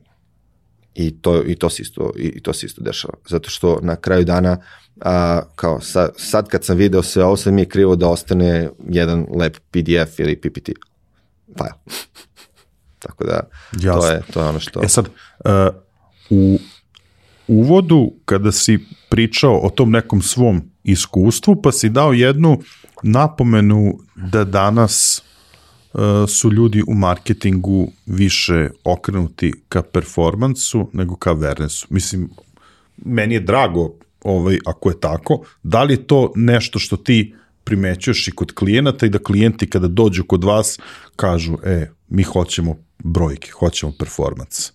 I 0.95 1.21
to, 1.21 1.43
i 1.47 1.57
to 1.57 1.71
se 1.71 1.83
isto, 1.83 2.13
i 2.17 2.43
to 2.43 2.53
se 2.53 2.67
isto 2.67 2.83
dešava. 2.83 3.15
Zato 3.29 3.51
što 3.51 3.79
na 3.83 3.97
kraju 3.97 4.25
dana, 4.25 4.59
a, 5.01 5.43
kao 5.55 5.81
sa, 5.81 6.09
sad 6.17 6.49
kad 6.49 6.65
sam 6.65 6.77
video 6.77 7.03
sve 7.03 7.25
ovo, 7.25 7.37
sad 7.37 7.53
mi 7.53 7.61
je 7.61 7.69
krivo 7.69 7.97
da 7.97 8.09
ostane 8.09 8.71
jedan 8.89 9.27
lep 9.37 9.57
PDF 9.71 10.19
ili 10.19 10.41
PPT 10.41 10.71
file. 11.57 11.73
Tako 13.05 13.25
da, 13.25 13.41
Jasno. 13.73 14.01
to 14.01 14.11
je, 14.11 14.23
to 14.33 14.43
je 14.43 14.49
ono 14.49 14.61
što... 14.61 14.83
E 14.83 14.89
sad, 14.89 15.07
uh, 15.45 15.75
u 16.29 16.59
uvodu, 17.47 18.13
kada 18.25 18.53
si 18.53 18.79
pričao 19.15 19.61
o 19.63 19.71
tom 19.71 19.91
nekom 19.91 20.23
svom 20.23 20.63
iskustvu, 20.85 21.63
pa 21.63 21.73
si 21.73 21.89
dao 21.89 22.13
jednu 22.13 22.59
napomenu 23.03 23.99
da 24.17 24.45
danas 24.45 25.23
uh, 25.93 26.01
su 26.29 26.53
ljudi 26.53 26.83
u 26.87 26.95
marketingu 26.95 27.93
više 28.07 28.71
okrenuti 28.85 29.53
ka 29.69 29.83
performansu 29.83 30.91
nego 30.93 31.17
ka 31.17 31.35
awarenessu. 31.35 31.87
Mislim, 31.91 32.31
meni 32.97 33.35
je 33.35 33.41
drago 33.41 33.93
ovaj, 34.25 34.59
ako 34.67 34.91
je 34.91 35.01
tako, 35.01 35.45
da 35.63 35.83
li 35.83 35.97
to 35.97 36.33
nešto 36.37 36.79
što 36.79 36.97
ti 36.97 37.35
primećuješ 37.65 38.29
i 38.29 38.33
kod 38.33 38.55
klijenata 38.55 39.07
i 39.07 39.11
da 39.11 39.19
klijenti 39.19 39.71
kada 39.71 39.89
dođu 39.89 40.25
kod 40.25 40.45
vas 40.45 40.79
kažu, 41.17 41.59
e, 41.65 41.91
mi 42.09 42.23
hoćemo 42.23 42.77
brojke, 42.99 43.51
hoćemo 43.51 43.93
performance. 43.99 44.73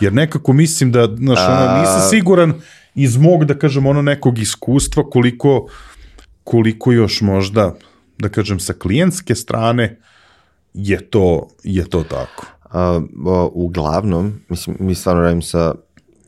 Jer 0.00 0.12
nekako 0.12 0.52
mislim 0.52 0.92
da, 0.92 1.16
znaš, 1.16 1.38
ono, 1.38 1.78
nisam 1.80 2.10
siguran 2.10 2.54
iz 2.96 3.16
mog, 3.16 3.44
da 3.44 3.58
kažem, 3.58 3.86
ono 3.86 4.02
nekog 4.02 4.38
iskustva 4.38 5.10
koliko, 5.10 5.66
koliko 6.44 6.92
još 6.92 7.20
možda, 7.20 7.74
da 8.18 8.28
kažem, 8.28 8.60
sa 8.60 8.72
klijentske 8.72 9.34
strane 9.34 10.00
je 10.74 11.10
to, 11.10 11.48
je 11.64 11.84
to 11.90 12.04
tako. 12.04 12.46
A, 12.70 13.00
o, 13.24 13.50
uglavnom, 13.54 14.40
mislim, 14.48 14.76
mi 14.80 14.94
stvarno 14.94 15.22
radim 15.22 15.42
sa, 15.42 15.74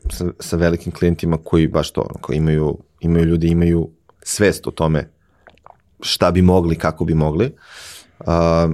sa, 0.09 0.25
sa 0.39 0.57
velikim 0.57 0.91
klijentima 0.91 1.37
koji 1.43 1.67
baš 1.67 1.91
to, 1.91 2.01
ono, 2.01 2.19
koji 2.21 2.37
imaju, 2.37 2.77
imaju 3.01 3.25
ljudi, 3.25 3.47
imaju 3.47 3.89
svest 4.23 4.67
o 4.67 4.71
tome 4.71 5.09
šta 6.01 6.31
bi 6.31 6.41
mogli, 6.41 6.75
kako 6.75 7.05
bi 7.05 7.13
mogli. 7.13 7.51
A, 8.19 8.69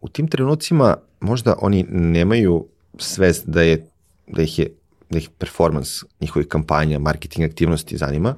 u 0.00 0.08
tim 0.08 0.28
trenucima 0.28 0.96
možda 1.20 1.54
oni 1.60 1.86
nemaju 1.90 2.66
svest 2.98 3.48
da 3.48 3.62
je 3.62 3.86
da 4.26 4.42
ih 4.42 4.58
je 4.58 4.79
da 5.10 5.18
ih 5.18 5.30
performance 5.38 6.06
njihovih 6.20 6.48
kampanja, 6.48 6.98
marketing 6.98 7.44
aktivnosti 7.50 7.96
zanima. 7.96 8.34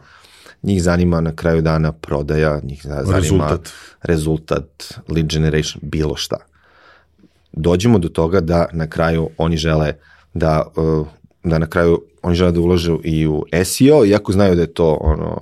Njih 0.62 0.82
zanima 0.82 1.20
na 1.20 1.36
kraju 1.36 1.62
dana 1.62 1.92
prodaja, 1.92 2.60
njih 2.62 2.80
zanima 2.84 3.16
Rezultat. 3.18 3.72
rezultat 4.02 4.94
lead 5.08 5.26
generation, 5.26 5.80
bilo 5.82 6.16
šta. 6.16 6.36
Dođemo 7.52 7.98
do 7.98 8.08
toga 8.08 8.40
da 8.40 8.66
na 8.72 8.86
kraju 8.86 9.30
oni 9.38 9.56
žele 9.56 9.92
da 10.34 10.62
uh, 10.76 11.06
da 11.44 11.58
na 11.58 11.66
kraju 11.66 12.02
oni 12.22 12.34
žele 12.34 12.52
da 12.52 12.60
ulažu 12.60 13.00
i 13.04 13.26
u 13.26 13.44
SEO, 13.64 14.04
iako 14.04 14.32
znaju 14.32 14.54
da 14.54 14.60
je 14.60 14.74
to 14.74 14.98
ono 15.00 15.40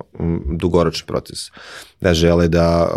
dugoročni 0.57 1.07
proces. 1.07 1.39
Da 2.01 2.15
žele 2.15 2.49
da 2.49 2.91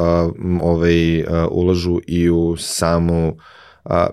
ovaj, 0.61 1.23
ulažu 1.51 1.99
i 2.07 2.29
u 2.29 2.57
samu 2.57 3.29
uh, 3.29 3.41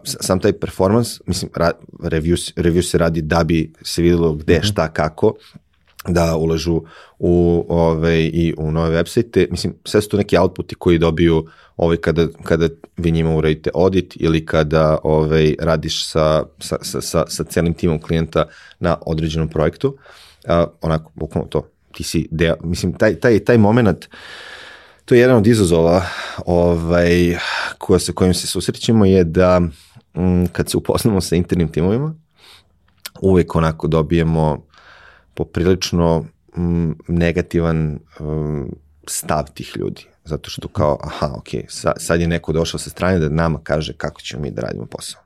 sam 0.05 0.41
taj 0.41 0.53
performance, 0.53 1.21
mislim, 1.27 1.51
ra, 1.55 1.71
review, 1.99 2.53
review 2.57 2.83
se 2.83 2.99
radi 2.99 3.23
da 3.23 3.45
bi 3.45 3.73
se 3.83 4.03
videlo 4.03 4.33
gde, 4.33 4.61
šta, 4.63 4.89
kako, 4.89 5.35
da 6.09 6.37
ulažu 6.37 6.83
u 7.19 7.65
ove 7.69 8.25
i 8.25 8.55
u 8.59 8.71
nove 8.71 9.03
websajte. 9.03 9.47
Mislim, 9.51 9.75
sve 9.85 10.03
su 10.03 10.09
to 10.09 10.17
neki 10.17 10.39
outputi 10.39 10.75
koji 10.75 10.99
dobiju 10.99 11.47
ovaj 11.77 11.97
kada, 11.97 12.27
kada 12.43 12.69
vi 12.97 13.11
njima 13.11 13.37
uradite 13.37 13.71
audit 13.75 14.17
ili 14.17 14.47
kada 14.47 14.99
ovaj, 15.03 15.55
radiš 15.61 16.07
sa, 16.07 16.45
sa, 16.59 16.77
sa, 16.83 17.01
sa, 17.01 17.25
sa 17.29 17.45
celim 17.45 17.75
timom 17.75 18.01
klijenta 18.01 18.45
na 18.81 18.97
određenom 19.07 19.49
projektu. 19.49 19.97
A, 20.49 20.67
onako, 20.81 21.13
bukvalno 21.15 21.49
to. 21.49 21.69
Ti 21.93 22.03
si 22.03 22.29
deo, 22.31 22.57
mislim, 22.65 22.93
taj, 22.93 23.15
taj, 23.15 23.39
taj 23.39 23.59
moment 23.59 24.09
to 25.11 25.15
je 25.15 25.21
jedan 25.21 25.37
od 25.37 25.47
izazova 25.47 26.03
ovaj, 26.47 27.37
koja 27.79 27.99
sa 27.99 28.13
kojim 28.13 28.35
se 28.35 28.47
susrećemo 28.47 29.05
je 29.05 29.25
da 29.25 29.61
m, 30.15 30.47
kad 30.53 30.71
se 30.71 30.77
upoznamo 30.77 31.21
sa 31.21 31.37
internim 31.37 31.69
timovima, 31.69 32.15
uvek 33.21 33.57
onako 33.57 33.89
dobijemo 33.89 34.67
poprilično 35.35 36.25
m, 36.57 36.95
negativan 37.09 37.99
m, 38.21 38.71
stav 39.07 39.45
tih 39.55 39.73
ljudi. 39.77 40.07
Zato 40.25 40.51
što 40.51 40.69
kao, 40.69 40.99
aha, 41.03 41.35
ok, 41.37 41.49
sa, 41.69 41.93
sad 41.97 42.21
je 42.21 42.29
neko 42.29 42.53
došao 42.53 42.79
sa 42.79 42.91
strane 42.91 43.19
da 43.19 43.29
nama 43.29 43.61
kaže 43.63 43.93
kako 43.93 44.21
ćemo 44.21 44.43
mi 44.43 44.51
da 44.51 44.63
radimo 44.63 44.87
posao. 44.87 45.23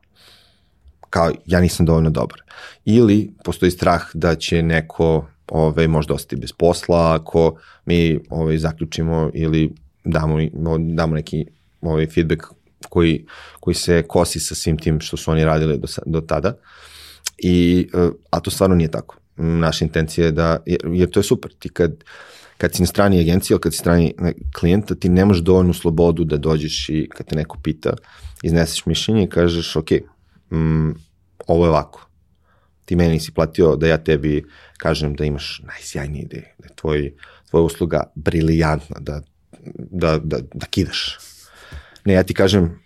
Kao, 1.10 1.32
ja 1.46 1.60
nisam 1.60 1.86
dovoljno 1.86 2.10
dobar. 2.10 2.42
Ili 2.84 3.34
postoji 3.44 3.70
strah 3.70 4.02
da 4.14 4.34
će 4.34 4.62
neko 4.62 5.26
ove, 5.48 5.88
možda 5.88 6.14
ostati 6.14 6.36
bez 6.36 6.52
posla 6.52 7.14
ako 7.14 7.58
mi 7.86 8.18
ove, 8.30 8.58
zaključimo 8.58 9.30
ili 9.34 9.72
damo, 10.04 10.38
damo 10.78 11.14
neki 11.14 11.46
ovaj 11.80 12.06
feedback 12.06 12.42
koji, 12.88 13.26
koji 13.60 13.74
se 13.74 14.02
kosi 14.08 14.40
sa 14.40 14.54
svim 14.54 14.78
tim 14.78 15.00
što 15.00 15.16
su 15.16 15.30
oni 15.30 15.44
radili 15.44 15.78
do, 15.78 15.88
do 16.06 16.20
tada. 16.20 16.56
I, 17.38 17.88
a 18.30 18.40
to 18.40 18.50
stvarno 18.50 18.76
nije 18.76 18.90
tako 18.90 19.16
naša 19.36 19.84
intencija 19.84 20.26
je 20.26 20.32
da, 20.32 20.62
jer, 20.66 20.80
jer 20.92 21.10
to 21.10 21.20
je 21.20 21.24
super, 21.24 21.52
ti 21.58 21.68
kad, 21.68 22.04
kad 22.58 22.74
si 22.74 22.82
na 22.82 22.86
strani 22.86 23.20
agencije 23.20 23.54
ili 23.54 23.60
kad 23.60 23.72
si 23.72 23.78
strani 23.78 24.14
klijenta, 24.58 24.94
ti 24.94 25.08
nemaš 25.08 25.38
dovoljnu 25.38 25.72
slobodu 25.72 26.24
da 26.24 26.36
dođeš 26.36 26.88
i 26.88 27.08
kad 27.14 27.26
te 27.26 27.36
neko 27.36 27.58
pita, 27.62 27.94
izneseš 28.42 28.86
mišljenje 28.86 29.24
i 29.24 29.28
kažeš, 29.28 29.76
ok, 29.76 29.90
mm, 30.52 30.90
ovo 31.46 31.64
je 31.64 31.70
ovako. 31.70 32.08
Ti 32.84 32.96
meni 32.96 33.12
nisi 33.12 33.32
platio 33.32 33.76
da 33.76 33.86
ja 33.86 33.98
tebi 33.98 34.44
kažem 34.78 35.14
da 35.14 35.24
imaš 35.24 35.62
najsjajnije 35.64 36.22
ideje, 36.22 36.54
da 36.58 36.66
je 36.66 36.74
tvoj, 36.74 37.12
tvoja 37.50 37.62
usluga 37.62 38.02
brilijantna, 38.14 38.96
da, 39.00 39.20
da, 39.76 40.18
da, 40.18 40.38
da 40.54 40.66
kidaš. 40.66 41.18
Ne, 42.04 42.12
ja 42.12 42.22
ti 42.22 42.34
kažem 42.34 42.80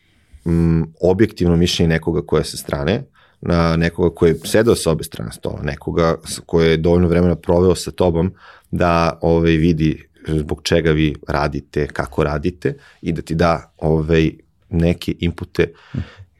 mm, 0.44 0.82
objektivno 1.00 1.56
mišljenje 1.56 1.88
nekoga 1.88 2.22
koja 2.26 2.44
sa 2.44 2.56
strane, 2.56 3.04
na 3.40 3.76
nekoga 3.76 4.14
koji 4.14 4.30
je 4.30 4.38
sedao 4.44 4.74
sa 4.74 4.90
obe 4.90 5.04
strane 5.04 5.32
stola, 5.32 5.62
nekoga 5.62 6.16
koji 6.46 6.70
je 6.70 6.76
dovoljno 6.76 7.08
vremena 7.08 7.36
proveo 7.36 7.74
sa 7.74 7.90
tobom 7.90 8.34
da 8.70 9.18
ovaj, 9.20 9.52
vidi 9.52 10.08
zbog 10.28 10.60
čega 10.62 10.90
vi 10.90 11.14
radite, 11.28 11.86
kako 11.86 12.24
radite 12.24 12.74
i 13.02 13.12
da 13.12 13.22
ti 13.22 13.34
da 13.34 13.72
ovaj, 13.76 14.30
neke 14.68 15.14
inpute 15.18 15.72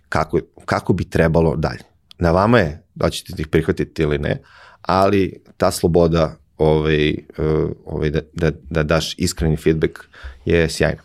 kako, 0.08 0.40
kako 0.64 0.92
bi 0.92 1.10
trebalo 1.10 1.56
dalje. 1.56 1.82
Na 2.18 2.30
vama 2.30 2.58
je 2.58 2.82
da 2.94 3.10
ćete 3.10 3.42
ih 3.42 3.48
prihvatiti 3.48 4.02
ili 4.02 4.18
ne, 4.18 4.42
ali 4.88 5.42
ta 5.56 5.70
sloboda 5.70 6.36
ovaj, 6.58 7.14
ovaj, 7.86 8.10
da, 8.10 8.20
da, 8.32 8.50
da 8.70 8.82
daš 8.82 9.14
iskreni 9.18 9.56
feedback 9.56 9.98
je 10.44 10.68
sjajna. 10.70 11.02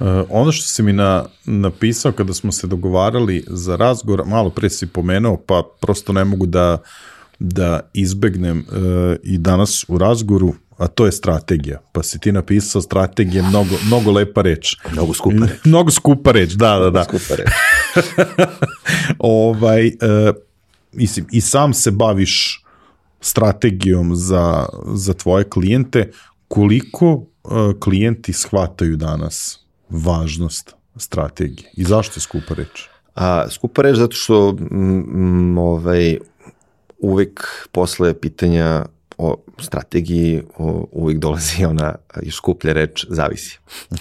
Uh, 0.00 0.06
ono 0.28 0.52
što 0.52 0.66
si 0.66 0.82
mi 0.82 0.92
na, 0.92 1.24
napisao 1.44 2.12
kada 2.12 2.34
smo 2.34 2.52
se 2.52 2.66
dogovarali 2.66 3.44
za 3.46 3.76
razgovor, 3.76 4.22
malo 4.26 4.50
pre 4.50 4.70
si 4.70 4.86
pomenuo, 4.86 5.36
pa 5.46 5.62
prosto 5.80 6.12
ne 6.12 6.24
mogu 6.24 6.46
da, 6.46 6.78
da 7.38 7.80
izbegnem 7.94 8.58
uh, 8.58 8.74
i 9.22 9.38
danas 9.38 9.84
u 9.88 9.98
razgovoru, 9.98 10.54
a 10.78 10.86
to 10.86 11.06
je 11.06 11.12
strategija. 11.12 11.80
Pa 11.92 12.02
si 12.02 12.18
ti 12.18 12.32
napisao 12.32 12.82
strategija, 12.82 13.42
mnogo, 13.42 13.74
mnogo 13.86 14.10
lepa 14.10 14.42
reč. 14.42 14.76
Mnogo 14.92 15.14
skupa 15.14 15.46
reč. 15.46 15.64
mnogo 15.64 15.90
skupa 15.90 16.32
reč, 16.32 16.52
da, 16.52 16.78
da, 16.78 16.90
da. 16.90 16.90
Mnogo 16.90 17.18
skupa 17.18 17.34
reč. 17.34 17.48
ovaj, 19.18 19.86
uh, 19.86 20.49
mislim, 20.92 21.26
i 21.32 21.40
sam 21.40 21.74
se 21.74 21.90
baviš 21.90 22.64
strategijom 23.20 24.16
za, 24.16 24.66
za 24.94 25.14
tvoje 25.14 25.44
klijente, 25.44 26.10
koliko 26.48 27.12
uh, 27.12 27.26
klijenti 27.80 28.32
shvataju 28.32 28.96
danas 28.96 29.60
važnost 29.88 30.74
strategije 30.96 31.70
i 31.76 31.84
zašto 31.84 32.14
je 32.16 32.20
skupa 32.20 32.54
reč? 32.54 32.88
A, 33.14 33.50
skupa 33.50 33.82
reč 33.82 33.96
zato 33.96 34.16
što 34.16 34.56
m, 34.70 35.58
ovaj, 35.58 36.18
uvek 36.98 37.46
posle 37.72 38.20
pitanja 38.20 38.84
o 39.18 39.36
strategiji 39.58 40.42
o, 40.58 40.86
uvek 40.92 41.18
dolazi 41.18 41.64
ona 41.72 41.94
još 42.22 42.36
skuplja 42.36 42.72
reč 42.72 43.06
zavisi. 43.08 43.58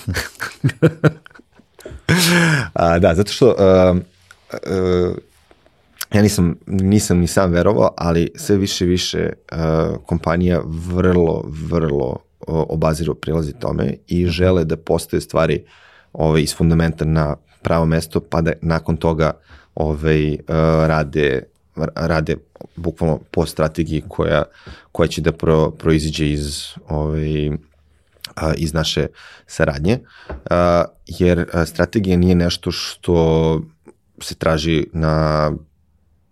a, 2.73 2.99
da, 2.99 3.15
zato 3.15 3.31
što 3.31 3.55
a, 3.57 3.95
a, 4.53 5.13
ja 6.13 6.21
nisam, 6.21 6.55
nisam 6.67 7.19
ni 7.19 7.27
sam 7.27 7.51
verovao, 7.51 7.93
ali 7.97 8.31
sve 8.35 8.57
više 8.57 8.85
i 8.85 8.87
više 8.87 9.29
a, 9.51 9.95
kompanija 10.05 10.61
vrlo, 10.65 11.43
vrlo 11.47 12.17
obaziru 12.47 13.15
prilazi 13.15 13.53
tome 13.53 13.93
i 14.07 14.25
žele 14.25 14.65
da 14.65 14.77
postaju 14.77 15.21
stvari 15.21 15.63
ovaj, 16.13 16.41
iz 16.41 16.55
fundamenta 16.55 17.05
na 17.05 17.35
pravo 17.61 17.85
mesto, 17.85 18.19
pa 18.19 18.41
da 18.41 18.51
nakon 18.61 18.97
toga 18.97 19.31
ovaj, 19.75 20.37
rade, 20.87 21.43
rade 21.95 22.35
bukvalno 22.75 23.19
po 23.31 23.45
strategiji 23.45 24.03
koja, 24.07 24.43
koja 24.91 25.07
će 25.07 25.21
da 25.21 25.31
pro, 25.31 25.71
proiziđe 25.71 26.29
iz 26.31 26.63
ovaj, 26.87 27.51
iz 28.57 28.73
naše 28.73 29.07
saradnje, 29.47 29.99
jer 31.05 31.45
strategija 31.65 32.17
nije 32.17 32.35
nešto 32.35 32.71
što 32.71 33.61
se 34.21 34.35
traži 34.35 34.87
na, 34.93 35.51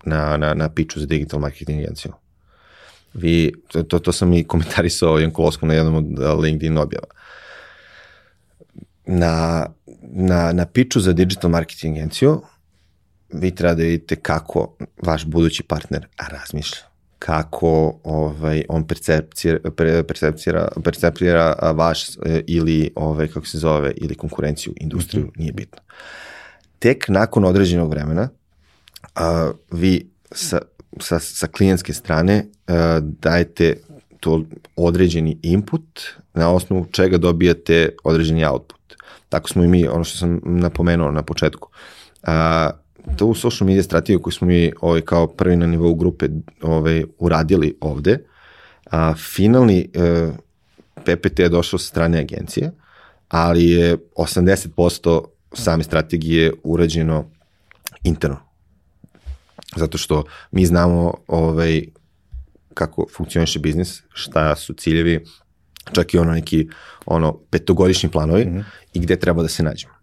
na, 0.08 0.38
na, 0.38 0.54
na 0.54 0.70
piču 0.70 1.00
za 1.00 1.06
digital 1.06 1.40
marketing 1.40 1.84
agenciju 1.84 2.14
vi, 3.14 3.52
to, 3.68 3.84
to, 3.84 4.00
to 4.00 4.12
sam 4.12 4.34
i 4.34 4.44
komentarisao 4.44 5.20
Jankolovskom 5.20 5.70
na 5.70 5.76
jednom 5.76 5.96
od 6.20 6.44
LinkedIn 6.44 6.78
objava. 6.78 7.08
Na, 9.06 9.66
na, 10.02 10.52
na 10.52 10.66
piču 10.66 11.00
za 11.00 11.14
digital 11.14 11.50
marketing 11.50 11.98
agenciju 11.98 12.42
vi 13.34 13.56
treba 13.56 13.74
da 13.74 13.84
vidite 13.84 14.16
kako 14.16 14.78
vaš 15.04 15.26
budući 15.26 15.64
partner 15.64 16.08
razmišlja 16.18 16.78
kako 17.20 18.00
ovaj 18.04 18.64
on 18.70 18.88
percepcira 18.88 19.60
percepcira 20.08 20.68
percepcira 20.84 21.54
vaš 21.74 22.10
e, 22.10 22.42
ili 22.48 22.92
ovaj 22.96 23.28
kako 23.28 23.46
se 23.46 23.58
zove 23.58 23.92
ili 23.96 24.16
konkurenciju 24.16 24.74
industriju 24.78 25.26
mm 25.26 25.30
-hmm. 25.30 25.40
nije 25.40 25.52
bitno. 25.52 25.82
Tek 26.80 27.08
nakon 27.08 27.46
određenog 27.46 27.90
vremena 27.90 28.30
a, 29.18 29.52
vi 29.72 30.10
sa 30.32 30.60
sa, 31.00 31.20
sa 31.20 31.48
klijentske 31.48 31.94
strane 31.94 32.46
uh, 32.46 32.76
dajete 33.02 33.78
to 34.20 34.44
određeni 34.76 35.38
input 35.42 36.02
na 36.34 36.54
osnovu 36.54 36.86
čega 36.92 37.18
dobijate 37.18 37.90
određeni 38.04 38.46
output. 38.46 38.96
Tako 39.30 39.50
smo 39.50 39.64
i 39.64 39.68
mi, 39.68 39.88
ono 39.88 40.04
što 40.04 40.18
sam 40.18 40.40
napomenuo 40.44 41.12
na 41.12 41.24
početku. 41.24 41.70
Uh, 42.24 42.30
tu 43.18 43.34
social 43.34 43.68
media 43.68 43.84
strategiju 43.84 44.22
koju 44.22 44.32
smo 44.32 44.48
mi 44.48 44.72
ovaj, 44.82 45.02
kao 45.02 45.28
prvi 45.28 45.56
na 45.56 45.66
nivou 45.66 45.96
grupe 45.96 46.28
ovaj, 46.62 47.04
uradili 47.20 47.78
ovde, 47.82 48.18
a, 48.92 49.14
finalni 49.16 49.90
uh, 49.96 50.36
PPT 51.04 51.40
je 51.40 51.50
došao 51.50 51.80
sa 51.80 51.88
strane 51.88 52.20
agencije, 52.20 52.72
ali 53.30 53.70
je 53.70 53.98
80% 54.16 55.24
same 55.54 55.84
strategije 55.84 56.54
urađeno 56.64 57.26
interno 58.04 58.47
zato 59.76 59.98
što 59.98 60.24
mi 60.52 60.66
znamo 60.66 61.14
ovaj, 61.28 61.84
kako 62.74 63.06
funkcioniše 63.16 63.60
biznis, 63.60 64.02
šta 64.14 64.56
su 64.56 64.74
ciljevi, 64.74 65.26
čak 65.92 66.14
i 66.14 66.18
ono 66.18 66.32
neki 66.32 66.68
ono 67.06 67.38
petogodišnji 67.50 68.10
planovi 68.10 68.46
mm 68.46 68.50
-hmm. 68.50 68.64
i 68.94 69.00
gde 69.00 69.20
treba 69.20 69.42
da 69.42 69.48
se 69.48 69.64
nađemo. 69.64 69.94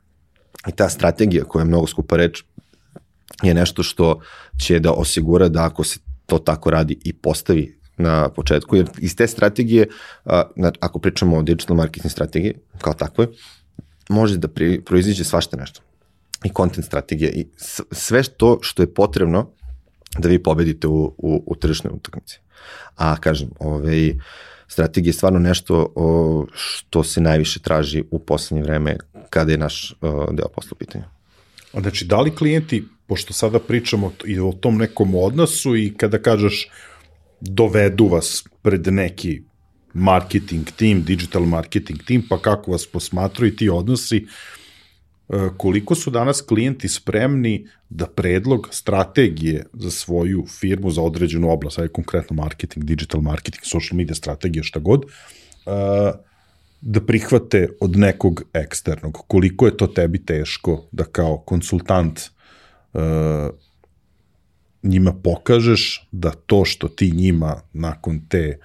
I 0.69 0.73
ta 0.73 0.89
strategija 0.89 1.45
koja 1.45 1.61
je 1.61 1.67
mnogo 1.67 1.87
skupa 1.87 2.17
reč 2.17 2.43
je 3.43 3.55
nešto 3.55 3.83
što 3.83 4.21
će 4.65 4.81
da 4.81 4.93
osigura 4.93 5.49
da 5.49 5.65
ako 5.65 5.85
se 5.85 5.99
to 6.27 6.39
tako 6.39 6.71
radi 6.71 6.99
i 7.05 7.13
postavi 7.13 7.79
na 7.97 8.29
početku, 8.29 8.77
jer 8.77 8.91
iz 8.99 9.17
te 9.17 9.27
strategije, 9.27 9.89
ako 10.81 10.99
pričamo 10.99 11.37
o 11.37 11.43
digital 11.43 11.77
marketing 11.77 12.13
strategiji 12.13 12.55
kao 12.79 12.95
takvoj, 12.95 13.27
može 14.09 14.39
da 14.39 14.49
proiziđe 14.85 15.25
svašta 15.25 15.57
nešto 15.57 15.81
i 16.45 16.51
content 16.57 16.87
strategije 16.87 17.31
i 17.31 17.47
sve 17.91 18.23
to 18.23 18.59
što 18.63 18.83
je 18.83 18.95
potrebno 18.95 19.51
da 20.19 20.29
vi 20.29 20.43
pobedite 20.43 20.87
u, 20.87 21.15
u, 21.19 21.45
u 21.47 21.57
tržišnoj 21.57 21.93
utakmici. 21.95 22.39
A 22.97 23.17
kažem, 23.17 23.51
ovaj, 23.59 24.15
strategija 24.69 25.09
je 25.09 25.15
stvarno 25.15 25.39
nešto 25.39 25.93
o, 25.95 26.47
što 26.53 27.05
se 27.05 27.21
najviše 27.21 27.61
traži 27.61 28.05
u 28.11 28.19
poslednje 28.19 28.63
vreme 28.63 28.97
kada 29.31 29.53
je 29.53 29.59
naš 29.59 29.95
o, 30.01 30.33
deo 30.33 30.49
posla 30.49 30.71
u 30.73 30.79
pitanju. 30.79 31.05
Znači, 31.81 32.05
da 32.05 32.21
li 32.21 32.37
klijenti, 32.37 32.85
pošto 33.07 33.33
sada 33.33 33.59
pričamo 33.59 34.13
i 34.25 34.41
o 34.41 34.53
tom 34.53 34.77
nekom 34.77 35.15
odnosu 35.15 35.77
i 35.77 35.95
kada 35.97 36.19
kažeš 36.19 36.69
dovedu 37.41 38.07
vas 38.07 38.45
pred 38.63 38.87
neki 38.87 39.43
marketing 39.95 40.71
tim, 40.77 41.03
digital 41.03 41.43
marketing 41.43 42.03
tim, 42.03 42.23
pa 42.29 42.39
kako 42.39 42.71
vas 42.71 42.87
posmatruju 42.87 43.57
ti 43.57 43.69
odnosi, 43.69 44.25
uh, 44.25 44.31
koliko 45.57 45.95
su 45.95 46.11
danas 46.11 46.41
klijenti 46.41 46.89
spremni 46.89 47.67
da 47.89 48.07
predlog 48.07 48.69
strategije 48.71 49.65
za 49.73 49.91
svoju 49.91 50.47
firmu, 50.61 50.91
za 50.91 51.03
određenu 51.03 51.51
oblast, 51.51 51.79
aj 51.79 51.89
konkretno 51.89 52.37
marketing, 52.37 52.85
digital 52.85 53.21
marketing, 53.21 53.65
social 53.65 53.97
media 53.97 54.15
strategija, 54.15 54.63
šta 54.63 54.81
god, 54.81 55.05
e, 55.05 55.09
da 56.81 57.01
prihvate 57.01 57.69
od 57.81 57.97
nekog 57.97 58.43
eksternog. 58.53 59.19
Koliko 59.27 59.67
je 59.67 59.77
to 59.77 59.87
tebi 59.87 60.25
teško 60.25 60.85
da 60.93 61.05
kao 61.05 61.39
konsultant 61.39 62.21
e, 62.21 62.29
njima 64.83 65.13
pokažeš 65.13 66.09
da 66.13 66.31
to 66.31 66.65
što 66.65 66.89
ti 66.89 67.11
njima 67.11 67.61
nakon 67.73 68.21
te 68.29 68.59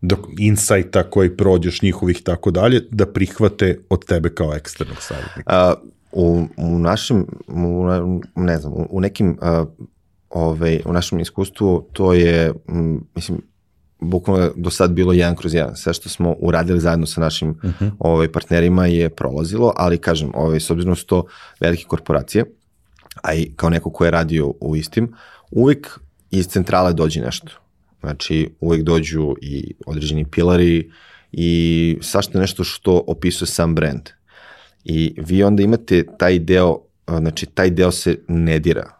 dok 0.00 0.20
insajta 0.38 1.10
koji 1.10 1.36
prođeš 1.36 1.82
njihovih 1.82 2.22
tako 2.22 2.50
dalje, 2.50 2.80
da 2.90 3.06
prihvate 3.06 3.78
od 3.88 4.04
tebe 4.04 4.34
kao 4.34 4.54
eksternog 4.54 4.96
savjetnika? 5.00 5.74
U, 6.12 6.44
u 6.56 6.78
našem, 6.78 7.26
u, 7.48 7.86
ne 8.36 8.58
znam, 8.58 8.72
u, 8.90 9.00
nekim, 9.00 9.38
uh, 9.42 9.68
ovaj, 10.30 10.80
u 10.84 10.92
našem 10.92 11.20
iskustvu 11.20 11.88
to 11.92 12.12
je, 12.12 12.52
m, 12.68 13.00
mislim, 13.14 13.40
bukvalno 14.00 14.50
do 14.56 14.70
sad 14.70 14.90
bilo 14.90 15.12
jedan 15.12 15.36
kroz 15.36 15.54
jedan. 15.54 15.76
Sve 15.76 15.94
što 15.94 16.08
smo 16.08 16.36
uradili 16.38 16.80
zajedno 16.80 17.06
sa 17.06 17.20
našim 17.20 17.50
uh 17.50 17.64
mhm. 17.64 17.84
-huh. 17.84 17.90
ovaj, 17.98 18.32
partnerima 18.32 18.86
je 18.86 19.08
prolazilo, 19.08 19.72
ali 19.76 19.98
kažem, 19.98 20.30
ovaj, 20.34 20.60
s 20.60 20.70
obzirom 20.70 20.92
da 20.92 20.96
su 20.96 21.06
to 21.06 21.24
velike 21.60 21.84
korporacije, 21.84 22.44
a 23.22 23.34
i 23.34 23.52
kao 23.56 23.70
neko 23.70 23.90
ko 23.90 24.04
je 24.04 24.10
radio 24.10 24.52
u 24.60 24.76
istim, 24.76 25.12
uvek 25.50 25.98
iz 26.30 26.46
centrale 26.46 26.92
dođe 26.92 27.20
nešto. 27.20 27.52
Znači, 28.00 28.50
uvek 28.60 28.82
dođu 28.82 29.34
i 29.40 29.74
određeni 29.86 30.24
pilari 30.24 30.90
i 31.32 31.98
svašta 32.00 32.38
nešto 32.38 32.64
što 32.64 33.04
opisuje 33.06 33.48
sam 33.48 33.74
brand. 33.74 34.08
I 34.88 35.14
vi 35.16 35.42
onda 35.42 35.62
imate 35.62 36.06
taj 36.18 36.38
deo, 36.38 36.78
znači 37.06 37.46
taj 37.46 37.70
deo 37.70 37.90
se 37.90 38.18
ne 38.28 38.58
dira. 38.58 38.90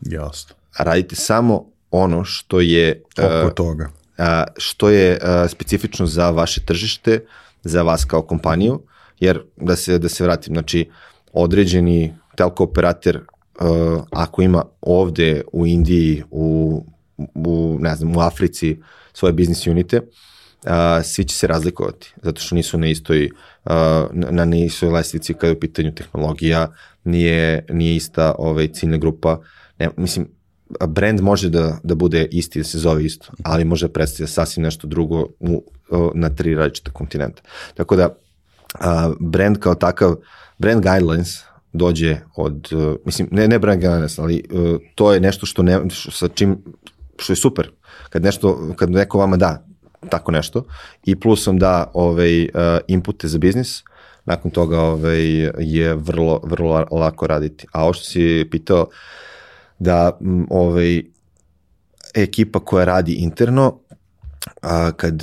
Jasno. 0.00 0.56
Radite 0.78 1.16
samo 1.16 1.64
ono 1.90 2.24
što 2.24 2.60
je 2.60 3.02
oko 3.18 3.50
toga. 3.50 3.90
A, 4.18 4.44
što 4.56 4.90
je 4.90 5.18
a, 5.22 5.48
specifično 5.48 6.06
za 6.06 6.30
vaše 6.30 6.60
tržište, 6.60 7.24
za 7.62 7.82
vas 7.82 8.04
kao 8.04 8.22
kompaniju, 8.22 8.82
jer 9.20 9.42
da 9.56 9.76
se 9.76 9.98
da 9.98 10.08
se 10.08 10.24
vratim, 10.24 10.54
znači 10.54 10.90
određeni 11.32 12.14
telko 12.36 12.64
operator 12.64 13.16
uh, 13.16 14.02
ako 14.10 14.42
ima 14.42 14.64
ovde 14.80 15.42
u 15.52 15.66
Indiji, 15.66 16.22
u, 16.30 16.84
u, 17.34 17.76
ne 17.80 17.96
znam, 17.96 18.16
u 18.16 18.20
Africi 18.20 18.76
svoje 19.12 19.32
biznis 19.32 19.66
unite, 19.66 20.00
uh, 20.66 21.04
svi 21.04 21.24
će 21.24 21.36
se 21.36 21.46
razlikovati, 21.46 22.14
zato 22.22 22.40
što 22.40 22.54
nisu 22.54 22.78
na 22.78 22.86
istoj 22.86 23.30
na 24.12 24.44
nisu 24.44 24.90
lestvici 24.90 25.34
kada 25.34 25.46
je 25.46 25.56
u 25.56 25.60
pitanju 25.60 25.94
tehnologija, 25.94 26.72
nije, 27.04 27.64
nije 27.70 27.96
ista 27.96 28.34
ovaj, 28.38 28.68
ciljna 28.68 28.96
grupa. 28.96 29.40
Ne, 29.78 29.88
mislim, 29.96 30.28
brand 30.88 31.20
može 31.20 31.48
da, 31.48 31.78
da 31.82 31.94
bude 31.94 32.28
isti, 32.30 32.58
da 32.58 32.64
se 32.64 32.78
zove 32.78 33.04
isto, 33.04 33.32
ali 33.42 33.64
može 33.64 33.86
da 33.86 33.92
predstavlja 33.92 34.28
sasvim 34.28 34.62
nešto 34.62 34.86
drugo 34.86 35.26
u, 35.40 35.64
na 36.14 36.28
tri 36.28 36.54
različita 36.54 36.90
kontinenta. 36.90 37.42
Tako 37.74 37.96
da, 37.96 38.16
a, 38.74 39.12
brand 39.20 39.58
kao 39.58 39.74
takav, 39.74 40.16
brand 40.58 40.82
guidelines 40.82 41.42
dođe 41.72 42.16
od, 42.36 42.68
uh, 42.72 42.96
mislim, 43.04 43.28
ne, 43.30 43.48
ne 43.48 43.58
brand 43.58 43.80
guidelines, 43.80 44.18
ali 44.18 44.42
uh, 44.50 44.80
to 44.94 45.12
je 45.12 45.20
nešto 45.20 45.46
što 45.46 45.62
ne, 45.62 45.90
što, 45.90 46.10
sa 46.10 46.28
čim, 46.28 46.58
što 47.18 47.32
je 47.32 47.36
super. 47.36 47.70
Kad 48.10 48.22
nešto, 48.22 48.74
kad 48.76 48.90
neko 48.90 49.18
vama 49.18 49.36
da 49.36 49.67
tako 50.10 50.32
nešto 50.32 50.64
i 51.04 51.16
plus 51.20 51.46
vam 51.46 51.58
da 51.58 51.90
ovaj, 51.94 52.42
uh, 52.42 52.48
inpute 52.88 53.28
za 53.28 53.38
biznis, 53.38 53.82
nakon 54.24 54.50
toga 54.50 54.80
ovaj, 54.80 55.20
je 55.58 55.94
vrlo, 55.94 56.40
vrlo 56.44 56.86
lako 56.90 57.26
raditi. 57.26 57.66
A 57.72 57.84
ovo 57.84 57.92
što 57.92 58.04
si 58.04 58.48
pitao, 58.50 58.86
da 59.78 60.18
ovaj, 60.50 61.02
ekipa 62.14 62.60
koja 62.60 62.84
radi 62.84 63.12
interno, 63.12 63.78
a, 64.62 64.92
kad, 64.92 65.22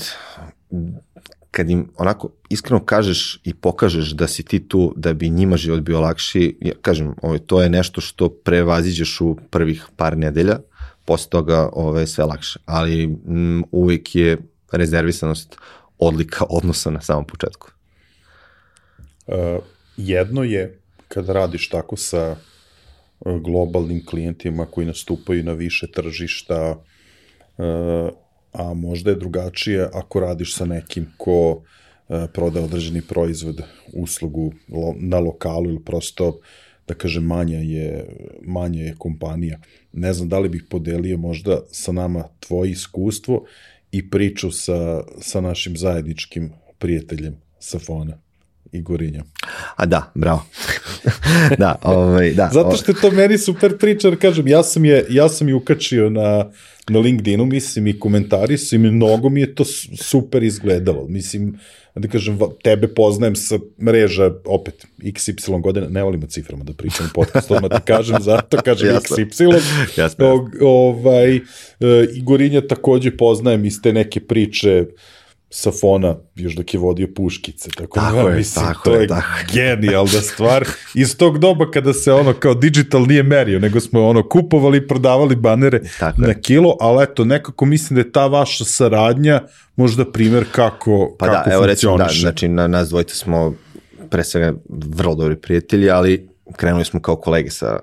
kad 1.51 1.69
im 1.69 1.89
onako 1.97 2.29
iskreno 2.49 2.85
kažeš 2.85 3.39
i 3.43 3.53
pokažeš 3.53 4.11
da 4.11 4.27
si 4.27 4.43
ti 4.43 4.67
tu 4.67 4.93
da 4.95 5.13
bi 5.13 5.29
njima 5.29 5.57
život 5.57 5.79
bio 5.79 6.01
lakši, 6.01 6.57
ja, 6.61 6.73
kažem, 6.81 7.15
ovaj, 7.21 7.39
to 7.39 7.61
je 7.61 7.69
nešto 7.69 8.01
što 8.01 8.29
prevaziđeš 8.29 9.21
u 9.21 9.37
prvih 9.49 9.85
par 9.95 10.17
nedelja, 10.17 10.59
posle 11.05 11.29
toga 11.29 11.69
ovaj, 11.73 12.07
sve 12.07 12.25
lakše. 12.25 12.59
Ali 12.65 13.03
m, 13.03 13.63
uvijek 13.71 14.15
je 14.15 14.37
rezervisanost 14.77 15.57
odlika 15.99 16.45
odnosa 16.49 16.89
na 16.91 17.01
samom 17.01 17.25
početku? 17.25 17.71
Uh, 19.27 19.35
jedno 19.97 20.43
je 20.43 20.79
kada 21.07 21.33
radiš 21.33 21.69
tako 21.69 21.95
sa 21.97 22.35
uh, 23.19 23.41
globalnim 23.41 24.05
klijentima 24.05 24.65
koji 24.65 24.87
nastupaju 24.87 25.43
na 25.43 25.53
više 25.53 25.91
tržišta, 25.91 26.71
uh, 27.57 28.09
a 28.51 28.73
možda 28.73 29.09
je 29.09 29.15
drugačije 29.15 29.89
ako 29.93 30.19
radiš 30.19 30.55
sa 30.55 30.65
nekim 30.65 31.07
ko 31.17 31.51
uh, 31.51 31.63
proda 32.33 32.61
određeni 32.61 33.01
proizvod, 33.01 33.61
uslugu 33.93 34.53
na 34.95 35.19
lokalu 35.19 35.69
ili 35.69 35.83
prosto 35.83 36.39
da 36.87 36.93
kažem 36.93 37.23
manja 37.23 37.57
je, 37.57 38.05
manja 38.41 38.83
je 38.83 38.95
kompanija. 38.97 39.59
Ne 39.93 40.13
znam 40.13 40.29
da 40.29 40.39
li 40.39 40.49
bih 40.49 40.63
podelio 40.69 41.17
možda 41.17 41.59
sa 41.71 41.91
nama 41.91 42.23
tvoje 42.39 42.71
iskustvo 42.71 43.45
i 43.97 44.09
priču 44.09 44.51
sa, 44.51 45.03
sa 45.21 45.41
našim 45.41 45.77
zajedničkim 45.77 46.51
prijateljem 46.79 47.35
Safona. 47.59 48.17
i 48.71 48.81
Gorinja. 48.81 49.23
A 49.75 49.85
da, 49.85 50.11
bravo. 50.15 50.45
da, 51.63 51.75
ovaj, 51.83 52.33
da. 52.33 52.49
Zato 52.53 52.77
što 52.77 52.91
je 52.91 53.01
to 53.01 53.11
meni 53.11 53.37
super 53.37 53.77
priča, 53.77 54.07
jer 54.07 54.19
kažem, 54.19 54.47
ja 54.47 54.63
sam 54.63 54.85
je, 54.85 55.05
ja 55.09 55.29
sam 55.29 55.47
je 55.47 55.55
ukačio 55.55 56.09
na, 56.09 56.51
na 56.89 56.99
LinkedInu, 56.99 57.45
mislim, 57.45 57.87
i 57.87 57.99
komentari 57.99 58.57
su 58.57 58.75
i 58.75 58.79
mnogo 58.79 59.29
mi 59.29 59.41
je 59.41 59.55
to 59.55 59.65
super 59.97 60.43
izgledalo. 60.43 61.07
Mislim, 61.07 61.59
da 61.95 62.07
kažem, 62.07 62.39
tebe 62.63 62.87
poznajem 62.87 63.35
sa 63.35 63.59
mreža, 63.81 64.31
opet, 64.45 64.85
XY 64.97 65.61
godina, 65.61 65.89
ne 65.89 66.03
volimo 66.03 66.27
ciframa 66.27 66.63
da 66.63 66.73
pričam 66.73 67.05
u 67.05 67.13
podcastu, 67.13 67.53
odmah 67.53 67.71
ti 67.71 67.85
kažem, 67.85 68.17
zato 68.21 68.57
kažem 68.65 68.87
jasno. 68.89 69.17
XY. 69.17 69.61
Jasno. 69.97 70.25
O, 70.25 70.47
ovaj, 70.61 71.35
e, 71.35 71.41
I 72.13 72.21
Gorinja 72.21 72.67
takođe 72.67 73.17
poznajem 73.17 73.65
iz 73.65 73.81
te 73.81 73.93
neke 73.93 74.19
priče, 74.19 74.85
sa 74.85 74.85
fona, 75.81 76.15
još 76.35 76.53
dok 76.55 76.73
je 76.73 76.79
vodio 76.79 77.07
puškice. 77.15 77.69
Tako, 77.69 77.99
tako 77.99 78.23
da, 78.23 78.29
je, 78.29 78.35
mislim, 78.35 78.65
tako 78.65 78.83
to 78.83 78.95
je, 78.95 79.07
tako. 79.07 79.27
genijalna 79.53 80.21
stvar. 80.21 80.67
Iz 80.93 81.17
tog 81.17 81.39
doba 81.39 81.71
kada 81.71 81.93
se 81.93 82.13
ono 82.13 82.33
kao 82.33 82.53
digital 82.53 83.01
nije 83.01 83.23
merio, 83.23 83.59
nego 83.59 83.79
smo 83.79 84.07
ono 84.07 84.29
kupovali 84.29 84.77
i 84.77 84.87
prodavali 84.87 85.35
banere 85.35 85.81
Tako 85.99 86.21
na 86.21 86.27
je. 86.27 86.41
kilo, 86.41 86.77
ali 86.79 87.03
eto, 87.03 87.25
nekako 87.25 87.65
mislim 87.65 87.95
da 87.95 88.01
je 88.01 88.11
ta 88.11 88.27
vaša 88.27 88.65
saradnja 88.65 89.41
možda 89.75 90.11
primer 90.11 90.45
kako, 90.51 91.15
Pa 91.19 91.25
kako 91.25 91.49
da, 91.49 91.55
evo 91.55 91.65
recimo, 91.65 91.97
da, 91.97 92.07
znači 92.11 92.47
na 92.47 92.67
nas 92.67 92.89
dvojica 92.89 93.15
smo 93.15 93.53
pre 94.09 94.23
svega 94.23 94.53
vrlo 94.69 95.15
dobri 95.15 95.35
prijatelji, 95.35 95.89
ali 95.89 96.29
krenuli 96.55 96.85
smo 96.85 96.99
kao 96.99 97.15
kolege 97.15 97.49
sa, 97.49 97.79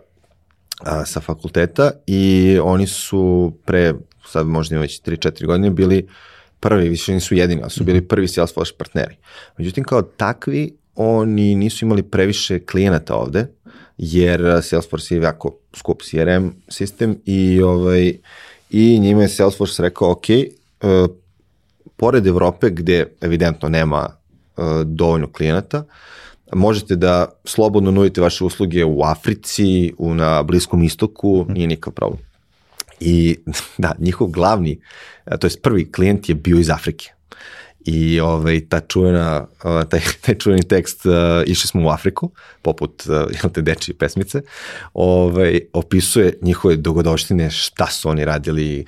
a, 0.80 1.04
sa 1.04 1.20
fakulteta 1.20 1.90
i 2.06 2.58
oni 2.62 2.86
su 2.86 3.52
pre, 3.64 3.94
sad 4.26 4.46
možda 4.46 4.74
ima 4.74 4.82
već 4.82 5.02
3-4 5.02 5.46
godine, 5.46 5.70
bili 5.70 6.08
prvi, 6.62 6.88
više 6.88 7.12
nisu 7.12 7.34
jedini, 7.34 7.62
ali 7.62 7.70
su 7.70 7.84
bili 7.84 8.08
prvi 8.08 8.28
Salesforce 8.28 8.72
partneri. 8.78 9.16
Međutim, 9.58 9.84
kao 9.84 10.02
takvi, 10.02 10.76
oni 10.94 11.54
nisu 11.54 11.84
imali 11.84 12.02
previše 12.02 12.58
klijenata 12.66 13.16
ovde, 13.16 13.46
jer 13.98 14.60
Salesforce 14.62 15.14
je 15.14 15.22
jako 15.22 15.56
skup 15.76 16.02
CRM 16.02 16.48
sistem 16.68 17.18
i, 17.24 17.62
ovaj, 17.62 18.12
i 18.70 18.98
njima 19.00 19.22
je 19.22 19.28
Salesforce 19.28 19.82
rekao, 19.82 20.10
ok, 20.10 20.24
uh, 20.28 21.10
pored 21.96 22.26
Evrope 22.26 22.70
gde 22.70 23.06
evidentno 23.20 23.68
nema 23.68 24.08
uh, 24.56 24.64
dovoljno 24.84 25.32
klijenata, 25.32 25.84
možete 26.52 26.96
da 26.96 27.26
slobodno 27.44 27.90
nudite 27.90 28.20
vaše 28.20 28.44
usluge 28.44 28.84
u 28.84 29.02
Africi, 29.02 29.92
u, 29.98 30.14
na 30.14 30.42
Bliskom 30.42 30.82
istoku, 30.82 31.46
nije 31.48 31.66
nikakav 31.66 31.92
problem. 31.92 32.31
I 33.04 33.38
da, 33.78 33.94
njihov 33.98 34.28
glavni, 34.28 34.80
to 35.40 35.46
je 35.46 35.60
prvi 35.62 35.92
klijent 35.92 36.28
je 36.28 36.34
bio 36.34 36.58
iz 36.58 36.70
Afrike. 36.70 37.12
I 37.84 38.20
ovaj, 38.20 38.60
ta 38.68 38.80
čuvena, 38.80 39.46
uh, 39.64 39.88
taj, 39.88 40.00
taj 40.26 40.34
čuveni 40.34 40.62
tekst, 40.62 41.06
uh, 41.06 41.12
išli 41.46 41.68
smo 41.68 41.86
u 41.86 41.90
Afriku, 41.90 42.30
poput 42.62 43.02
uh, 43.06 43.14
jel 43.14 43.52
te 43.52 43.62
dečije 43.62 43.96
pesmice, 43.98 44.42
ovaj, 44.94 45.60
opisuje 45.72 46.38
njihove 46.42 46.76
dogodoštine, 46.76 47.50
šta 47.50 47.86
su 47.86 48.08
oni 48.08 48.24
radili, 48.24 48.84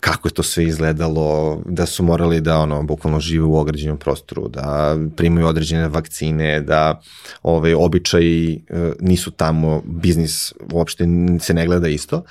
kako 0.00 0.28
je 0.28 0.34
to 0.34 0.42
sve 0.42 0.64
izgledalo, 0.64 1.62
da 1.66 1.86
su 1.86 2.04
morali 2.04 2.40
da 2.40 2.58
ono 2.58 2.82
bukvalno 2.82 3.20
žive 3.20 3.44
u 3.44 3.56
ograđenom 3.56 3.98
prostoru, 3.98 4.48
da 4.48 4.96
primaju 5.16 5.46
određene 5.46 5.88
vakcine, 5.88 6.60
da 6.60 7.00
ovaj 7.42 7.74
običaji 7.74 8.64
e, 8.68 8.92
nisu 9.00 9.30
tamo, 9.30 9.82
biznis 9.84 10.52
uopšte 10.72 11.04
se 11.40 11.54
ne 11.54 11.66
gleda 11.66 11.88
isto, 11.88 12.24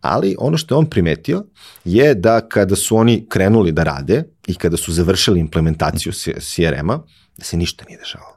ali 0.00 0.36
ono 0.38 0.56
što 0.56 0.74
je 0.74 0.78
on 0.78 0.86
primetio 0.86 1.44
je 1.84 2.14
da 2.14 2.40
kada 2.48 2.76
su 2.76 2.96
oni 2.96 3.26
krenuli 3.28 3.72
da 3.72 3.82
rade 3.82 4.24
i 4.46 4.54
kada 4.54 4.76
su 4.76 4.92
završili 4.92 5.40
implementaciju 5.40 6.12
CRM-a, 6.40 6.98
da 7.36 7.44
se 7.44 7.56
ništa 7.56 7.84
nije 7.88 7.98
dešavalo. 7.98 8.36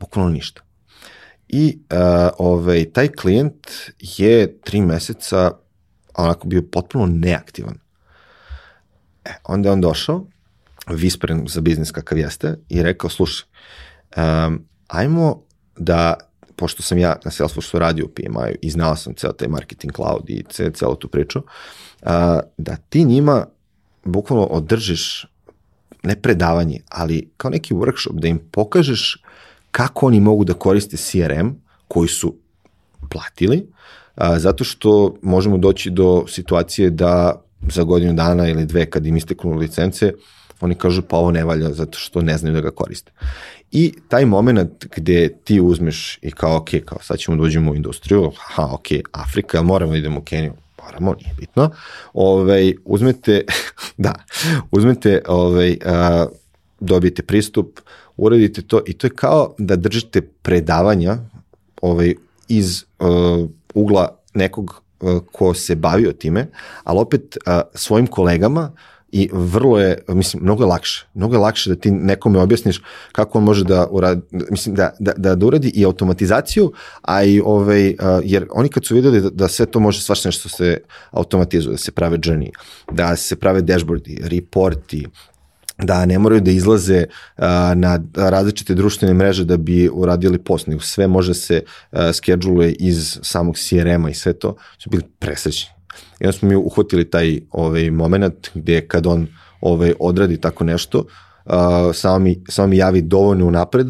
Bukvalno 0.00 0.30
ništa. 0.30 0.62
I 1.48 1.78
uh, 1.92 1.98
ovaj, 2.38 2.84
taj 2.92 3.08
klijent 3.08 3.66
je 4.00 4.60
tri 4.60 4.80
meseca 4.80 5.50
onako 6.14 6.48
bio 6.48 6.62
potpuno 6.72 7.06
neaktivan. 7.06 7.78
E, 9.24 9.30
onda 9.44 9.68
je 9.68 9.72
on 9.72 9.80
došao, 9.80 10.26
vispren 10.88 11.44
za 11.48 11.60
biznis 11.60 11.90
kakav 11.90 12.18
jeste, 12.18 12.58
i 12.68 12.82
rekao, 12.82 13.10
slušaj, 13.10 13.46
um, 14.16 14.64
ajmo 14.88 15.42
da, 15.76 16.14
pošto 16.56 16.82
sam 16.82 16.98
ja 16.98 17.16
na 17.24 17.30
Salesforce 17.30 17.78
radio 17.78 18.04
u 18.04 18.08
PMI 18.08 18.56
i 18.62 18.70
znao 18.70 18.96
sam 18.96 19.14
ceo 19.14 19.32
taj 19.32 19.48
marketing 19.48 19.94
cloud 19.94 20.30
i 20.30 20.44
ce, 20.48 20.70
celu 20.74 20.94
tu 20.94 21.08
priču, 21.08 21.38
uh, 21.38 22.08
da 22.58 22.76
ti 22.88 23.04
njima 23.04 23.46
bukvalno 24.04 24.44
održiš 24.44 25.26
ne 26.02 26.22
predavanje, 26.22 26.80
ali 26.88 27.30
kao 27.36 27.50
neki 27.50 27.74
workshop, 27.74 28.20
da 28.20 28.28
im 28.28 28.38
pokažeš 28.50 29.22
kako 29.70 30.06
oni 30.06 30.20
mogu 30.20 30.44
da 30.44 30.54
koriste 30.54 30.96
CRM 30.96 31.48
koji 31.88 32.08
su 32.08 32.36
platili, 33.10 33.66
a, 34.14 34.38
zato 34.38 34.64
što 34.64 35.14
možemo 35.22 35.58
doći 35.58 35.90
do 35.90 36.24
situacije 36.28 36.90
da 36.90 37.42
za 37.68 37.82
godinu 37.82 38.12
dana 38.12 38.48
ili 38.48 38.66
dve 38.66 38.86
kad 38.86 39.06
im 39.06 39.16
isteknu 39.16 39.54
licence, 39.54 40.12
oni 40.60 40.74
kažu 40.74 41.02
pa 41.02 41.16
ovo 41.16 41.30
ne 41.30 41.44
valja 41.44 41.72
zato 41.72 41.98
što 41.98 42.22
ne 42.22 42.38
znaju 42.38 42.54
da 42.54 42.60
ga 42.60 42.70
koriste. 42.70 43.12
I 43.72 43.94
taj 44.08 44.24
moment 44.24 44.86
gde 44.96 45.28
ti 45.44 45.60
uzmeš 45.60 46.18
i 46.22 46.30
kao 46.30 46.56
ok, 46.56 46.68
kao 46.84 46.98
sad 47.02 47.18
ćemo 47.18 47.36
da 47.36 47.42
uđemo 47.42 47.72
u 47.72 47.76
industriju, 47.76 48.32
ha 48.36 48.68
ok, 48.72 48.86
Afrika, 49.12 49.62
moramo 49.62 49.92
da 49.92 49.98
idemo 49.98 50.20
u 50.20 50.22
Keniju, 50.22 50.52
moramo, 50.82 51.14
nije 51.20 51.34
bitno, 51.38 51.70
ovaj, 52.12 52.74
uzmete, 52.84 53.44
da, 53.96 54.14
uzmete, 54.70 55.22
ovaj, 55.28 55.76
a, 55.84 56.26
dobijete 56.80 57.22
pristup, 57.22 57.80
uradite 58.16 58.62
to 58.62 58.80
i 58.86 58.92
to 58.92 59.06
je 59.06 59.10
kao 59.14 59.54
da 59.58 59.76
držite 59.76 60.20
predavanja 60.20 61.18
ovaj, 61.82 62.14
iz 62.48 62.84
uh, 62.98 63.50
ugla 63.74 64.18
nekog 64.34 64.82
uh, 65.00 65.22
ko 65.32 65.54
se 65.54 65.74
bavio 65.74 66.12
time, 66.12 66.46
ali 66.84 66.98
opet 66.98 67.36
uh, 67.46 67.60
svojim 67.74 68.06
kolegama 68.06 68.72
i 69.12 69.28
vrlo 69.32 69.78
je, 69.78 69.98
mislim, 70.08 70.42
mnogo 70.42 70.62
je 70.62 70.66
lakše. 70.66 71.06
Mnogo 71.14 71.34
je 71.34 71.38
lakše 71.38 71.70
da 71.70 71.76
ti 71.76 71.90
nekome 71.90 72.38
objasniš 72.38 72.82
kako 73.12 73.38
on 73.38 73.44
može 73.44 73.64
da 73.64 73.86
uradi, 73.90 74.20
mislim, 74.50 74.74
da, 74.74 74.92
da, 74.98 75.12
da, 75.16 75.34
da 75.34 75.46
uradi 75.46 75.68
i 75.74 75.84
automatizaciju, 75.84 76.72
a 77.02 77.24
i 77.24 77.40
ovaj, 77.44 77.88
uh, 77.88 77.94
jer 78.24 78.46
oni 78.50 78.68
kad 78.68 78.86
su 78.86 78.94
videli 78.94 79.20
da, 79.20 79.30
da 79.30 79.48
sve 79.48 79.66
to 79.66 79.80
može 79.80 80.02
svašta 80.02 80.28
nešto 80.28 80.48
se 80.48 80.78
automatizuje, 81.10 81.72
da 81.72 81.78
se 81.78 81.92
prave 81.92 82.18
journey, 82.18 82.50
da 82.92 83.16
se 83.16 83.36
prave 83.36 83.62
dashboardi, 83.62 84.20
reporti, 84.24 85.06
da 85.82 86.06
ne 86.06 86.18
moraju 86.18 86.40
da 86.40 86.50
izlaze 86.50 87.04
uh, 87.04 87.44
na 87.74 88.00
različite 88.14 88.74
društvene 88.74 89.14
mreže 89.14 89.44
da 89.44 89.56
bi 89.56 89.88
uradili 89.92 90.38
post, 90.38 90.66
nego 90.66 90.80
sve 90.80 91.06
može 91.06 91.34
se 91.34 91.62
uh, 91.92 91.98
skedžuluje 92.12 92.72
iz 92.72 93.18
samog 93.22 93.56
CRM-a 93.58 94.10
i 94.10 94.14
sve 94.14 94.32
to, 94.32 94.56
su 94.78 94.90
bili 94.90 95.02
presrećni. 95.18 95.70
I 96.20 96.26
onda 96.26 96.32
smo 96.32 96.48
mi 96.48 96.56
uhvatili 96.56 97.10
taj 97.10 97.40
ovaj, 97.50 97.90
moment 97.90 98.50
gde 98.54 98.86
kad 98.88 99.06
on 99.06 99.26
ovaj, 99.60 99.94
odradi 100.00 100.36
tako 100.36 100.64
nešto, 100.64 100.98
uh, 101.44 101.52
samo, 101.94 102.18
mi, 102.18 102.44
samo 102.48 102.68
mi 102.68 102.76
javi 102.76 103.02
dovoljno 103.02 103.46
unapred 103.46 103.86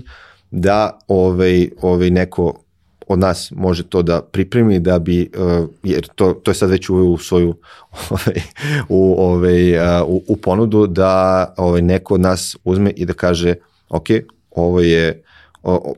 da 0.51 0.99
ovaj, 1.09 1.70
ovaj, 1.80 2.11
neko 2.11 2.64
od 3.13 3.19
nas 3.19 3.53
može 3.57 3.83
to 3.83 4.03
da 4.03 4.23
pripremi 4.23 4.81
da 4.81 4.99
bi 4.99 5.31
uh, 5.37 5.69
jer 5.83 6.09
to 6.15 6.33
to 6.33 6.51
je 6.51 6.55
sad 6.55 6.71
već 6.71 6.91
u 6.91 7.19
svoju 7.19 7.55
ovaj 8.11 8.41
u 8.89 9.15
ovaj 9.19 9.77
uh, 9.77 10.09
u, 10.09 10.23
u 10.27 10.37
ponudu 10.37 10.87
da 10.87 11.55
ovaj 11.57 11.83
neko 11.83 12.15
od 12.15 12.21
nas 12.21 12.57
uzme 12.65 12.91
i 12.91 13.05
da 13.05 13.13
kaže 13.13 13.55
ok, 13.89 14.07
ovo 14.51 14.81
je 14.81 15.23
o, 15.63 15.95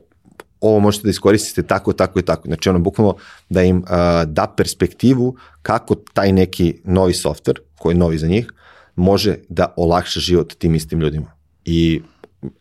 ovo 0.61 0.79
možete 0.79 1.03
da 1.03 1.09
iskoristite 1.09 1.67
tako, 1.67 1.93
tako 1.93 2.19
i 2.19 2.21
tako. 2.21 2.47
Znači 2.47 2.69
ono, 2.69 2.79
bukvalno 2.79 3.15
da 3.49 3.63
im 3.63 3.77
uh, 3.77 3.89
da 4.25 4.53
perspektivu 4.57 5.35
kako 5.61 5.95
taj 5.95 6.31
neki 6.31 6.79
novi 6.83 7.13
softver, 7.13 7.59
koji 7.75 7.93
je 7.93 7.97
novi 7.97 8.17
za 8.17 8.27
njih, 8.27 8.51
može 8.95 9.37
da 9.49 9.73
olakša 9.77 10.19
život 10.19 10.53
tim 10.53 10.75
istim 10.75 10.99
ljudima. 10.99 11.31
I 11.65 12.01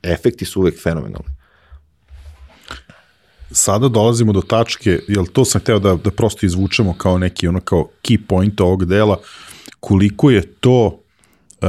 efekti 0.03 0.45
su 0.45 0.61
uvek 0.61 0.83
fenomenalni 0.83 1.42
sada 3.53 3.89
dolazimo 3.89 4.33
do 4.33 4.41
tačke, 4.41 4.99
jel 5.09 5.27
to 5.33 5.45
sam 5.45 5.61
hteo 5.61 5.79
da, 5.79 5.95
da 5.95 6.11
prosto 6.11 6.47
izvučemo 6.47 6.95
kao 6.99 7.19
neki 7.19 7.49
ono 7.49 7.61
kao 7.61 7.89
key 8.03 8.19
point 8.29 8.61
ovog 8.61 8.85
dela, 8.85 9.21
koliko 9.81 10.31
je 10.31 10.43
to 10.43 10.87
uh, 10.87 11.69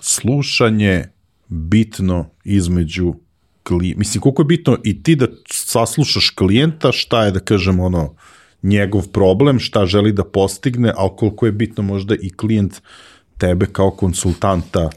slušanje 0.00 1.04
bitno 1.48 2.26
između 2.44 3.14
klijenta, 3.62 3.98
mislim 3.98 4.22
koliko 4.22 4.42
je 4.42 4.46
bitno 4.46 4.78
i 4.84 5.02
ti 5.02 5.16
da 5.16 5.26
saslušaš 5.50 6.30
klijenta, 6.30 6.92
šta 6.92 7.24
je 7.24 7.30
da 7.30 7.40
kažem 7.40 7.80
ono 7.80 8.14
njegov 8.62 9.08
problem, 9.08 9.58
šta 9.58 9.86
želi 9.86 10.12
da 10.12 10.24
postigne, 10.24 10.92
ali 10.96 11.10
koliko 11.16 11.46
je 11.46 11.52
bitno 11.52 11.82
možda 11.82 12.14
i 12.14 12.30
klijent 12.30 12.80
tebe 13.38 13.66
kao 13.66 13.90
konsultanta 13.90 14.90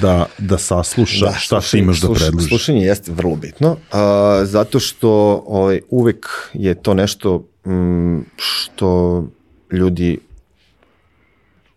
da, 0.00 0.26
da 0.38 0.58
sasluša 0.58 1.26
da, 1.26 1.32
šta 1.32 1.60
slušanje, 1.60 1.80
ti 1.80 1.84
imaš 1.84 2.00
da 2.00 2.12
predložiš. 2.14 2.48
Slušanje 2.48 2.80
jeste 2.84 3.12
vrlo 3.12 3.36
bitno, 3.36 3.76
a, 3.92 4.40
zato 4.44 4.80
što 4.80 5.42
ovaj, 5.46 5.80
uvek 5.90 6.26
je 6.52 6.74
to 6.74 6.94
nešto 6.94 7.48
m, 7.64 8.24
što 8.36 9.24
ljudi 9.72 10.18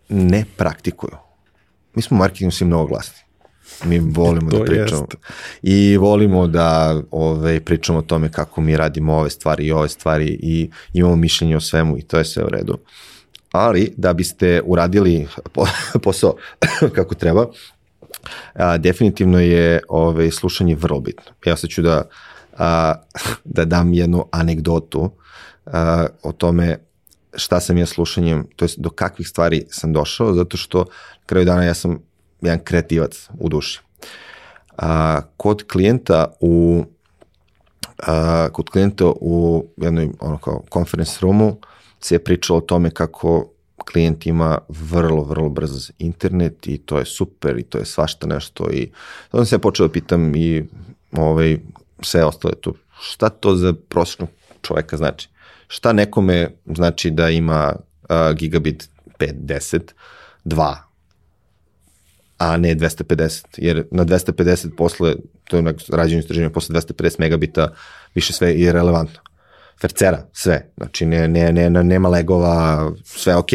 ne 0.08 0.44
praktikuju. 0.56 1.16
Mi 1.94 2.02
smo 2.02 2.16
u 2.16 2.18
marketingu 2.18 2.50
svi 2.50 2.66
mnogo 2.66 2.86
glasni. 2.86 3.22
Mi 3.84 3.98
volimo 3.98 4.50
da 4.50 4.64
pričamo. 4.64 5.06
jest. 5.10 5.26
I 5.62 5.96
volimo 5.96 6.46
da 6.46 7.00
ove, 7.10 7.60
pričamo 7.60 7.98
o 7.98 8.02
tome 8.02 8.32
kako 8.32 8.60
mi 8.60 8.76
radimo 8.76 9.14
ove 9.14 9.30
stvari 9.30 9.66
i 9.66 9.72
ove 9.72 9.88
stvari 9.88 10.38
i 10.42 10.70
imamo 10.92 11.16
mišljenje 11.16 11.56
o 11.56 11.60
svemu 11.60 11.98
i 11.98 12.02
to 12.02 12.18
je 12.18 12.24
sve 12.24 12.44
u 12.44 12.48
redu. 12.48 12.78
Ali 13.52 13.94
da 13.96 14.12
biste 14.12 14.62
uradili 14.64 15.28
po- 15.52 15.66
posao 16.04 16.36
kako 16.96 17.14
treba, 17.14 17.46
a, 18.54 18.78
definitivno 18.78 19.40
je 19.40 19.80
ove, 19.88 20.30
slušanje 20.30 20.74
vrlo 20.74 21.00
bitno. 21.00 21.32
Ja 21.44 21.56
sad 21.56 21.70
ću 21.70 21.82
da, 21.82 22.02
a, 22.58 22.94
da 23.44 23.64
dam 23.64 23.94
jednu 23.94 24.26
anegdotu 24.30 25.10
a, 25.66 26.06
o 26.22 26.32
tome 26.32 26.78
šta 27.34 27.60
sam 27.60 27.78
ja 27.78 27.86
slušanjem, 27.86 28.46
to 28.56 28.64
jest 28.64 28.78
do 28.78 28.90
kakvih 28.90 29.28
stvari 29.28 29.66
sam 29.70 29.92
došao, 29.92 30.34
zato 30.34 30.56
što 30.56 30.84
kraju 31.26 31.46
dana 31.46 31.64
ja 31.64 31.74
sam 31.74 31.98
jedan 32.40 32.58
kreativac 32.64 33.28
u 33.38 33.48
duši. 33.48 33.80
A, 34.78 35.20
kod 35.36 35.64
klijenta 35.72 36.32
u 36.40 36.84
a, 37.98 38.48
kod 38.52 38.70
klijenta 38.70 39.06
u 39.06 39.64
jednoj 39.76 40.10
ono 40.20 40.38
kao 40.38 40.64
conference 40.72 41.18
roomu 41.20 41.56
se 42.04 42.18
pričalo 42.18 42.58
o 42.58 42.62
tome 42.62 42.90
kako 42.90 43.52
klijent 43.84 44.26
ima 44.26 44.58
vrlo, 44.68 45.24
vrlo 45.24 45.48
brz 45.48 45.90
internet 45.98 46.66
i 46.66 46.78
to 46.78 46.98
je 46.98 47.04
super 47.04 47.58
i 47.58 47.62
to 47.62 47.78
je 47.78 47.84
svašta 47.84 48.26
nešto 48.26 48.70
i 48.70 48.90
onda 49.32 49.44
sam 49.44 49.60
počeo 49.60 49.86
da 49.86 49.92
pitam 49.92 50.36
i 50.36 50.64
ovaj, 51.12 51.58
sve 52.02 52.24
ostale 52.24 52.54
tu, 52.60 52.74
šta 53.00 53.28
to 53.28 53.56
za 53.56 53.74
prosječnog 53.88 54.28
čoveka 54.62 54.96
znači? 54.96 55.28
Šta 55.68 55.92
nekome 55.92 56.50
znači 56.66 57.10
da 57.10 57.30
ima 57.30 57.72
uh, 58.02 58.36
gigabit 58.36 58.88
5, 59.18 59.32
10, 59.34 59.80
2, 60.44 60.76
a 62.38 62.56
ne 62.56 62.74
250, 62.74 63.44
jer 63.56 63.86
na 63.90 64.04
250 64.04 64.76
posle, 64.76 65.14
to 65.44 65.56
je 65.56 65.74
rađenje 65.88 66.20
istraživanja, 66.20 66.52
posle 66.52 66.80
250 66.80 67.16
megabita 67.18 67.68
više 68.14 68.32
sve 68.32 68.60
je 68.60 68.72
relevantno. 68.72 69.20
Fercera, 69.82 70.26
sve, 70.32 70.66
znači 70.76 71.06
ne, 71.06 71.28
ne, 71.28 71.52
ne, 71.52 71.70
nema 71.70 72.08
legova, 72.08 72.90
sve 73.04 73.36
ok. 73.36 73.48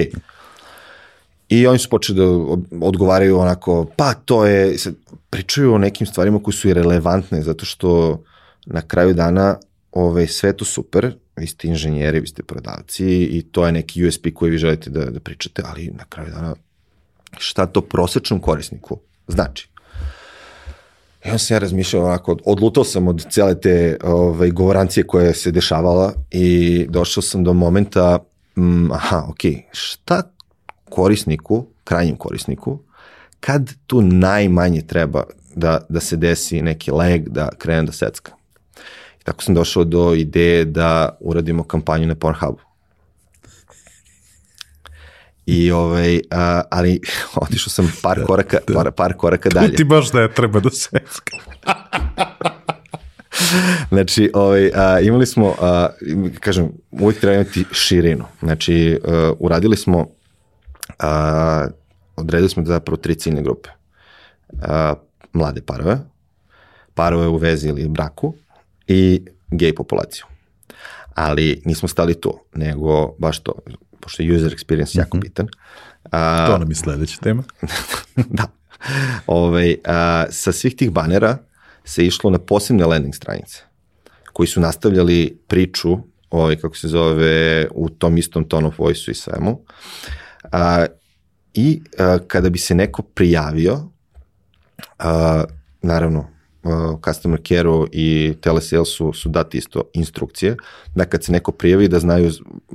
I 1.50 1.68
oni 1.68 1.80
su 1.80 1.90
počeli 1.90 2.20
da 2.20 2.26
odgovaraju 2.86 3.40
onako, 3.40 3.86
pa 3.96 4.14
to 4.14 4.46
je, 4.46 4.78
sad, 4.78 4.94
pričaju 5.30 5.74
o 5.74 5.78
nekim 5.78 6.08
stvarima 6.08 6.44
koji 6.44 6.54
su 6.54 6.70
i 6.70 6.74
relevantne, 6.74 7.42
zato 7.42 7.66
što 7.66 8.24
na 8.66 8.82
kraju 8.82 9.14
dana 9.14 9.58
ovaj, 9.92 10.28
sve 10.28 10.54
to 10.54 10.66
super, 10.66 11.16
vi 11.36 11.48
ste 11.48 11.68
inženjeri, 11.68 12.20
vi 12.20 12.28
ste 12.28 12.44
prodavci 12.44 13.06
i 13.08 13.42
to 13.52 13.66
je 13.66 13.72
neki 13.72 14.06
USP 14.08 14.28
koji 14.34 14.52
vi 14.52 14.58
želite 14.58 14.90
da, 14.90 15.06
da 15.06 15.20
pričate, 15.20 15.64
ali 15.66 15.88
na 15.88 16.04
kraju 16.10 16.30
dana 16.32 16.56
šta 17.38 17.66
to 17.66 17.82
prosečnom 17.82 18.40
korisniku 18.40 19.00
znači. 19.28 19.70
I 21.26 21.28
onda 21.28 21.38
sam 21.38 21.56
ja 21.56 21.60
razmišljao 21.60 22.06
onako, 22.06 22.38
odlutao 22.46 22.84
sam 22.84 23.08
od 23.08 23.26
cele 23.30 23.62
te 23.62 23.98
ovaj, 24.04 24.52
govorancije 24.52 25.08
koja 25.08 25.34
se 25.34 25.52
dešavala 25.52 26.14
i 26.32 26.86
došao 26.90 27.22
sam 27.22 27.44
do 27.44 27.54
momenta, 27.54 28.20
mm, 28.56 28.92
aha, 28.92 29.26
ok, 29.30 29.40
šta 29.72 30.22
korisniku, 30.90 31.66
krajnjem 31.84 32.16
korisniku, 32.16 32.80
kad 33.40 33.74
tu 33.88 34.02
najmanje 34.02 34.82
treba 34.82 35.24
da, 35.56 35.86
da 35.90 36.00
se 36.00 36.16
desi 36.16 36.62
neki 36.62 36.92
leg, 36.92 37.30
da 37.30 37.50
krene 37.58 37.84
da 37.84 37.92
secka. 37.92 38.32
I 39.22 39.24
tako 39.24 39.44
sam 39.44 39.56
došao 39.56 39.84
do 39.84 40.14
ideje 40.14 40.66
da 40.66 41.18
uradimo 41.20 41.64
kampanju 41.64 42.08
na 42.08 42.16
Pornhubu. 42.16 42.67
I 45.48 45.72
ovaj, 45.72 46.20
a, 46.32 46.62
ali 46.72 47.00
otišao 47.42 47.70
sam 47.70 47.94
par 48.04 48.24
koraka, 48.26 48.58
par, 48.74 48.92
par 48.92 49.14
koraka 49.14 49.50
dalje. 49.50 49.76
Ti 49.76 49.84
baš 49.84 50.12
da 50.12 50.22
je 50.22 50.34
treba 50.34 50.60
da 50.60 50.70
se... 50.70 50.90
Znači, 53.90 54.32
ovaj, 54.34 54.72
a, 54.76 55.00
imali 55.00 55.26
smo, 55.26 55.56
a, 55.62 55.88
kažem, 56.40 56.72
uvijek 56.92 57.20
treba 57.20 57.36
imati 57.36 57.66
širinu. 57.72 58.26
Znači, 58.40 59.00
a, 59.06 59.34
uradili 59.40 59.78
smo, 59.78 60.10
a, 61.00 61.68
odredili 62.16 62.50
smo 62.50 62.66
zapravo 62.66 62.98
tri 62.98 63.16
ciljne 63.16 63.42
grupe. 63.42 63.70
A, 64.62 64.94
mlade 65.34 65.62
parove, 65.62 65.98
parove 66.94 67.28
u 67.28 67.38
vezi 67.38 67.68
ili 67.68 67.88
braku 67.88 68.34
i 68.88 69.26
gej 69.52 69.76
populaciju. 69.76 70.26
Ali 71.18 71.62
nismo 71.66 71.88
stali 71.88 72.22
tu, 72.22 72.40
nego 72.56 73.16
baš 73.18 73.40
to, 73.40 73.54
pošto 74.00 74.24
je 74.24 74.36
user 74.36 74.54
experience 74.54 74.98
jako 74.98 75.18
bitan. 75.18 75.48
A, 76.12 76.48
to 76.48 76.58
nam 76.58 76.70
je 76.70 76.76
sledeća 76.76 77.18
tema. 77.22 77.44
da. 78.38 78.48
Ove, 79.28 79.76
a, 79.86 80.26
sa 80.30 80.52
svih 80.52 80.76
tih 80.76 80.92
banera 80.92 81.38
se 81.86 82.06
išlo 82.06 82.30
na 82.30 82.38
posebne 82.38 82.86
landing 82.86 83.16
stranice 83.16 83.64
koji 84.34 84.48
su 84.48 84.62
nastavljali 84.62 85.40
priču 85.48 85.98
ovaj, 86.30 86.56
kako 86.56 86.78
se 86.78 86.88
zove, 86.88 87.68
u 87.72 87.90
tom 87.90 88.18
istom 88.18 88.50
tone 88.50 88.68
of 88.68 88.80
voice-u 88.80 89.12
i 89.12 89.16
svemu. 89.16 89.62
A, 90.52 90.86
I 91.54 91.82
a, 92.00 92.18
kada 92.28 92.50
bi 92.50 92.60
se 92.60 92.76
neko 92.76 93.02
prijavio, 93.02 93.90
a, 95.00 95.44
naravno, 95.82 96.30
customer 97.06 97.40
care-u 97.48 97.88
i 97.92 98.34
telesalesu 98.42 99.14
su 99.14 99.30
dati 99.30 99.58
isto 99.58 99.84
instrukcije, 99.94 100.56
da 100.96 101.06
kad 101.06 101.24
se 101.24 101.32
neko 101.32 101.52
prijavi 101.52 101.88
da 101.88 102.00
znaju 102.00 102.32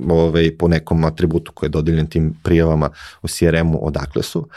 ovaj, 0.09 0.57
po 0.57 0.67
nekom 0.67 1.05
atributu 1.05 1.51
koji 1.51 1.67
je 1.67 1.71
dodeljen 1.71 2.07
tim 2.07 2.33
prijavama 2.43 2.89
u 3.21 3.27
CRM-u 3.27 3.87
odakle 3.87 4.23
su, 4.23 4.47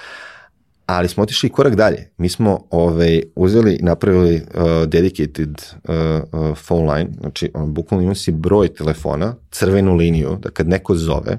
ali 0.87 1.09
smo 1.09 1.22
otišli 1.22 1.49
korak 1.49 1.74
dalje. 1.74 2.11
Mi 2.18 2.28
smo 2.28 2.66
ovaj, 2.70 3.22
uzeli 3.34 3.74
i 3.74 3.82
napravili 3.82 4.34
uh, 4.34 4.62
dedicated 4.87 5.62
uh, 5.72 5.95
uh, 6.32 6.59
phone 6.66 6.93
line, 6.93 7.11
znači 7.20 7.51
on, 7.55 7.74
bukvalno 7.74 8.05
ima 8.05 8.14
si 8.14 8.32
broj 8.32 8.74
telefona, 8.74 9.34
crvenu 9.51 9.95
liniju, 9.95 10.39
da 10.43 10.51
kad 10.51 10.68
neko 10.68 10.95
zove, 10.95 11.39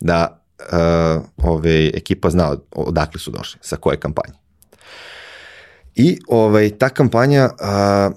da 0.00 0.42
uh, 0.58 1.22
ovaj, 1.36 1.86
ekipa 1.86 2.30
zna 2.30 2.56
odakle 2.72 3.20
su 3.20 3.30
došli, 3.30 3.60
sa 3.62 3.76
koje 3.76 3.96
kampanje. 3.96 4.45
I 5.96 6.18
ovaj, 6.28 6.70
ta 6.70 6.88
kampanja, 6.88 7.50
a, 7.60 8.10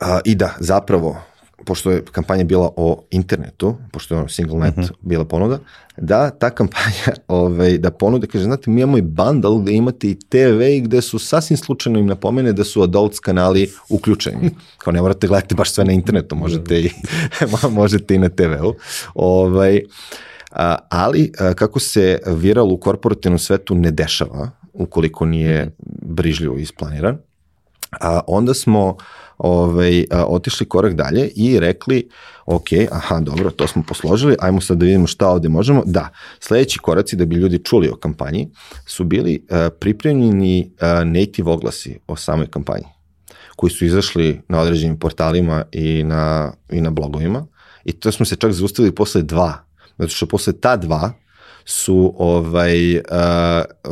a, 0.00 0.20
i 0.24 0.34
da, 0.34 0.54
zapravo, 0.60 1.16
pošto 1.64 1.90
je 1.90 2.02
kampanja 2.12 2.44
bila 2.44 2.70
o 2.76 3.02
internetu, 3.10 3.76
pošto 3.92 4.14
je 4.14 4.18
ono 4.18 4.28
single 4.28 4.58
net 4.58 4.78
uh 4.78 4.84
-huh. 4.84 4.92
bila 5.00 5.24
ponuda, 5.24 5.58
da 5.96 6.30
ta 6.30 6.50
kampanja, 6.50 7.14
ovaj, 7.28 7.78
da 7.78 7.90
ponude, 7.90 8.26
kaže, 8.26 8.44
znate, 8.44 8.70
mi 8.70 8.80
imamo 8.80 8.98
i 8.98 9.02
bundle 9.02 9.62
gde 9.62 9.72
imate 9.72 10.10
i 10.10 10.18
TV 10.28 10.62
i 10.62 10.80
gde 10.80 11.02
su 11.02 11.18
sasvim 11.18 11.56
slučajno 11.56 11.98
im 11.98 12.06
napomene 12.06 12.52
da 12.52 12.64
su 12.64 12.82
adults 12.82 13.20
kanali 13.20 13.70
uključeni. 13.88 14.50
Kao 14.78 14.92
ne 14.92 15.02
morate 15.02 15.26
gledati 15.26 15.54
baš 15.54 15.72
sve 15.72 15.84
na 15.84 15.92
internetu, 15.92 16.36
možete 16.36 16.80
i, 16.80 16.90
možete 17.70 18.14
i 18.14 18.18
na 18.18 18.28
TV-u. 18.28 18.74
Ovaj, 19.14 19.80
ali 20.88 21.32
kako 21.54 21.80
se 21.80 22.18
viral 22.26 22.72
u 22.72 22.76
korporativnom 22.76 23.38
svetu 23.38 23.74
ne 23.74 23.90
dešava, 23.90 24.50
ukoliko 24.78 25.26
nije 25.26 25.70
brižljivo 26.02 26.56
isplaniran. 26.56 27.18
A 28.00 28.20
onda 28.26 28.54
smo 28.54 28.96
ovaj, 29.38 30.04
otišli 30.26 30.68
korak 30.68 30.94
dalje 30.94 31.28
i 31.36 31.60
rekli, 31.60 32.08
ok, 32.46 32.68
aha, 32.90 33.20
dobro, 33.20 33.50
to 33.50 33.66
smo 33.66 33.82
posložili, 33.88 34.36
ajmo 34.40 34.60
sad 34.60 34.78
da 34.78 34.84
vidimo 34.84 35.06
šta 35.06 35.28
ovde 35.28 35.48
možemo. 35.48 35.82
Da, 35.86 36.08
sledeći 36.40 36.78
koraci 36.78 37.16
da 37.16 37.24
bi 37.24 37.36
ljudi 37.36 37.64
čuli 37.64 37.88
o 37.88 37.96
kampanji 37.96 38.48
su 38.86 39.04
bili 39.04 39.46
pripremljeni 39.80 40.70
native 41.04 41.50
oglasi 41.50 41.98
o 42.06 42.16
samoj 42.16 42.46
kampanji 42.46 42.84
koji 43.56 43.70
su 43.70 43.84
izašli 43.84 44.40
na 44.48 44.60
određenim 44.60 44.98
portalima 44.98 45.64
i 45.72 46.02
na, 46.04 46.52
i 46.70 46.80
na 46.80 46.90
blogovima 46.90 47.46
i 47.84 47.92
to 47.92 48.12
smo 48.12 48.26
se 48.26 48.36
čak 48.36 48.52
zaustavili 48.52 48.94
posle 48.94 49.22
dva, 49.22 49.64
zato 49.98 50.08
što 50.08 50.26
posle 50.26 50.52
ta 50.52 50.76
dva 50.76 51.12
su 51.68 52.14
ovaj, 52.18 52.96
uh, 52.96 53.02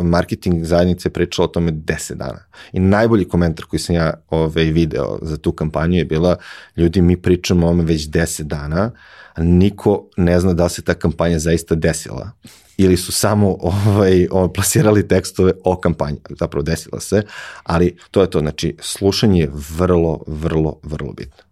marketing 0.03 0.65
zajednice 0.65 1.11
pričala 1.11 1.45
o 1.45 1.49
tome 1.49 1.73
10 1.73 2.15
dana. 2.15 2.45
I 2.73 2.81
najbolji 2.81 3.29
komentar 3.29 3.67
koji 3.67 3.81
sam 3.81 3.97
ja 3.97 4.15
ovaj, 4.31 4.65
video 4.65 5.19
za 5.23 5.37
tu 5.37 5.53
kampanju 5.53 5.99
je 5.99 6.05
bila 6.05 6.37
ljudi 6.77 7.03
mi 7.03 7.17
pričamo 7.17 7.67
o 7.67 7.71
ome 7.71 7.85
već 7.85 8.09
10 8.09 8.43
dana, 8.43 8.91
a 9.35 9.43
niko 9.43 10.09
ne 10.17 10.41
zna 10.41 10.53
da 10.53 10.69
se 10.69 10.83
ta 10.83 10.95
kampanja 10.95 11.39
zaista 11.39 11.75
desila 11.75 12.31
ili 12.77 12.97
su 12.97 13.13
samo 13.13 13.57
ovaj, 13.61 14.29
ovaj, 14.31 14.53
plasirali 14.55 15.09
tekstove 15.09 15.53
o 15.65 15.77
kampanji, 15.77 16.19
zapravo 16.39 16.63
desila 16.63 17.01
se, 17.01 17.23
ali 17.63 17.97
to 18.11 18.21
je 18.21 18.31
to, 18.31 18.41
znači 18.41 18.77
slušanje 18.81 19.41
je 19.41 19.51
vrlo, 19.77 20.23
vrlo, 20.27 20.81
vrlo 20.83 21.13
bitno. 21.13 21.43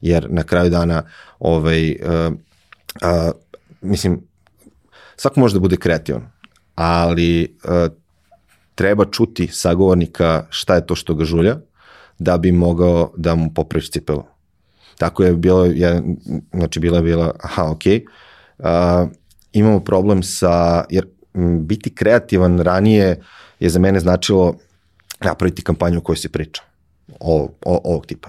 Jer 0.00 0.26
na 0.30 0.42
kraju 0.42 0.70
dana 0.70 1.02
ovaj, 1.38 1.90
uh, 1.90 2.34
uh, 3.02 3.32
mislim, 3.80 4.31
svako 5.16 5.40
može 5.40 5.54
da 5.54 5.60
bude 5.60 5.76
kreativan, 5.76 6.30
ali 6.74 7.56
uh, 7.64 7.92
treba 8.74 9.04
čuti 9.04 9.46
sagovornika 9.46 10.46
šta 10.50 10.74
je 10.74 10.86
to 10.86 10.94
što 10.94 11.14
ga 11.14 11.24
žulja, 11.24 11.56
da 12.18 12.38
bi 12.38 12.52
mogao 12.52 13.12
da 13.16 13.34
mu 13.34 13.50
popraviš 13.54 13.90
cipelu. 13.90 14.24
Tako 14.98 15.24
je 15.24 15.34
bilo, 15.34 15.64
je, 15.64 16.02
znači 16.52 16.80
bila 16.80 16.96
je 16.96 17.02
bila, 17.02 17.34
aha, 17.42 17.70
ok, 17.70 17.82
uh, 18.58 18.66
imamo 19.52 19.80
problem 19.80 20.22
sa, 20.22 20.84
jer 20.90 21.06
m, 21.34 21.66
biti 21.66 21.94
kreativan 21.94 22.60
ranije 22.60 23.20
je 23.60 23.70
za 23.70 23.78
mene 23.78 24.00
značilo 24.00 24.54
napraviti 25.20 25.62
kampanju 25.62 25.98
o 25.98 26.00
kojoj 26.00 26.16
se 26.16 26.28
priča. 26.28 26.62
O, 27.20 27.48
o, 27.64 27.80
ovog 27.84 28.06
tipa. 28.06 28.28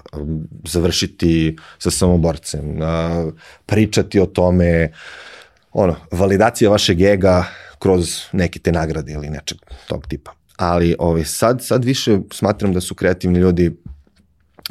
Završiti 0.64 1.56
sa 1.78 1.90
samoborcem, 1.90 2.82
a, 2.82 3.30
pričati 3.66 4.20
o 4.20 4.26
tome, 4.26 4.92
ono, 5.74 5.96
validacija 6.10 6.70
vašeg 6.70 7.00
ega 7.00 7.44
kroz 7.78 8.20
neke 8.32 8.58
te 8.58 8.72
nagrade 8.72 9.12
ili 9.12 9.30
nečeg 9.30 9.58
tog 9.88 10.06
tipa. 10.06 10.32
Ali 10.56 10.96
ovaj, 10.98 11.24
sad, 11.24 11.64
sad 11.64 11.84
više 11.84 12.18
smatram 12.32 12.72
da 12.72 12.80
su 12.80 12.94
kreativni 12.94 13.38
ljudi 13.38 13.76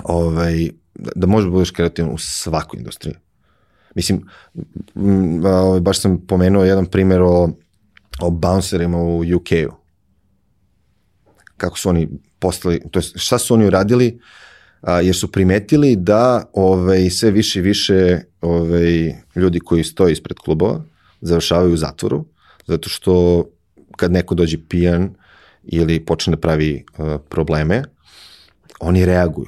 ovaj, 0.03 0.69
da 0.95 1.27
možeš 1.27 1.45
da 1.45 1.51
budeš 1.51 1.71
kreativan 1.71 2.11
u 2.11 2.17
svakoj 2.17 2.77
industriji. 2.77 3.15
Mislim, 3.95 4.23
ovaj, 5.45 5.79
baš 5.79 5.99
sam 5.99 6.25
pomenuo 6.27 6.63
jedan 6.63 6.85
primjer 6.85 7.21
o, 7.21 7.49
o 8.21 8.29
bouncerima 8.29 8.97
u 8.97 9.19
UK-u. 9.19 9.75
Kako 11.57 11.77
su 11.77 11.89
oni 11.89 12.09
postali, 12.39 12.81
to 12.91 12.99
je 12.99 13.03
šta 13.15 13.37
su 13.37 13.53
oni 13.53 13.65
uradili, 13.65 14.19
a, 14.81 15.01
jer 15.01 15.15
su 15.15 15.31
primetili 15.31 15.95
da 15.95 16.45
ovaj, 16.53 17.09
sve 17.09 17.31
više 17.31 17.59
i 17.59 17.61
više 17.61 18.21
ovaj, 18.41 19.15
ljudi 19.35 19.59
koji 19.59 19.83
stoje 19.83 20.13
ispred 20.13 20.37
klubova 20.37 20.92
završavaju 21.23 21.73
u 21.73 21.77
zatvoru, 21.77 22.25
zato 22.67 22.89
što 22.89 23.45
kad 23.97 24.11
neko 24.11 24.35
dođe 24.35 24.57
pijan 24.69 25.15
ili 25.63 26.05
počne 26.05 26.35
da 26.35 26.41
pravi 26.41 26.85
uh, 26.97 27.21
probleme, 27.29 27.83
oni 28.79 29.05
reaguju. 29.05 29.47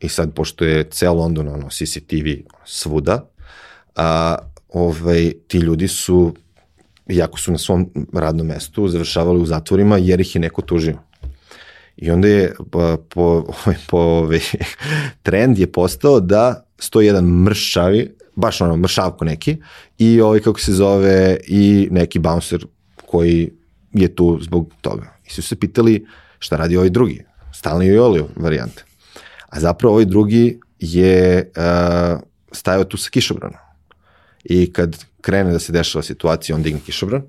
I 0.00 0.08
sad, 0.08 0.34
pošto 0.34 0.64
je 0.64 0.84
ceo 0.90 1.14
London, 1.14 1.48
ono, 1.48 1.68
CCTV 1.68 2.46
svuda, 2.64 3.28
a, 3.96 4.36
ovaj, 4.68 5.32
ti 5.48 5.58
ljudi 5.58 5.88
su, 5.88 6.34
iako 7.08 7.38
su 7.38 7.52
na 7.52 7.58
svom 7.58 7.90
radnom 8.12 8.46
mestu, 8.46 8.88
završavali 8.88 9.40
u 9.40 9.46
zatvorima 9.46 9.98
jer 9.98 10.20
ih 10.20 10.34
je 10.34 10.40
neko 10.40 10.62
tužio. 10.62 10.98
I 11.96 12.10
onda 12.10 12.28
je 12.28 12.54
po, 12.70 12.96
po, 13.08 13.44
po 13.90 13.98
ovaj, 13.98 14.40
trend 15.26 15.58
je 15.58 15.72
postao 15.72 16.20
da 16.20 16.66
stoji 16.78 17.06
jedan 17.06 17.24
mršavi, 17.24 18.16
baš 18.36 18.60
ono 18.60 18.76
mršavko 18.76 19.24
neki, 19.24 19.56
i 19.98 20.20
ovaj 20.20 20.40
kako 20.40 20.60
se 20.60 20.72
zove, 20.72 21.38
i 21.46 21.88
neki 21.90 22.18
bouncer 22.18 22.66
koji 23.06 23.52
je 23.92 24.14
tu 24.14 24.38
zbog 24.42 24.72
toga. 24.80 25.16
I 25.26 25.30
su 25.30 25.42
se 25.42 25.56
pitali 25.56 26.06
šta 26.38 26.56
radi 26.56 26.76
ovaj 26.76 26.90
drugi, 26.90 27.24
stalni 27.52 27.86
jolio 27.86 28.28
varijante. 28.36 28.84
A 29.48 29.60
zapravo 29.60 29.94
ovaj 29.94 30.04
drugi 30.04 30.60
je 30.78 31.50
uh, 31.56 32.20
stajao 32.52 32.84
tu 32.84 32.96
sa 32.96 33.10
kišobranom. 33.10 33.58
I 34.44 34.72
kad 34.72 35.04
krene 35.20 35.52
da 35.52 35.58
se 35.58 35.72
dešava 35.72 36.02
situacija, 36.02 36.56
on 36.56 36.62
digne 36.62 36.80
kišobran, 36.86 37.22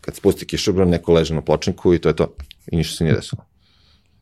kad 0.00 0.16
spusti 0.16 0.46
kišobran, 0.46 0.88
neko 0.88 1.12
leže 1.12 1.34
na 1.34 1.40
pločniku 1.40 1.94
i 1.94 1.98
to 1.98 2.08
je 2.08 2.16
to. 2.16 2.34
I 2.66 2.76
ništa 2.76 2.96
se 2.96 3.04
nije 3.04 3.16
desilo. 3.16 3.44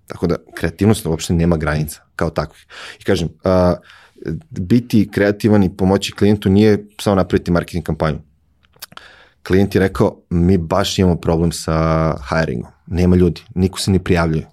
Tako 0.06 0.26
da, 0.26 0.36
kreativnost 0.54 1.06
uopšte 1.06 1.34
nema 1.34 1.56
granica, 1.56 2.02
kao 2.16 2.30
takvih. 2.30 2.66
I 3.00 3.04
kažem, 3.04 3.28
uh, 3.28 3.78
biti 4.50 5.08
kreativan 5.12 5.62
i 5.62 5.76
pomoći 5.76 6.12
klijentu 6.12 6.50
nije 6.50 6.86
samo 7.00 7.16
napraviti 7.16 7.50
marketing 7.50 7.84
kampanju. 7.84 8.18
Klijent 9.46 9.74
je 9.74 9.78
rekao, 9.78 10.16
mi 10.30 10.58
baš 10.58 10.98
imamo 10.98 11.16
problem 11.16 11.52
sa 11.52 12.16
hiringom. 12.28 12.70
Nema 12.86 13.16
ljudi, 13.16 13.40
niko 13.54 13.80
se 13.80 13.90
ne 13.90 13.98
prijavljuje. 13.98 14.46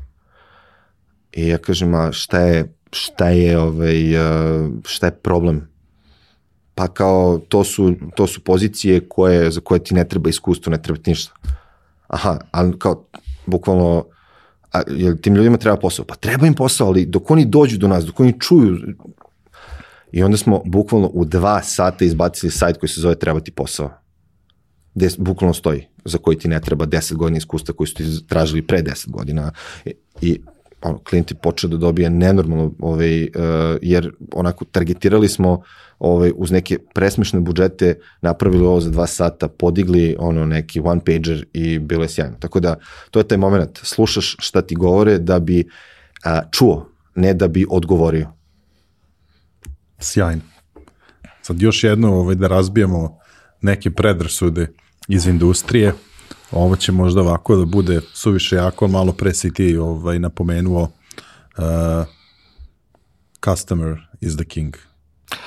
I 1.31 1.47
ja 1.47 1.57
kažem, 1.57 1.93
a 1.93 2.11
šta 2.11 2.39
je, 2.39 2.73
šta 2.91 3.29
je, 3.29 3.59
ovaj, 3.59 3.95
šta 4.85 5.05
je 5.05 5.11
problem? 5.11 5.69
Pa 6.75 6.87
kao, 6.87 7.37
to 7.49 7.63
su, 7.63 7.95
to 8.15 8.27
su 8.27 8.43
pozicije 8.43 8.99
koje, 9.09 9.51
za 9.51 9.61
koje 9.61 9.83
ti 9.83 9.93
ne 9.93 10.07
treba 10.07 10.29
iskustvo, 10.29 10.69
ne 10.69 10.81
treba 10.81 10.99
ti 10.99 11.11
ništa. 11.11 11.33
Aha, 12.07 12.39
ali 12.51 12.79
kao, 12.79 13.05
bukvalno, 13.45 14.05
a, 14.73 14.81
jel 14.87 15.17
tim 15.21 15.35
ljudima 15.35 15.57
treba 15.57 15.77
posao? 15.77 16.05
Pa 16.05 16.15
treba 16.15 16.47
im 16.47 16.53
posao, 16.53 16.87
ali 16.87 17.05
dok 17.05 17.31
oni 17.31 17.45
dođu 17.45 17.77
do 17.77 17.87
nas, 17.87 18.05
dok 18.05 18.19
oni 18.19 18.39
čuju, 18.39 18.77
i 20.11 20.23
onda 20.23 20.37
smo 20.37 20.61
bukvalno 20.65 21.07
u 21.13 21.25
dva 21.25 21.61
sata 21.63 22.05
izbacili 22.05 22.51
sajt 22.51 22.77
koji 22.77 22.89
se 22.89 23.01
zove 23.01 23.15
treba 23.15 23.39
ti 23.39 23.51
posao. 23.51 23.91
Gde 24.95 25.09
bukvalno 25.17 25.53
stoji, 25.53 25.87
za 26.05 26.17
koji 26.17 26.37
ti 26.37 26.47
ne 26.47 26.61
treba 26.61 26.85
10 26.85 27.15
godina 27.15 27.37
iskustva 27.37 27.75
koji 27.75 27.87
su 27.87 27.93
ti 27.95 28.27
tražili 28.27 28.67
pre 28.67 28.83
10 28.83 29.09
godina. 29.09 29.51
I, 29.85 29.93
i 30.21 30.41
ono, 30.81 30.97
klijent 30.97 31.31
je 31.31 31.37
počeo 31.37 31.69
da 31.69 31.77
dobije 31.77 32.09
nenormalno, 32.09 32.71
ovaj, 32.79 33.23
uh, 33.23 33.29
jer 33.81 34.11
onako 34.33 34.65
targetirali 34.65 35.27
smo 35.27 35.61
ovaj, 35.99 36.31
uz 36.35 36.51
neke 36.51 36.77
presmešne 36.93 37.39
budžete, 37.39 37.95
napravili 38.21 38.65
ovo 38.65 38.81
za 38.81 38.89
dva 38.89 39.07
sata, 39.07 39.47
podigli 39.47 40.15
ono 40.19 40.45
neki 40.45 40.79
one 40.79 41.01
pager 41.05 41.45
i 41.53 41.79
bilo 41.79 42.03
je 42.03 42.09
sjajno. 42.09 42.35
Tako 42.39 42.59
da, 42.59 42.75
to 43.11 43.19
je 43.19 43.27
taj 43.27 43.37
moment, 43.37 43.79
slušaš 43.83 44.35
šta 44.39 44.61
ti 44.61 44.75
govore 44.75 45.17
da 45.17 45.39
bi 45.39 45.63
uh, 46.25 46.39
čuo, 46.51 46.89
ne 47.15 47.33
da 47.33 47.47
bi 47.47 47.65
odgovorio. 47.69 48.38
Sjajno. 49.99 50.41
Sad 51.41 51.61
još 51.61 51.83
jedno 51.83 52.13
ovaj, 52.13 52.35
da 52.35 52.47
razbijemo 52.47 53.19
neke 53.61 53.91
predrasude 53.91 54.67
iz 55.07 55.27
industrije. 55.27 55.93
Ovo 56.51 56.75
će 56.75 56.91
možda 56.91 57.21
ovako 57.21 57.55
da 57.55 57.65
bude 57.65 58.01
suviše 58.13 58.55
jako, 58.55 58.87
malo 58.87 59.11
pre 59.13 59.33
si 59.33 59.53
ti 59.53 59.77
ovaj, 59.77 60.19
napomenuo 60.19 60.81
uh, 60.81 62.05
customer 63.45 63.97
is 64.21 64.35
the 64.35 64.45
king. 64.45 64.75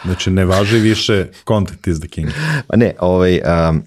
Znači, 0.04 0.30
ne 0.30 0.44
važi 0.44 0.78
više 0.78 1.26
content 1.48 1.86
is 1.86 2.00
the 2.00 2.08
king. 2.08 2.28
Pa 2.66 2.76
ne, 2.76 2.94
ovaj, 3.00 3.40
um, 3.70 3.82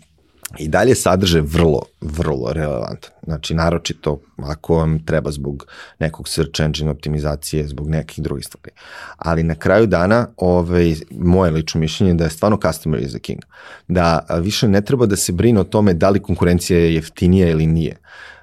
i 0.60 0.68
dalje 0.68 0.96
sadrže 0.96 1.42
vrlo, 1.42 1.82
vrlo 2.02 2.54
relevantan. 2.54 3.12
Znači, 3.24 3.54
naročito 3.54 4.20
ako 4.38 4.76
vam 4.76 5.06
treba 5.06 5.32
zbog 5.32 5.66
nekog 6.00 6.28
search 6.28 6.62
engine 6.62 6.92
optimizacije, 6.92 7.68
zbog 7.68 7.90
nekih 7.90 8.24
drugih 8.24 8.46
stvari. 8.46 8.72
Ali 9.18 9.44
na 9.44 9.56
kraju 9.56 9.88
dana, 9.88 10.28
ovaj, 10.38 10.96
moje 11.12 11.52
lično 11.52 11.80
mišljenje 11.80 12.12
je 12.12 12.16
da 12.16 12.24
je 12.24 12.30
stvarno 12.30 12.60
customer 12.62 13.04
is 13.04 13.10
the 13.10 13.20
king. 13.20 13.40
Da 13.88 14.26
više 14.42 14.68
ne 14.68 14.82
treba 14.82 15.06
da 15.06 15.16
se 15.16 15.32
brine 15.32 15.60
o 15.60 15.64
tome 15.64 15.94
da 15.94 16.10
li 16.10 16.22
konkurencija 16.22 16.80
je 16.80 16.96
jeftinija 16.96 17.50
ili 17.50 17.66
nije. 17.66 17.98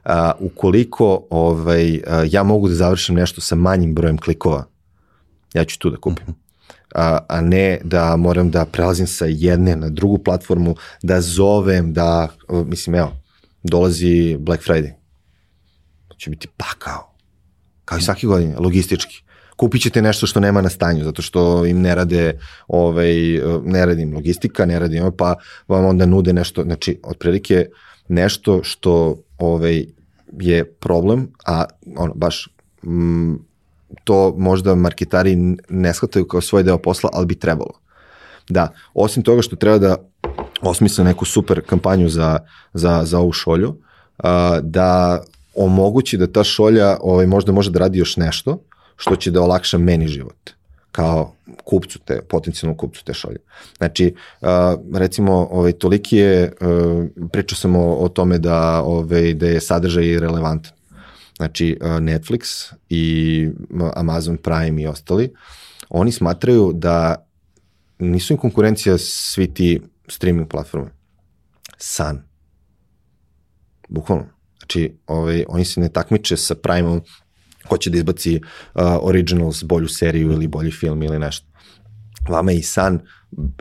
Uh, 0.04 0.12
ukoliko 0.38 1.26
ovaj, 1.30 2.00
ja 2.30 2.42
mogu 2.42 2.68
da 2.68 2.74
završim 2.74 3.14
nešto 3.14 3.40
sa 3.40 3.54
manjim 3.54 3.94
brojem 3.94 4.18
klikova, 4.18 4.64
ja 5.54 5.64
ću 5.64 5.78
tu 5.78 5.90
da 5.90 5.96
kupim. 5.96 6.41
A, 6.95 7.18
a 7.28 7.40
ne 7.40 7.78
da 7.84 8.16
moram 8.16 8.51
da 8.51 8.64
prelazim 8.64 9.07
sa 9.07 9.26
jedne 9.28 9.76
na 9.76 9.88
drugu 9.88 10.18
platformu, 10.18 10.74
da 11.03 11.20
zovem, 11.20 11.93
da, 11.93 12.28
mislim, 12.66 12.97
evo, 12.97 13.16
dolazi 13.62 14.36
Black 14.40 14.64
Friday. 14.64 14.93
Će 16.16 16.30
biti 16.30 16.49
pakao. 16.57 17.14
Kao 17.84 17.99
i 17.99 18.03
svake 18.03 18.26
godine, 18.26 18.59
logistički. 18.59 19.22
Kupit 19.57 19.82
ćete 19.82 20.03
nešto 20.03 20.26
što 20.26 20.40
nema 20.40 20.61
na 20.61 20.68
stanju, 20.68 21.05
zato 21.05 21.22
što 21.22 21.66
im 21.66 21.80
ne 21.80 21.95
rade, 21.95 22.38
ovaj, 22.68 23.14
ne 23.64 23.86
radim 23.86 24.14
logistika, 24.14 24.66
ne 24.66 24.78
radim, 24.78 25.12
pa 25.18 25.34
vam 25.68 25.84
onda 25.84 26.07
nude 26.07 26.32
nešto, 26.32 26.62
znači, 26.62 27.01
otprilike 27.05 27.66
nešto 28.09 28.61
što 28.62 29.22
ovaj, 29.38 29.86
je 30.40 30.64
problem, 30.64 31.28
a 31.47 31.64
ono, 31.97 32.14
baš 32.14 32.49
to 34.05 34.34
možda 34.38 34.74
marketari 34.74 35.36
ne 35.68 35.95
shvataju 35.95 36.28
kao 36.28 36.40
svoj 36.40 36.62
deo 36.62 36.78
posla, 36.78 37.11
ali 37.12 37.26
bi 37.26 37.34
trebalo. 37.34 37.72
Da, 38.49 38.68
osim 38.95 39.22
toga 39.22 39.43
što 39.43 39.57
treba 39.57 39.78
da 39.78 39.97
osmisle 40.62 41.05
neku 41.05 41.24
super 41.24 41.61
kampanju 41.66 42.09
za, 42.09 42.38
za, 42.74 43.05
za 43.05 43.18
ovu 43.18 43.32
šolju, 43.32 43.76
da 44.62 45.22
omogući 45.55 46.16
da 46.16 46.26
ta 46.26 46.45
šolja 46.45 46.97
ovaj, 47.01 47.26
možda 47.26 47.53
može 47.53 47.70
da 47.70 47.78
radi 47.78 47.99
još 47.99 48.16
nešto, 48.16 48.59
što 48.97 49.16
će 49.16 49.30
da 49.30 49.43
olakša 49.43 49.78
meni 49.78 50.09
život 50.09 50.51
kao 50.93 51.32
kupcu 51.64 51.99
te, 51.99 52.20
potencijalnom 52.22 52.76
kupcu 52.76 53.05
te 53.05 53.14
šolje. 53.14 53.38
Znači, 53.76 54.14
recimo, 54.95 55.49
ovaj, 55.51 55.72
toliki 55.72 56.16
je, 56.16 56.53
uh, 56.61 57.28
pričao 57.32 57.57
sam 57.57 57.76
o, 57.76 57.95
o 57.95 58.09
tome 58.09 58.38
da, 58.38 58.82
ovaj, 58.82 59.34
da 59.34 59.47
je 59.47 59.61
sadržaj 59.61 60.18
relevantan. 60.18 60.72
Znači 61.43 61.78
uh, 61.80 61.88
Netflix 61.88 62.72
i 62.88 63.49
Amazon 63.97 64.36
Prime 64.36 64.82
i 64.82 64.86
ostali, 64.86 65.34
oni 65.88 66.12
smatraju 66.12 66.72
da 66.74 67.26
nisu 67.99 68.32
im 68.32 68.38
konkurencija 68.38 68.99
svi 68.99 69.55
ti 69.55 69.80
streaming 70.09 70.49
platforme. 70.49 70.90
San. 71.78 72.22
Bukvalno. 73.88 74.24
Znači, 74.59 74.97
ovaj, 75.07 75.45
oni 75.49 75.64
se 75.64 75.80
ne 75.80 75.88
takmiče 75.88 76.36
sa 76.36 76.55
Prime-om 76.55 77.01
ko 77.68 77.76
će 77.76 77.90
da 77.90 77.99
izbaci 77.99 78.36
uh, 78.36 78.82
originals, 79.01 79.64
bolju 79.64 79.88
seriju 79.88 80.32
ili 80.32 80.47
bolji 80.47 80.70
film 80.70 81.03
ili 81.03 81.18
nešto. 81.18 81.47
Vama 82.28 82.53
je 82.53 82.59
i 82.59 82.62
san 82.62 83.01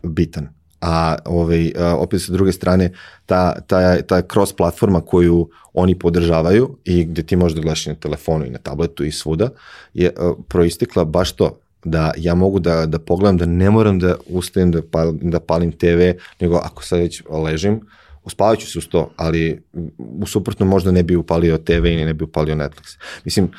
bitan 0.03 0.60
a 0.81 1.15
ovaj, 1.25 1.71
opet 1.97 2.21
sa 2.21 2.31
druge 2.31 2.51
strane 2.51 2.91
ta, 3.25 3.59
ta, 3.67 4.01
ta 4.01 4.21
cross 4.21 4.53
platforma 4.53 5.01
koju 5.01 5.49
oni 5.73 5.99
podržavaju 5.99 6.77
i 6.85 7.05
gde 7.05 7.23
ti 7.23 7.35
možeš 7.35 7.55
da 7.55 7.61
gledaš 7.61 7.85
na 7.85 7.95
telefonu 7.95 8.45
i 8.45 8.49
na 8.49 8.57
tabletu 8.57 9.03
i 9.03 9.11
svuda 9.11 9.49
je 9.93 10.13
proistekla 10.47 11.05
baš 11.05 11.31
to 11.31 11.57
da 11.83 12.11
ja 12.17 12.35
mogu 12.35 12.59
da, 12.59 12.85
da 12.85 12.99
pogledam 12.99 13.37
da 13.37 13.45
ne 13.45 13.69
moram 13.69 13.99
da 13.99 14.15
ustajem 14.27 14.71
da, 14.71 14.81
pal, 14.91 15.11
da 15.21 15.39
palim 15.39 15.71
TV, 15.71 16.11
nego 16.39 16.55
ako 16.55 16.83
sad 16.83 16.99
već 16.99 17.23
ležim, 17.29 17.81
uspavaću 18.23 18.67
se 18.67 18.77
uz 18.77 18.87
to, 18.87 19.11
ali 19.15 19.63
u 19.97 20.27
suprotno 20.27 20.65
možda 20.65 20.91
ne 20.91 21.03
bi 21.03 21.15
upalio 21.15 21.57
TV 21.57 21.85
i 21.85 22.05
ne 22.05 22.13
bi 22.13 22.23
upalio 22.23 22.55
Netflix. 22.55 22.97
Mislim, 23.25 23.51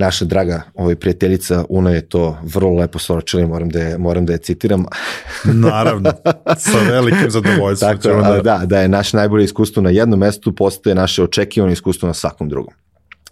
naša 0.00 0.24
draga 0.24 0.62
ovaj, 0.74 0.96
prijateljica 0.96 1.64
Una 1.68 1.90
je 1.90 2.08
to 2.08 2.38
vrlo 2.42 2.74
lepo 2.74 2.98
soročila 2.98 3.46
moram 3.46 3.68
da 3.68 3.80
je, 3.80 3.98
moram 3.98 4.26
da 4.26 4.32
je 4.32 4.38
citiram. 4.38 4.84
Naravno, 5.68 6.12
sa 6.56 6.78
velikim 6.90 7.30
zadovoljstvom. 7.30 7.98
Tako, 7.98 8.08
da... 8.08 8.40
da, 8.42 8.66
da 8.66 8.80
je 8.80 8.88
naše 8.88 9.16
najbolje 9.16 9.44
iskustvo 9.44 9.82
na 9.82 9.90
jednom 9.90 10.20
mestu, 10.20 10.54
postoje 10.54 10.94
naše 10.94 11.22
očekivano 11.22 11.72
iskustvo 11.72 12.06
na 12.06 12.14
svakom 12.14 12.48
drugom. 12.48 12.74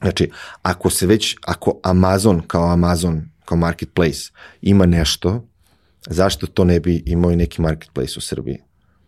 Znači, 0.01 0.31
ako 0.63 0.91
se 0.91 1.07
već, 1.07 1.37
ako 1.47 1.81
Amazon 1.83 2.43
kao 2.47 2.73
Amazon, 2.73 3.23
kao 3.45 3.57
marketplace 3.57 4.31
ima 4.63 4.87
nešto, 4.87 5.45
zašto 6.11 6.47
to 6.47 6.65
ne 6.65 6.81
bi 6.81 7.03
imao 7.07 7.31
i 7.31 7.37
neki 7.37 7.63
marketplace 7.63 8.13
u 8.17 8.21
Srbiji? 8.21 8.59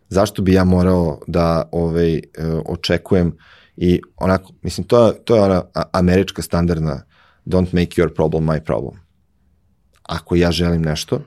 Zašto 0.08 0.42
bi 0.42 0.52
ja 0.52 0.64
morao 0.64 1.20
da 1.26 1.68
ovaj, 1.72 2.14
e, 2.14 2.20
očekujem 2.66 3.36
i 3.76 4.00
onako, 4.16 4.52
mislim, 4.62 4.86
to 4.86 5.06
je, 5.06 5.24
to 5.24 5.36
je 5.36 5.42
ona 5.42 5.62
američka 5.92 6.42
standardna 6.42 7.09
don't 7.46 7.72
make 7.72 8.02
your 8.02 8.14
problem 8.14 8.44
my 8.44 8.60
problem. 8.60 9.00
Ako 10.02 10.36
ja 10.36 10.52
želim 10.52 10.82
nešto, 10.82 11.20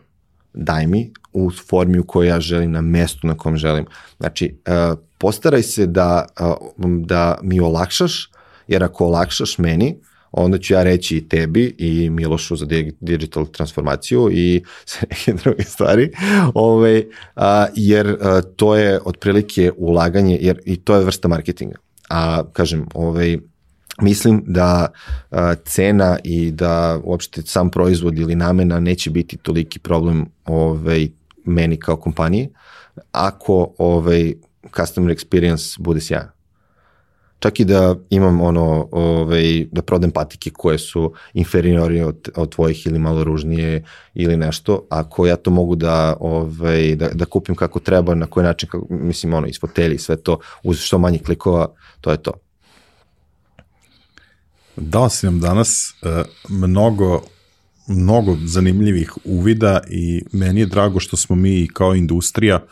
daj 0.53 0.87
mi 0.87 1.11
u 1.33 1.51
formi 1.51 1.99
u 1.99 2.03
kojoj 2.03 2.27
ja 2.27 2.39
želim, 2.39 2.71
na 2.71 2.81
mestu 2.81 3.27
na 3.27 3.37
kom 3.37 3.57
želim. 3.57 3.85
Znači, 4.17 4.57
uh, 4.67 4.99
postaraj 5.17 5.63
se 5.63 5.85
da, 5.87 6.25
uh, 6.39 6.85
da 7.05 7.37
mi 7.41 7.59
olakšaš, 7.59 8.31
jer 8.67 8.83
ako 8.83 9.05
olakšaš 9.05 9.57
meni, 9.57 9.95
onda 10.31 10.57
ću 10.57 10.73
ja 10.73 10.83
reći 10.83 11.17
i 11.17 11.27
tebi 11.29 11.75
i 11.77 12.09
Milošu 12.09 12.55
za 12.55 12.65
digital 12.99 13.45
transformaciju 13.45 14.29
i 14.31 14.63
sve 14.85 15.07
neke 15.09 15.33
druge 15.33 15.63
stvari, 15.63 16.11
Ove, 16.53 17.03
a, 17.35 17.65
jer 17.75 18.17
a, 18.21 18.41
to 18.55 18.75
je 18.75 18.99
otprilike 19.05 19.71
ulaganje, 19.77 20.37
jer 20.41 20.59
i 20.65 20.77
to 20.77 20.95
je 20.95 21.05
vrsta 21.05 21.27
marketinga. 21.27 21.75
A 22.09 22.43
kažem, 22.53 22.85
ovaj, 22.93 23.37
mislim 24.01 24.43
da 24.47 24.91
a, 25.31 25.55
cena 25.65 26.17
i 26.23 26.51
da 26.51 26.99
uopšte 27.03 27.41
sam 27.41 27.69
proizvod 27.69 28.19
ili 28.19 28.35
namena 28.35 28.79
neće 28.79 29.09
biti 29.09 29.37
toliki 29.37 29.79
problem 29.79 30.25
ovaj, 30.45 31.07
meni 31.45 31.77
kao 31.77 31.95
kompaniji, 31.95 32.49
ako 33.11 33.73
ovaj, 33.77 34.33
customer 34.75 35.15
experience 35.15 35.79
bude 35.79 36.01
sjajan. 36.01 36.33
Čak 37.39 37.59
i 37.59 37.65
da 37.65 37.95
imam 38.09 38.41
ono, 38.41 38.87
ovaj, 38.91 39.65
da 39.71 39.81
prodem 39.81 40.11
patike 40.11 40.49
koje 40.49 40.77
su 40.77 41.13
inferiori 41.33 42.01
od, 42.01 42.29
od 42.35 42.51
tvojih 42.51 42.85
ili 42.85 42.99
malo 42.99 43.23
ružnije 43.23 43.83
ili 44.13 44.37
nešto, 44.37 44.87
ako 44.89 45.25
ja 45.27 45.35
to 45.35 45.51
mogu 45.51 45.75
da, 45.75 46.17
ovaj, 46.19 46.95
da, 46.95 47.09
da 47.13 47.25
kupim 47.25 47.55
kako 47.55 47.79
treba, 47.79 48.15
na 48.15 48.25
koji 48.25 48.43
način, 48.43 48.69
kako, 48.69 48.87
mislim, 48.89 49.33
ono, 49.33 49.47
iz 49.47 49.59
fotelji, 49.59 49.97
sve 49.97 50.15
to, 50.15 50.39
uz 50.63 50.79
što 50.79 50.97
manje 50.97 51.19
klikova, 51.19 51.67
to 52.01 52.11
je 52.11 52.17
to. 52.17 52.31
Dao 54.75 55.09
si 55.09 55.25
nam 55.25 55.39
danas 55.39 55.93
uh, 56.01 56.09
mnogo 56.49 57.21
mnogo 57.87 58.37
zanimljivih 58.45 59.11
uvida 59.25 59.79
i 59.89 60.23
meni 60.31 60.59
je 60.59 60.65
drago 60.65 60.99
što 60.99 61.17
smo 61.17 61.35
mi 61.35 61.67
kao 61.73 61.95
industrija 61.95 62.63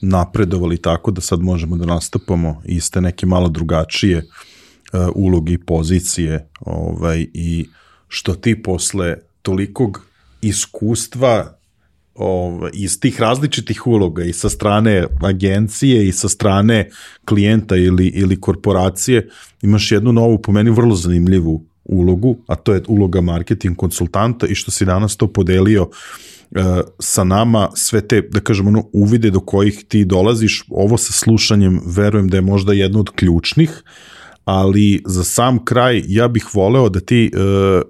napredovali 0.00 0.82
tako 0.82 1.10
da 1.10 1.20
sad 1.20 1.40
možemo 1.40 1.76
da 1.76 1.86
nastupamo 1.86 2.62
iste 2.64 3.00
neke 3.00 3.26
malo 3.26 3.48
drugačije 3.48 4.18
uh, 4.18 5.08
uloge 5.14 5.52
i 5.52 5.58
pozicije 5.58 6.48
ovaj, 6.60 7.26
i 7.34 7.68
što 8.08 8.34
ti 8.34 8.62
posle 8.62 9.16
tolikog 9.42 10.06
iskustva 10.40 11.58
ovaj, 12.14 12.70
iz 12.74 13.00
tih 13.00 13.20
različitih 13.20 13.86
uloga 13.86 14.24
i 14.24 14.32
sa 14.32 14.48
strane 14.48 15.06
agencije 15.22 16.08
i 16.08 16.12
sa 16.12 16.28
strane 16.28 16.90
klijenta 17.24 17.76
ili, 17.76 18.06
ili 18.06 18.40
korporacije 18.40 19.28
imaš 19.62 19.92
jednu 19.92 20.12
novu, 20.12 20.38
po 20.38 20.52
meni 20.52 20.70
vrlo 20.70 20.94
zanimljivu 20.94 21.64
ulogu, 21.84 22.36
a 22.46 22.54
to 22.54 22.74
je 22.74 22.82
uloga 22.88 23.20
marketing 23.20 23.76
konsultanta 23.76 24.46
i 24.46 24.54
što 24.54 24.70
si 24.70 24.84
danas 24.84 25.16
to 25.16 25.26
podelio 25.26 25.82
uh, 25.82 25.90
sa 26.98 27.24
nama 27.24 27.68
sve 27.74 28.00
te, 28.00 28.20
da 28.20 28.40
kažemo, 28.40 28.68
ono, 28.68 28.84
uvide 28.92 29.30
do 29.30 29.40
kojih 29.40 29.84
ti 29.88 30.04
dolaziš, 30.04 30.64
ovo 30.70 30.98
sa 30.98 31.12
slušanjem 31.12 31.80
verujem 31.86 32.28
da 32.28 32.36
je 32.36 32.40
možda 32.40 32.72
jedno 32.72 33.00
od 33.00 33.10
ključnih, 33.10 33.82
ali 34.44 35.02
za 35.06 35.24
sam 35.24 35.64
kraj 35.64 36.02
ja 36.06 36.28
bih 36.28 36.54
voleo 36.54 36.88
da 36.88 37.00
ti 37.00 37.30
uh, 37.34 37.82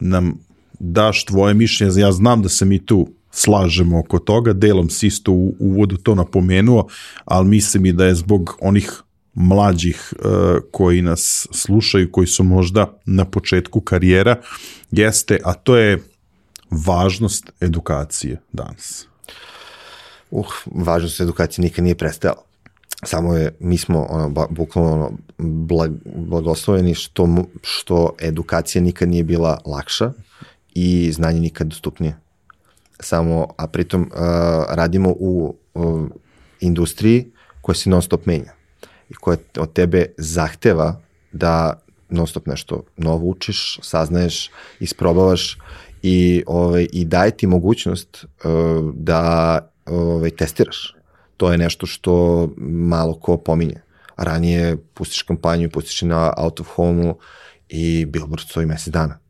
nam 0.00 0.38
daš 0.78 1.24
tvoje 1.24 1.54
mišljenje, 1.54 2.00
ja 2.00 2.12
znam 2.12 2.42
da 2.42 2.48
se 2.48 2.64
mi 2.64 2.86
tu 2.86 3.08
slažemo 3.30 3.98
oko 3.98 4.18
toga, 4.18 4.52
delom 4.52 4.90
si 4.90 5.06
isto 5.06 5.32
u 5.32 5.54
uvodu 5.58 5.96
to 5.96 6.14
napomenuo, 6.14 6.86
ali 7.24 7.48
mislim 7.48 7.86
i 7.86 7.92
da 7.92 8.06
je 8.06 8.14
zbog 8.14 8.56
onih 8.60 9.02
mlađih 9.36 10.14
uh, 10.18 10.30
koji 10.70 11.02
nas 11.02 11.46
slušaju, 11.50 12.12
koji 12.12 12.26
su 12.26 12.44
možda 12.44 12.98
na 13.06 13.24
početku 13.24 13.80
karijera, 13.80 14.36
jeste, 14.90 15.38
a 15.44 15.54
to 15.54 15.76
je 15.76 16.02
važnost 16.70 17.52
edukacije 17.60 18.40
danas. 18.52 19.06
Uh, 20.30 20.46
važnost 20.74 21.20
edukacije 21.20 21.62
nikad 21.62 21.84
nije 21.84 21.94
prestajala. 21.94 22.42
Samo 23.04 23.34
je, 23.34 23.54
mi 23.60 23.78
smo 23.78 24.06
ono, 24.10 24.46
bukvalno 24.50 24.92
ono, 24.92 25.10
blag, 25.38 25.92
blagosloveni 26.16 26.94
što, 26.94 27.44
što 27.62 28.10
edukacija 28.20 28.82
nikad 28.82 29.08
nije 29.08 29.24
bila 29.24 29.60
lakša 29.66 30.12
i 30.74 31.12
znanje 31.12 31.40
nikad 31.40 31.66
dostupnije 31.66 32.16
samo, 33.00 33.46
a 33.56 33.66
pritom 33.66 34.02
uh, 34.02 34.18
radimo 34.68 35.14
u 35.18 35.54
uh, 35.74 36.08
industriji 36.60 37.26
koja 37.62 37.76
se 37.76 37.90
non 37.90 38.02
stop 38.02 38.26
menja 38.26 38.52
i 39.10 39.14
koja 39.14 39.38
od 39.58 39.72
tebe 39.72 40.06
zahteva 40.18 41.00
da 41.32 41.80
non 42.08 42.26
stop 42.26 42.46
nešto 42.46 42.84
novo 42.96 43.26
učiš, 43.26 43.78
saznaješ, 43.82 44.50
isprobavaš 44.80 45.58
i, 46.02 46.42
ovaj, 46.46 46.86
i 46.92 47.04
daje 47.04 47.30
ti 47.30 47.46
mogućnost 47.46 48.24
uh, 48.24 48.94
da 48.94 49.58
ovaj, 49.86 50.30
testiraš. 50.30 50.94
To 51.36 51.52
je 51.52 51.58
nešto 51.58 51.86
što 51.86 52.48
malo 52.58 53.14
ko 53.20 53.36
pominje. 53.36 53.82
Ranije 54.16 54.76
pustiš 54.94 55.22
kampanju, 55.22 55.70
pustiš 55.70 56.02
na 56.02 56.32
out 56.36 56.60
of 56.60 56.68
home-u 56.68 57.18
i 57.68 58.06
billboard 58.06 58.42
stoji 58.42 58.66
mesec 58.66 58.88
dana 58.88 59.25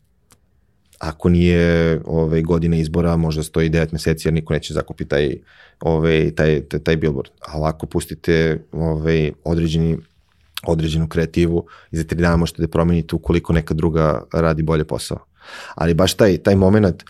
ako 0.99 1.29
nije 1.29 2.01
ovaj, 2.05 2.43
godine 2.43 2.81
izbora, 2.81 3.17
možda 3.17 3.43
stoji 3.43 3.71
9 3.71 3.93
meseci 3.93 4.29
jer 4.29 4.35
niko 4.35 4.53
neće 4.53 4.75
zakupiti 4.75 5.11
taj, 5.11 5.37
ovaj, 5.81 6.31
taj, 6.37 6.61
taj, 6.61 6.81
taj 6.81 6.97
billboard. 6.97 7.31
A 7.49 7.59
ovako 7.59 7.87
pustite 7.87 8.59
ovaj, 8.73 9.33
određeni 9.45 9.97
određenu 10.67 11.09
kreativu 11.09 11.67
i 11.91 11.97
za 11.97 12.05
tri 12.05 12.19
dana 12.19 12.37
možete 12.37 12.63
da 12.63 12.69
promenite 12.69 13.17
ukoliko 13.17 13.53
neka 13.53 13.75
druga 13.75 14.23
radi 14.33 14.63
bolje 14.63 14.85
posao. 14.85 15.19
Ali 15.75 15.95
baš 15.95 16.15
taj, 16.15 16.39
taj 16.39 16.57
moment, 16.57 17.03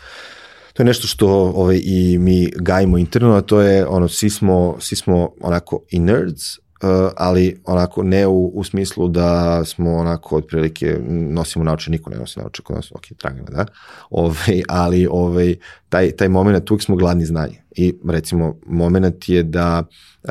to 0.73 0.83
je 0.83 0.87
nešto 0.87 1.07
što 1.07 1.29
ovaj, 1.29 1.81
i 1.85 2.19
mi 2.19 2.51
gajimo 2.57 2.99
interno, 2.99 3.35
a 3.35 3.41
to 3.41 3.61
je 3.61 3.87
ono, 3.87 4.09
svi 4.09 4.31
smo, 4.31 4.77
svi 4.81 4.97
smo 4.97 5.31
onako 5.41 5.81
i 5.91 5.99
nerds, 5.99 6.43
Uh, 6.83 7.11
ali 7.17 7.61
onako 7.65 8.03
ne 8.03 8.27
u, 8.27 8.47
u 8.55 8.65
smislu 8.65 9.09
da 9.09 9.65
smo 9.65 9.97
onako 9.97 10.37
otprilike 10.37 10.99
nosimo 11.09 11.65
naoče, 11.65 11.91
niko 11.91 12.11
ne 12.11 12.17
nosi 12.17 12.39
naoče 12.39 12.63
kod 12.63 12.77
nas, 12.77 12.93
ok, 12.93 13.03
tragana, 13.19 13.51
da, 13.51 13.67
Ove, 14.11 14.29
ovaj, 14.29 14.63
ali 14.69 15.07
ovaj, 15.11 15.55
taj, 15.89 16.11
taj 16.11 16.29
moment, 16.29 16.71
uvijek 16.71 16.83
smo 16.83 16.97
gladni 16.97 17.25
znanja 17.25 17.63
i 17.77 17.95
recimo 18.09 18.57
moment 18.67 19.29
je 19.29 19.43
da 19.43 19.83
uh, 20.23 20.31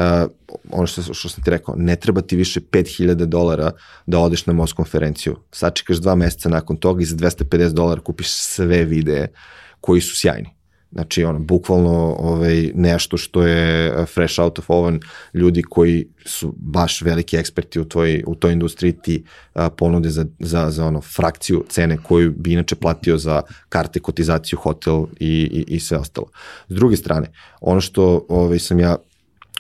ono 0.72 0.88
što, 0.88 1.14
što 1.14 1.30
sam 1.30 1.44
ti 1.44 1.50
rekao, 1.50 1.76
ne 1.78 1.96
treba 1.96 2.22
ti 2.22 2.36
više 2.36 2.60
5000 2.60 3.14
dolara 3.14 3.72
da 4.06 4.20
odeš 4.20 4.46
na 4.46 4.54
MOS 4.54 4.74
konferenciju, 4.74 5.36
sačekaš 5.52 5.98
dva 5.98 6.16
meseca 6.16 6.50
nakon 6.50 6.78
toga 6.78 7.02
i 7.02 7.06
za 7.06 7.16
250 7.16 7.74
dolara 7.74 8.02
kupiš 8.02 8.32
sve 8.32 8.84
videe 8.84 9.28
koji 9.82 10.02
su 10.02 10.16
sjajni 10.16 10.55
Znači, 10.96 11.24
ono, 11.24 11.40
bukvalno 11.40 12.16
ovaj, 12.20 12.72
nešto 12.76 13.18
što 13.18 13.44
je 13.44 13.94
fresh 14.06 14.40
out 14.40 14.60
of 14.60 14.70
oven, 14.70 15.00
ljudi 15.34 15.64
koji 15.64 16.08
su 16.26 16.54
baš 16.58 17.02
veliki 17.02 17.38
eksperti 17.38 17.80
u, 17.80 17.86
tvoj, 17.86 18.24
u 18.28 18.36
toj 18.36 18.54
industriji 18.54 18.94
ti 19.04 19.24
a, 19.54 19.70
ponude 19.70 20.10
za, 20.10 20.26
za, 20.40 20.72
za 20.72 20.86
ono, 20.86 21.02
frakciju 21.02 21.64
cene 21.70 21.98
koju 22.04 22.34
bi 22.38 22.54
inače 22.54 22.76
platio 22.76 23.18
za 23.18 23.42
karte, 23.70 24.00
kotizaciju, 24.00 24.60
hotel 24.60 25.06
i, 25.20 25.66
i, 25.68 25.76
i 25.76 25.80
sve 25.80 25.98
ostalo. 25.98 26.28
S 26.70 26.76
druge 26.76 26.98
strane, 26.98 27.32
ono 27.62 27.82
što 27.82 28.26
ovaj, 28.30 28.60
sam 28.60 28.80
ja 28.80 28.96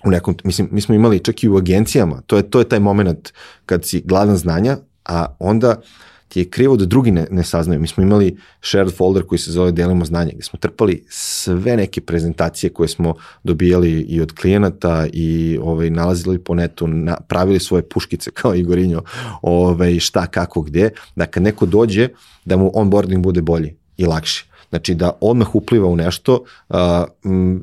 u 0.06 0.12
nekom, 0.12 0.36
mislim, 0.44 0.68
mi 0.72 0.82
smo 0.82 0.95
imali 0.95 1.20
čak 1.20 1.44
i 1.44 1.49
u 1.49 1.57
agencijama, 1.57 2.22
to 2.28 2.38
je, 2.38 2.49
to 2.49 2.60
je 2.60 2.70
taj 2.70 2.80
moment 2.80 3.34
kad 3.66 3.86
si 3.86 4.02
gladan 4.06 4.38
znanja, 4.38 4.78
a 5.06 5.36
onda 5.40 5.70
uh, 5.70 5.86
ti 6.27 6.39
je 6.39 6.49
krivo 6.49 6.77
da 6.77 6.85
drugi 6.85 7.11
ne, 7.11 7.27
ne 7.31 7.43
saznaju. 7.43 7.80
Mi 7.80 7.88
smo 7.88 8.03
imali 8.03 8.38
shared 8.61 8.93
folder 8.97 9.23
koji 9.23 9.39
se 9.39 9.52
zove 9.52 9.72
Delimo 9.72 10.06
znanje, 10.06 10.31
gde 10.34 10.43
smo 10.43 10.60
trpali 10.60 11.06
sve 11.10 11.77
neke 11.77 12.02
prezentacije 12.02 12.69
koje 12.69 12.88
smo 12.88 13.14
dobijali 13.43 13.91
i 13.91 14.22
od 14.22 14.31
klijenata 14.31 15.07
i 15.14 15.60
ovaj, 15.61 15.89
nalazili 15.89 16.39
po 16.39 16.56
netu, 16.56 16.88
na, 16.88 17.18
pravili 17.27 17.60
svoje 17.60 17.89
puškice 17.89 18.31
kao 18.39 18.56
Igorinjo, 18.56 19.02
ovaj, 19.41 19.99
šta, 19.99 20.27
kako, 20.27 20.61
gde, 20.61 20.89
da 21.15 21.26
kad 21.26 21.43
neko 21.43 21.65
dođe, 21.65 22.10
da 22.45 22.57
mu 22.57 22.72
onboarding 22.73 23.23
bude 23.23 23.41
bolji 23.41 23.76
i 23.97 24.06
lakši. 24.06 24.55
Znači 24.70 24.96
da 24.96 25.12
odmah 25.22 25.56
upliva 25.56 25.88
u 25.88 25.96
nešto, 25.96 26.44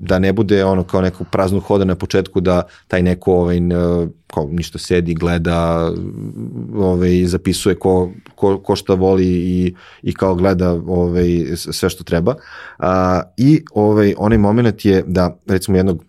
da 0.01 0.19
ne 0.19 0.33
bude 0.33 0.65
ono 0.65 0.85
kao 0.85 1.01
neko 1.01 1.25
prazno 1.25 1.61
hoda 1.61 1.85
na 1.85 1.95
početku 1.95 2.41
da 2.41 2.63
taj 2.89 3.03
neko 3.03 3.33
ovaj, 3.33 3.59
kao 4.27 4.49
ništa 4.51 4.79
sedi, 4.79 5.15
gleda, 5.15 5.91
ovaj, 6.75 7.25
zapisuje 7.25 7.75
ko, 7.75 8.11
ko, 8.35 8.59
ko 8.59 8.77
šta 8.77 8.95
voli 8.95 9.27
i, 9.27 9.75
i 10.03 10.15
kao 10.15 10.35
gleda 10.35 10.71
ovaj, 10.87 11.57
sve 11.57 11.91
što 11.91 12.05
treba. 12.05 12.35
I 13.37 13.65
ovaj, 13.75 14.15
onaj 14.19 14.39
moment 14.39 14.85
je 14.85 15.05
da 15.07 15.37
recimo 15.47 15.77
jednog 15.77 16.05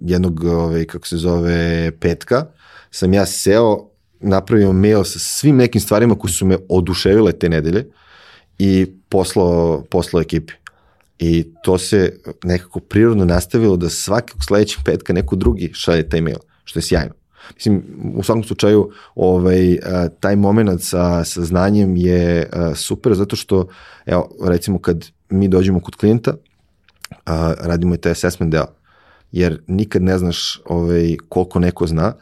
jednog, 0.00 0.44
ovaj, 0.44 0.84
kako 0.84 1.06
se 1.06 1.16
zove, 1.16 1.90
petka, 2.00 2.46
sam 2.90 3.14
ja 3.14 3.26
seo, 3.26 3.88
napravio 4.20 4.72
mail 4.72 5.04
sa 5.04 5.18
svim 5.18 5.56
nekim 5.56 5.80
stvarima 5.80 6.14
koji 6.14 6.32
su 6.32 6.46
me 6.46 6.56
oduševile 6.68 7.32
te 7.32 7.48
nedelje 7.48 7.90
i 8.58 8.86
poslao, 9.08 9.84
poslao 9.90 10.20
ekipi. 10.20 10.52
I 11.18 11.46
to 11.62 11.78
se 11.78 12.20
nekako 12.44 12.80
prirodno 12.80 13.24
nastavilo 13.24 13.76
da 13.76 13.88
svakog 13.88 14.44
sledećeg 14.46 14.78
petka 14.84 15.12
neko 15.12 15.36
drugi 15.36 15.70
šalje 15.74 16.08
taj 16.08 16.20
mail, 16.20 16.38
što 16.64 16.78
je 16.78 16.82
sjajno. 16.82 17.14
Mislim, 17.54 17.82
u 18.14 18.22
svakom 18.22 18.44
slučaju, 18.44 18.90
ovaj, 19.14 19.78
a, 19.84 20.08
taj 20.20 20.36
moment 20.36 20.82
sa, 20.82 21.24
sa 21.24 21.44
znanjem 21.44 21.96
je 21.96 22.48
a, 22.52 22.74
super, 22.74 23.14
zato 23.14 23.36
što, 23.36 23.68
evo, 24.06 24.30
recimo 24.44 24.78
kad 24.78 25.06
mi 25.28 25.48
dođemo 25.48 25.80
kod 25.80 25.96
klijenta, 25.96 26.34
radimo 27.60 27.94
i 27.94 27.98
taj 27.98 28.12
assessment 28.12 28.52
deo, 28.52 28.66
jer 29.32 29.62
nikad 29.66 30.02
ne 30.02 30.18
znaš 30.18 30.60
ovaj, 30.64 31.16
koliko 31.28 31.58
neko 31.58 31.86
zna, 31.86 32.12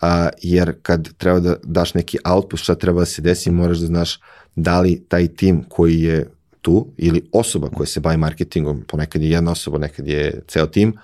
a, 0.00 0.28
jer 0.42 0.72
kad 0.82 1.08
treba 1.16 1.40
da 1.40 1.56
daš 1.64 1.94
neki 1.94 2.18
output, 2.24 2.60
šta 2.60 2.74
treba 2.74 3.00
da 3.00 3.06
se 3.06 3.22
desi, 3.22 3.50
moraš 3.50 3.78
da 3.78 3.86
znaš 3.86 4.20
da 4.56 4.80
li 4.80 5.04
taj 5.08 5.28
tim 5.28 5.64
koji 5.68 6.02
je 6.02 6.30
tu 6.60 6.86
ili 6.96 7.28
osoba 7.32 7.68
koja 7.68 7.86
se 7.86 8.00
bavi 8.00 8.16
marketingom, 8.16 8.84
ponekad 8.88 9.22
je 9.22 9.30
jedna 9.30 9.52
osoba, 9.52 9.78
nekad 9.78 10.08
je 10.08 10.40
ceo 10.48 10.66
tim, 10.66 10.96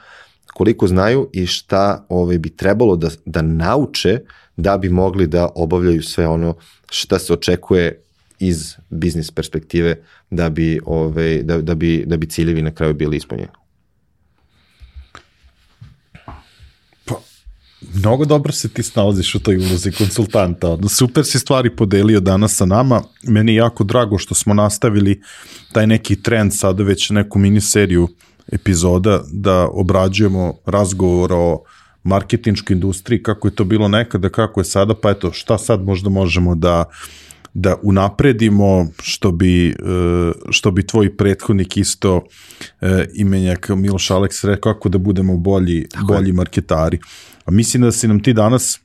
koliko 0.54 0.86
znaju 0.86 1.30
i 1.32 1.46
šta 1.46 2.06
ovaj, 2.08 2.38
bi 2.38 2.56
trebalo 2.56 2.96
da, 2.96 3.08
da 3.24 3.42
nauče 3.42 4.20
da 4.56 4.78
bi 4.78 4.88
mogli 4.88 5.26
da 5.26 5.48
obavljaju 5.54 6.02
sve 6.02 6.28
ono 6.28 6.54
šta 6.90 7.18
se 7.18 7.32
očekuje 7.32 8.00
iz 8.38 8.74
biznis 8.90 9.30
perspektive 9.30 9.96
da 10.30 10.50
bi, 10.50 10.80
ovaj, 10.84 11.42
da, 11.42 11.62
da, 11.62 11.74
bi, 11.74 12.04
da 12.06 12.16
bi 12.16 12.26
ciljevi 12.26 12.62
na 12.62 12.70
kraju 12.70 12.94
bili 12.94 13.16
ispunjeni. 13.16 13.50
Mnogo 17.94 18.24
dobro 18.24 18.52
se 18.52 18.68
ti 18.68 18.82
snalaziš 18.82 19.34
u 19.34 19.40
toj 19.40 19.56
ulozi 19.56 19.92
konsultanta. 19.92 20.78
Super 20.88 21.24
si 21.24 21.38
stvari 21.38 21.76
podelio 21.76 22.20
danas 22.20 22.56
sa 22.56 22.66
nama. 22.66 23.02
Meni 23.22 23.52
je 23.52 23.56
jako 23.56 23.84
drago 23.84 24.18
što 24.18 24.34
smo 24.34 24.54
nastavili 24.54 25.22
taj 25.72 25.86
neki 25.86 26.16
trend, 26.16 26.54
sada 26.54 26.82
već 26.82 27.10
neku 27.10 27.38
miniseriju 27.38 28.08
epizoda, 28.52 29.22
da 29.32 29.68
obrađujemo 29.72 30.54
razgovor 30.66 31.32
o 31.32 31.62
marketinčkoj 32.02 32.74
industriji, 32.74 33.22
kako 33.22 33.48
je 33.48 33.54
to 33.54 33.64
bilo 33.64 33.88
nekada, 33.88 34.28
kako 34.28 34.60
je 34.60 34.64
sada, 34.64 34.94
pa 34.94 35.10
eto, 35.10 35.32
šta 35.32 35.58
sad 35.58 35.84
možda 35.84 36.10
možemo 36.10 36.54
da 36.54 36.84
da 37.54 37.76
unapredimo 37.82 38.86
što 39.02 39.32
bi, 39.32 39.68
e, 39.68 39.74
što 40.50 40.70
bi 40.70 40.86
tvoj 40.86 41.16
prethodnik 41.16 41.76
isto 41.76 42.24
e, 42.80 43.06
imenjak 43.14 43.68
Miloš 43.68 44.10
Aleks 44.10 44.44
rekao 44.44 44.74
kako 44.74 44.88
da 44.88 44.98
budemo 44.98 45.36
bolji, 45.36 45.86
bolji 46.08 46.32
marketari. 46.32 46.98
A 47.44 47.50
mislim 47.50 47.82
da 47.82 47.92
si 47.92 48.08
nam 48.08 48.22
ti 48.22 48.32
danas 48.32 48.80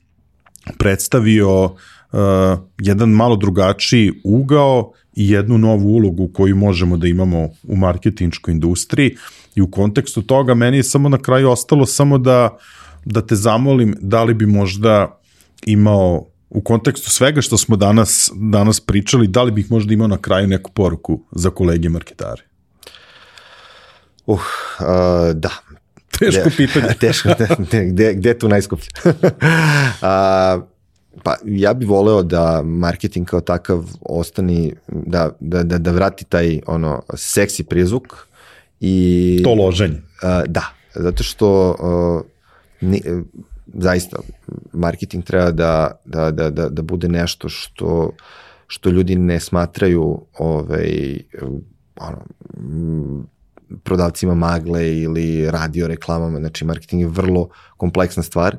predstavio 0.78 1.64
uh, 1.64 1.70
jedan 2.78 3.08
malo 3.08 3.36
drugačiji 3.36 4.12
ugao 4.24 4.92
i 5.16 5.30
jednu 5.30 5.58
novu 5.58 5.88
ulogu 5.88 6.28
koju 6.28 6.56
možemo 6.56 6.96
da 6.96 7.08
imamo 7.08 7.48
u 7.68 7.76
marketinčkoj 7.76 8.52
industriji 8.52 9.16
i 9.54 9.60
u 9.60 9.70
kontekstu 9.70 10.22
toga 10.22 10.54
meni 10.54 10.76
je 10.76 10.82
samo 10.82 11.08
na 11.08 11.18
kraju 11.18 11.50
ostalo 11.50 11.86
samo 11.86 12.18
da, 12.18 12.58
da 13.04 13.26
te 13.26 13.36
zamolim 13.36 13.94
da 14.00 14.24
li 14.24 14.34
bi 14.34 14.46
možda 14.46 15.20
imao 15.66 16.26
u 16.50 16.60
kontekstu 16.60 17.10
svega 17.10 17.40
što 17.40 17.58
smo 17.58 17.76
danas, 17.76 18.30
danas 18.34 18.80
pričali, 18.80 19.26
da 19.26 19.42
li 19.42 19.52
bih 19.52 19.70
možda 19.70 19.94
imao 19.94 20.08
na 20.08 20.18
kraju 20.18 20.46
neku 20.46 20.70
poruku 20.70 21.20
za 21.32 21.50
kolege 21.50 21.88
marketare? 21.88 22.42
Uh, 24.26 24.40
uh, 24.80 24.86
da. 25.34 25.50
Teško 26.18 26.48
Gde- 26.48 26.56
pitanje. 26.56 26.94
Teško, 27.00 27.28
gde, 27.58 27.84
gde, 27.84 28.14
gde 28.14 28.38
tu 28.38 28.48
najskuplje? 28.48 28.88
A, 30.02 30.60
pa 31.22 31.36
ja 31.44 31.74
bih 31.74 31.88
voleo 31.88 32.22
da 32.22 32.62
marketing 32.62 33.26
kao 33.26 33.40
takav 33.40 33.84
ostani, 34.00 34.74
da, 34.88 35.30
da, 35.40 35.62
da, 35.62 35.78
da 35.78 35.90
vrati 35.90 36.24
taj 36.24 36.60
ono 36.66 37.02
seksi 37.14 37.64
prizvuk 37.64 38.16
i... 38.80 39.40
To 39.44 39.54
loženje. 39.54 40.02
A, 40.22 40.42
da, 40.46 40.64
zato 40.94 41.22
što 41.22 41.76
a, 41.80 42.20
ni, 42.80 43.02
zaista 43.74 44.16
marketing 44.72 45.24
treba 45.24 45.50
da, 45.50 46.00
da, 46.04 46.30
da, 46.30 46.50
da, 46.50 46.68
da 46.68 46.82
bude 46.82 47.08
nešto 47.08 47.48
što 47.48 48.10
što 48.72 48.90
ljudi 48.90 49.16
ne 49.16 49.40
smatraju 49.40 50.20
ovaj, 50.38 51.18
ono, 51.96 52.18
prodavcima 53.82 54.34
magle 54.34 54.96
ili 54.96 55.50
radio 55.50 55.86
reklamama, 55.86 56.38
znači 56.38 56.64
marketing 56.64 57.02
je 57.02 57.08
vrlo 57.08 57.48
kompleksna 57.76 58.22
stvar 58.22 58.56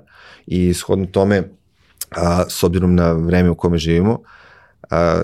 i 0.48 0.74
shodno 0.74 1.06
tome, 1.06 1.44
a, 2.10 2.44
s 2.50 2.64
obzirom 2.64 2.96
na 2.96 3.12
vreme 3.12 3.50
u 3.50 3.56
kome 3.56 3.78
živimo, 3.78 4.20
a, 4.90 5.24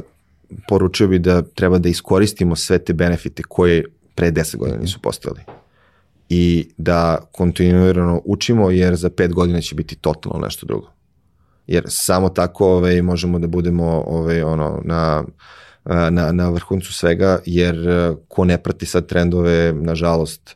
poručio 0.70 1.08
bi 1.08 1.20
da 1.20 1.42
treba 1.42 1.78
da 1.78 1.90
iskoristimo 1.90 2.56
sve 2.56 2.80
te 2.80 2.94
benefite 2.94 3.44
koje 3.44 3.84
pre 4.16 4.32
10 4.32 4.58
godina 4.58 4.78
nisu 4.78 5.00
postojali 5.02 5.42
i 6.30 6.70
da 6.78 7.18
kontinuirano 7.32 8.22
učimo 8.26 8.72
jer 8.72 8.96
za 8.96 9.10
pet 9.10 9.34
godina 9.34 9.62
će 9.62 9.76
biti 9.76 9.96
totalno 9.96 10.40
nešto 10.40 10.66
drugo. 10.66 10.92
Jer 11.68 11.84
samo 11.88 12.30
tako 12.30 12.68
ovaj, 12.68 13.02
možemo 13.02 13.40
da 13.40 13.48
budemo 13.48 14.04
ovaj, 14.08 14.42
ono, 14.42 14.82
na, 14.86 15.24
na, 16.10 16.32
na 16.32 16.50
vrhuncu 16.50 16.94
svega, 16.94 17.40
jer 17.46 17.90
eh, 17.90 18.16
ko 18.28 18.46
ne 18.46 18.58
prati 18.58 18.86
sad 18.86 19.08
trendove, 19.08 19.74
nažalost, 19.74 20.56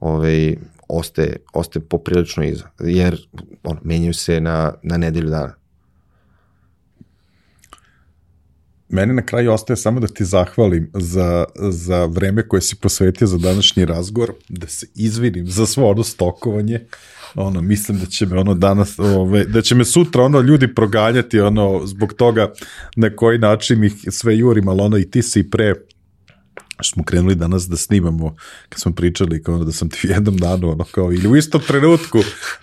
ovaj, 0.00 0.56
ostaje, 0.88 1.36
ostaje 1.52 1.84
poprilično 1.84 2.44
iza. 2.44 2.68
Jer 2.80 3.26
ono, 3.62 3.80
menjaju 3.84 4.14
se 4.14 4.40
na, 4.40 4.74
na 4.82 4.96
nedelju 4.96 5.30
dana. 5.30 5.54
Meni 8.92 9.14
na 9.14 9.22
kraju 9.22 9.52
ostaje 9.52 9.76
samo 9.76 10.00
da 10.00 10.06
ti 10.06 10.24
zahvalim 10.24 10.90
za, 10.94 11.44
za 11.70 12.04
vreme 12.04 12.48
koje 12.48 12.60
si 12.60 12.76
posvetio 12.76 13.26
za 13.26 13.38
današnji 13.38 13.84
razgovor, 13.84 14.32
da 14.48 14.66
se 14.66 14.86
izvinim 14.94 15.46
za 15.46 15.66
svo 15.66 15.90
ono 15.90 16.04
stokovanje. 16.04 16.80
Ono, 17.34 17.60
mislim 17.60 17.98
da 17.98 18.06
će 18.06 18.26
me 18.26 18.38
ono 18.38 18.54
danas, 18.54 18.98
ove, 18.98 19.44
da 19.44 19.62
će 19.62 19.74
me 19.74 19.84
sutra 19.84 20.22
ono 20.22 20.40
ljudi 20.40 20.74
proganjati 20.74 21.40
ono 21.40 21.80
zbog 21.86 22.12
toga 22.12 22.52
na 22.96 23.16
koji 23.16 23.38
način 23.38 23.84
ih 23.84 23.92
sve 24.10 24.38
jurim, 24.38 24.68
ali 24.68 24.80
ono 24.80 24.98
i 24.98 25.10
ti 25.10 25.22
si 25.22 25.50
pre 25.50 25.74
smo 26.90 27.04
krenuli 27.04 27.34
danas 27.34 27.68
da 27.68 27.76
snimamo, 27.76 28.36
kad 28.68 28.80
smo 28.80 28.92
pričali 28.92 29.42
kao 29.42 29.64
da 29.64 29.72
sam 29.72 29.88
ti 29.88 29.98
u 30.06 30.10
jednom 30.10 30.36
danu, 30.36 30.70
ono 30.70 30.84
kao, 30.84 31.12
ili 31.12 31.28
u 31.28 31.36
istom 31.36 31.60
trenutku, 31.66 32.18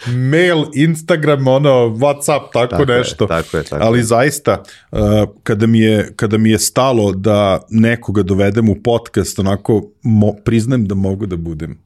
mail, 0.07 0.65
Instagram, 0.73 1.47
ono, 1.47 1.69
Whatsapp, 1.69 2.51
tako, 2.53 2.67
Tako 2.69 2.91
je, 2.91 2.97
nešto. 2.97 3.27
tako 3.27 3.57
je, 3.57 3.63
tako 3.63 3.83
Ali 3.83 3.99
je. 3.99 4.03
zaista, 4.03 4.63
uh, 4.91 4.99
kada, 5.43 5.67
mi 5.67 5.79
je, 5.79 6.13
kada 6.15 6.37
mi 6.37 6.49
je 6.49 6.59
stalo 6.59 7.11
da 7.11 7.61
nekoga 7.69 8.23
dovedem 8.23 8.69
u 8.69 8.75
podcast, 8.83 9.39
onako, 9.39 9.83
mo, 10.01 10.33
priznajem 10.45 10.85
da 10.85 10.95
mogu 10.95 11.25
da 11.25 11.37
budem 11.37 11.77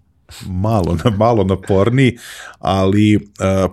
malo, 0.48 0.98
na, 1.04 1.12
malo 1.18 1.44
naporniji, 1.44 2.18
ali 2.60 3.16
uh, 3.16 3.22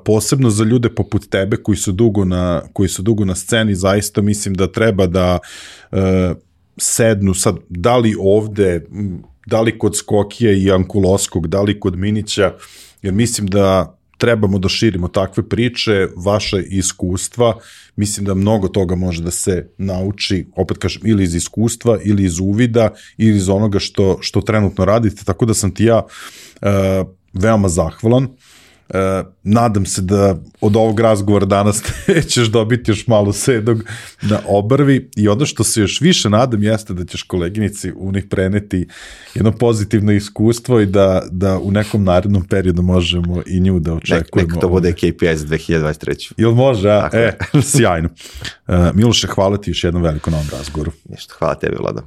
posebno 0.04 0.50
za 0.50 0.64
ljude 0.64 0.94
poput 0.94 1.28
tebe 1.28 1.56
koji 1.56 1.76
su 1.76 1.92
dugo 1.92 2.24
na, 2.24 2.62
koji 2.72 2.88
su 2.88 3.02
dugo 3.02 3.24
na 3.24 3.34
sceni, 3.34 3.74
zaista 3.74 4.22
mislim 4.22 4.54
da 4.54 4.72
treba 4.72 5.06
da 5.06 5.38
uh, 5.92 5.98
sednu 6.76 7.34
sad, 7.34 7.56
da 7.68 7.96
li 7.96 8.16
ovde, 8.18 8.86
da 9.46 9.60
li 9.60 9.78
kod 9.78 9.96
Skokija 9.96 10.52
i 10.52 10.70
Ankuloskog, 10.70 11.48
da 11.48 11.62
li 11.62 11.80
kod 11.80 11.96
Minića, 11.96 12.52
jer 13.02 13.14
mislim 13.14 13.46
da 13.46 13.96
trebamo 14.20 14.58
da 14.58 14.68
širimo 14.68 15.08
takve 15.08 15.48
priče, 15.48 16.08
vaše 16.16 16.62
iskustva, 16.62 17.54
mislim 17.96 18.26
da 18.26 18.34
mnogo 18.34 18.68
toga 18.68 18.94
može 18.94 19.22
da 19.22 19.30
se 19.30 19.68
nauči, 19.78 20.46
opet 20.56 20.78
kažem, 20.78 21.02
ili 21.04 21.24
iz 21.24 21.34
iskustva, 21.34 21.98
ili 22.04 22.24
iz 22.24 22.38
uvida, 22.38 22.90
ili 23.16 23.36
iz 23.36 23.48
onoga 23.48 23.78
što, 23.78 24.18
što 24.20 24.40
trenutno 24.40 24.84
radite, 24.84 25.24
tako 25.24 25.46
da 25.46 25.54
sam 25.54 25.74
ti 25.74 25.84
ja 25.84 26.02
uh, 26.04 26.68
veoma 27.32 27.68
zahvalan. 27.68 28.28
Uh, 28.94 29.26
nadam 29.42 29.86
se 29.86 30.02
da 30.02 30.36
od 30.60 30.76
ovog 30.76 31.00
razgovora 31.00 31.46
danas 31.46 31.82
nećeš 32.08 32.48
dobiti 32.48 32.90
još 32.90 33.06
malo 33.06 33.32
sedog 33.32 33.84
na 34.22 34.40
obrvi 34.46 35.10
i 35.16 35.28
ono 35.28 35.46
što 35.46 35.64
se 35.64 35.80
još 35.80 36.00
više 36.00 36.30
nadam 36.30 36.62
jeste 36.62 36.94
da 36.94 37.04
ćeš 37.04 37.22
koleginici 37.22 37.92
u 37.96 38.12
njih 38.12 38.24
preneti 38.30 38.88
jedno 39.34 39.52
pozitivno 39.52 40.12
iskustvo 40.12 40.80
i 40.80 40.86
da, 40.86 41.22
da 41.30 41.58
u 41.58 41.70
nekom 41.70 42.04
narednom 42.04 42.44
periodu 42.44 42.82
možemo 42.82 43.42
i 43.46 43.60
nju 43.60 43.78
da 43.80 43.94
Nek, 43.94 44.02
očekujemo. 44.02 44.52
nek 44.52 44.60
to 44.60 44.68
bude 44.68 44.92
KPI 44.92 45.36
za 45.36 45.46
2023. 45.46 46.32
Jel 46.36 46.50
može, 46.54 46.90
a? 46.90 47.00
Tako 47.00 47.16
E, 47.16 47.62
sjajno. 47.76 48.08
Uh, 48.68 48.74
Miloše, 48.94 49.26
hvala 49.26 49.56
ti 49.56 49.70
još 49.70 49.84
jednom 49.84 50.02
veliko 50.02 50.30
na 50.30 50.36
ovom 50.36 50.48
razgovoru. 50.52 50.92
Ništa, 51.08 51.34
hvala 51.38 51.54
tebi, 51.54 51.76
Vlado. 51.80 52.02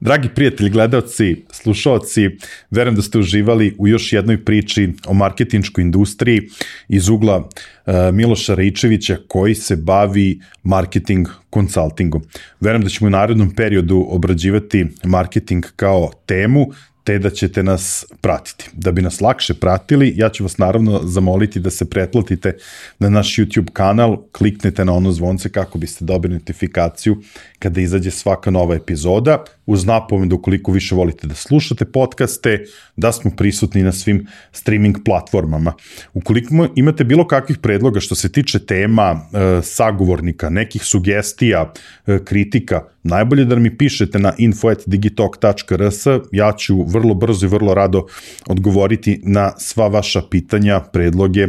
Dragi 0.00 0.28
prijatelji, 0.34 0.70
gledalci, 0.70 1.36
slušalci, 1.52 2.30
verujem 2.70 2.94
da 2.94 3.02
ste 3.02 3.18
uživali 3.18 3.74
u 3.78 3.88
još 3.88 4.12
jednoj 4.12 4.44
priči 4.44 4.92
o 5.06 5.14
marketinškoj 5.14 5.82
industriji 5.82 6.40
iz 6.88 7.08
ugla 7.08 7.36
uh, 7.36 7.94
Miloša 8.12 8.54
Rejčevića 8.54 9.16
koji 9.28 9.54
se 9.54 9.76
bavi 9.76 10.40
marketing 10.62 11.28
konsultingom. 11.50 12.22
Verujem 12.60 12.82
da 12.82 12.88
ćemo 12.88 13.06
u 13.06 13.10
narednom 13.10 13.54
periodu 13.54 14.06
obrađivati 14.08 14.86
marketing 15.04 15.64
kao 15.76 16.10
temu, 16.26 16.66
te 17.04 17.18
da 17.18 17.30
ćete 17.30 17.62
nas 17.62 18.04
pratiti. 18.20 18.70
Da 18.72 18.92
bi 18.92 19.02
nas 19.02 19.20
lakše 19.20 19.54
pratili, 19.54 20.12
ja 20.16 20.28
ću 20.28 20.42
vas 20.42 20.58
naravno 20.58 21.00
zamoliti 21.04 21.60
da 21.60 21.70
se 21.70 21.90
pretplatite 21.90 22.56
na 22.98 23.08
naš 23.08 23.36
YouTube 23.36 23.70
kanal, 23.72 24.16
kliknete 24.32 24.84
na 24.84 24.92
ono 24.92 25.12
zvonce 25.12 25.48
kako 25.48 25.78
biste 25.78 26.04
dobili 26.04 26.34
notifikaciju 26.34 27.22
kada 27.60 27.80
izađe 27.80 28.10
svaka 28.10 28.50
nova 28.50 28.74
epizoda, 28.74 29.44
uz 29.66 29.84
napomen 29.86 30.28
da 30.28 30.34
ukoliko 30.34 30.72
više 30.72 30.94
volite 30.94 31.26
da 31.26 31.34
slušate 31.34 31.84
podcaste, 31.84 32.64
da 32.96 33.12
smo 33.12 33.30
prisutni 33.36 33.82
na 33.82 33.92
svim 33.92 34.26
streaming 34.52 34.96
platformama. 35.04 35.72
Ukoliko 36.14 36.68
imate 36.74 37.04
bilo 37.04 37.26
kakvih 37.26 37.58
predloga 37.58 38.00
što 38.00 38.14
se 38.14 38.32
tiče 38.32 38.58
tema, 38.58 39.10
e, 39.10 39.62
sagovornika, 39.62 40.50
nekih 40.50 40.82
sugestija, 40.84 41.72
e, 42.06 42.18
kritika, 42.24 42.82
najbolje 43.02 43.44
da 43.44 43.56
mi 43.56 43.76
pišete 43.76 44.18
na 44.18 44.32
info.digitalk.rs, 44.38 46.06
ja 46.32 46.52
ću 46.52 46.82
vrlo 46.82 47.14
brzo 47.14 47.46
i 47.46 47.48
vrlo 47.48 47.74
rado 47.74 48.06
odgovoriti 48.46 49.20
na 49.24 49.52
sva 49.58 49.88
vaša 49.88 50.22
pitanja, 50.30 50.80
predloge 50.80 51.48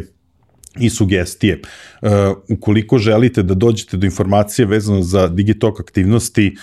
i 0.79 0.89
sugestije. 0.89 1.61
Uh, 2.01 2.09
ukoliko 2.49 2.97
želite 2.97 3.43
da 3.43 3.53
dođete 3.53 3.97
do 3.97 4.05
informacije 4.05 4.65
vezano 4.65 5.01
za 5.01 5.27
Digitalk 5.27 5.79
aktivnosti, 5.79 6.55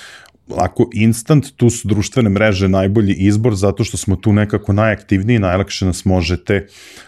ako 0.57 0.91
instant, 0.93 1.47
tu 1.57 1.71
su 1.71 1.89
društvene 1.89 2.31
mreže 2.31 2.69
najbolji 2.69 3.15
izbor 3.15 3.55
zato 3.55 3.85
što 3.85 3.97
smo 3.97 4.17
tu 4.17 4.33
nekako 4.33 4.73
najaktivniji 4.73 5.39
najlakše 5.39 5.87
nas 5.87 6.05
možete 6.05 6.67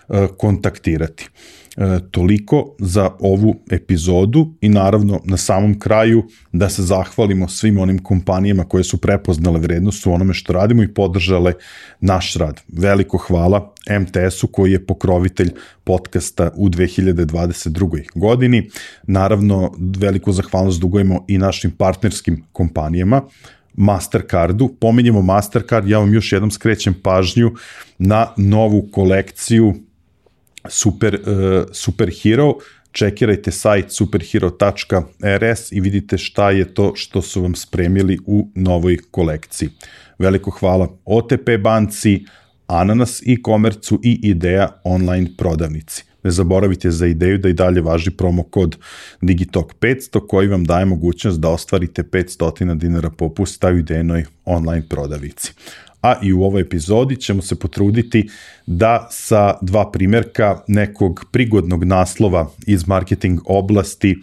uh, 0.08 0.26
kontaktirati. 0.38 1.28
E, 1.76 1.98
toliko 2.10 2.74
za 2.78 3.10
ovu 3.20 3.54
epizodu 3.70 4.54
i 4.60 4.68
naravno 4.68 5.20
na 5.24 5.36
samom 5.36 5.78
kraju 5.78 6.24
da 6.52 6.68
se 6.68 6.82
zahvalimo 6.82 7.48
svim 7.48 7.78
onim 7.78 7.98
kompanijama 7.98 8.64
koje 8.64 8.84
su 8.84 9.00
prepoznale 9.00 9.60
vrednost 9.60 10.06
u 10.06 10.12
onome 10.12 10.34
što 10.34 10.52
radimo 10.52 10.82
i 10.82 10.94
podržale 10.94 11.52
naš 12.00 12.34
rad. 12.34 12.60
Veliko 12.68 13.18
hvala 13.18 13.74
MTS-u 14.00 14.46
koji 14.46 14.72
je 14.72 14.86
pokrovitelj 14.86 15.50
podcasta 15.84 16.50
u 16.56 16.68
2022. 16.68 18.06
godini. 18.14 18.70
Naravno, 19.02 19.72
veliku 19.98 20.32
zahvalnost 20.32 20.80
dugujemo 20.80 21.24
i 21.28 21.38
našim 21.38 21.70
partnerskim 21.70 22.44
kompanijama, 22.52 23.22
Mastercardu. 23.74 24.68
Pominjemo 24.80 25.22
Mastercard, 25.22 25.88
ja 25.88 25.98
vam 25.98 26.14
još 26.14 26.32
jednom 26.32 26.50
skrećem 26.50 26.94
pažnju 27.02 27.52
na 27.98 28.26
novu 28.36 28.88
kolekciju 28.92 29.74
super, 30.68 31.14
uh, 31.14 31.64
superhero, 31.72 32.54
čekirajte 32.92 33.50
sajt 33.50 33.90
superhero.rs 33.90 35.72
i 35.72 35.80
vidite 35.80 36.18
šta 36.18 36.50
je 36.50 36.74
to 36.74 36.92
što 36.96 37.22
su 37.22 37.42
vam 37.42 37.54
spremili 37.54 38.18
u 38.26 38.48
novoj 38.54 38.98
kolekciji. 39.10 39.68
Veliko 40.18 40.50
hvala 40.50 40.88
OTP 41.04 41.50
banci, 41.62 42.24
Ananas 42.66 43.22
i 43.22 43.42
komercu 43.42 44.00
i 44.02 44.20
Ideja 44.22 44.80
online 44.84 45.30
prodavnici. 45.38 46.04
Ne 46.22 46.30
zaboravite 46.30 46.90
za 46.90 47.06
ideju 47.06 47.38
da 47.38 47.48
i 47.48 47.52
dalje 47.52 47.80
važi 47.80 48.10
promo 48.10 48.42
kod 48.42 48.76
Digitalk 49.20 49.74
500 49.80 50.26
koji 50.26 50.48
vam 50.48 50.64
daje 50.64 50.84
mogućnost 50.84 51.40
da 51.40 51.48
ostvarite 51.48 52.02
500 52.02 52.74
dinara 52.74 53.10
popusta 53.10 53.68
u 53.68 53.78
idejnoj 53.78 54.24
online 54.44 54.82
prodavici 54.88 55.52
a 56.02 56.14
i 56.22 56.32
u 56.32 56.42
ovoj 56.42 56.60
epizodi 56.60 57.16
ćemo 57.16 57.42
se 57.42 57.58
potruditi 57.58 58.28
da 58.66 59.08
sa 59.10 59.54
dva 59.62 59.90
primjerka 59.90 60.60
nekog 60.68 61.24
prigodnog 61.32 61.84
naslova 61.84 62.50
iz 62.66 62.88
marketing 62.88 63.40
oblasti 63.44 64.18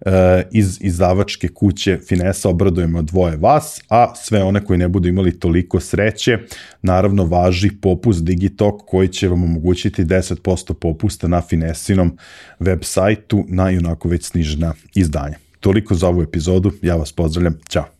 e, 0.00 0.42
iz 0.52 0.78
izdavačke 0.80 1.48
kuće 1.48 1.98
Finesa 2.08 2.48
obradujemo 2.48 3.02
dvoje 3.02 3.36
vas, 3.36 3.80
a 3.88 4.14
sve 4.14 4.42
one 4.42 4.64
koji 4.64 4.78
ne 4.78 4.88
budu 4.88 5.08
imali 5.08 5.38
toliko 5.38 5.80
sreće, 5.80 6.38
naravno 6.82 7.24
važi 7.24 7.70
popust 7.80 8.24
Digitalk 8.24 8.82
koji 8.86 9.08
će 9.08 9.28
vam 9.28 9.42
omogućiti 9.42 10.04
10% 10.04 10.74
popusta 10.74 11.28
na 11.28 11.40
Finesinom 11.40 12.18
web 12.58 12.78
sajtu 12.82 13.44
na 13.48 13.70
i 13.70 13.78
onako 13.78 14.08
već 14.08 14.24
snižena 14.24 14.74
izdanja. 14.94 15.36
Toliko 15.60 15.94
za 15.94 16.08
ovu 16.08 16.22
epizodu, 16.22 16.72
ja 16.82 16.96
vas 16.96 17.12
pozdravljam, 17.12 17.58
ćao. 17.68 17.97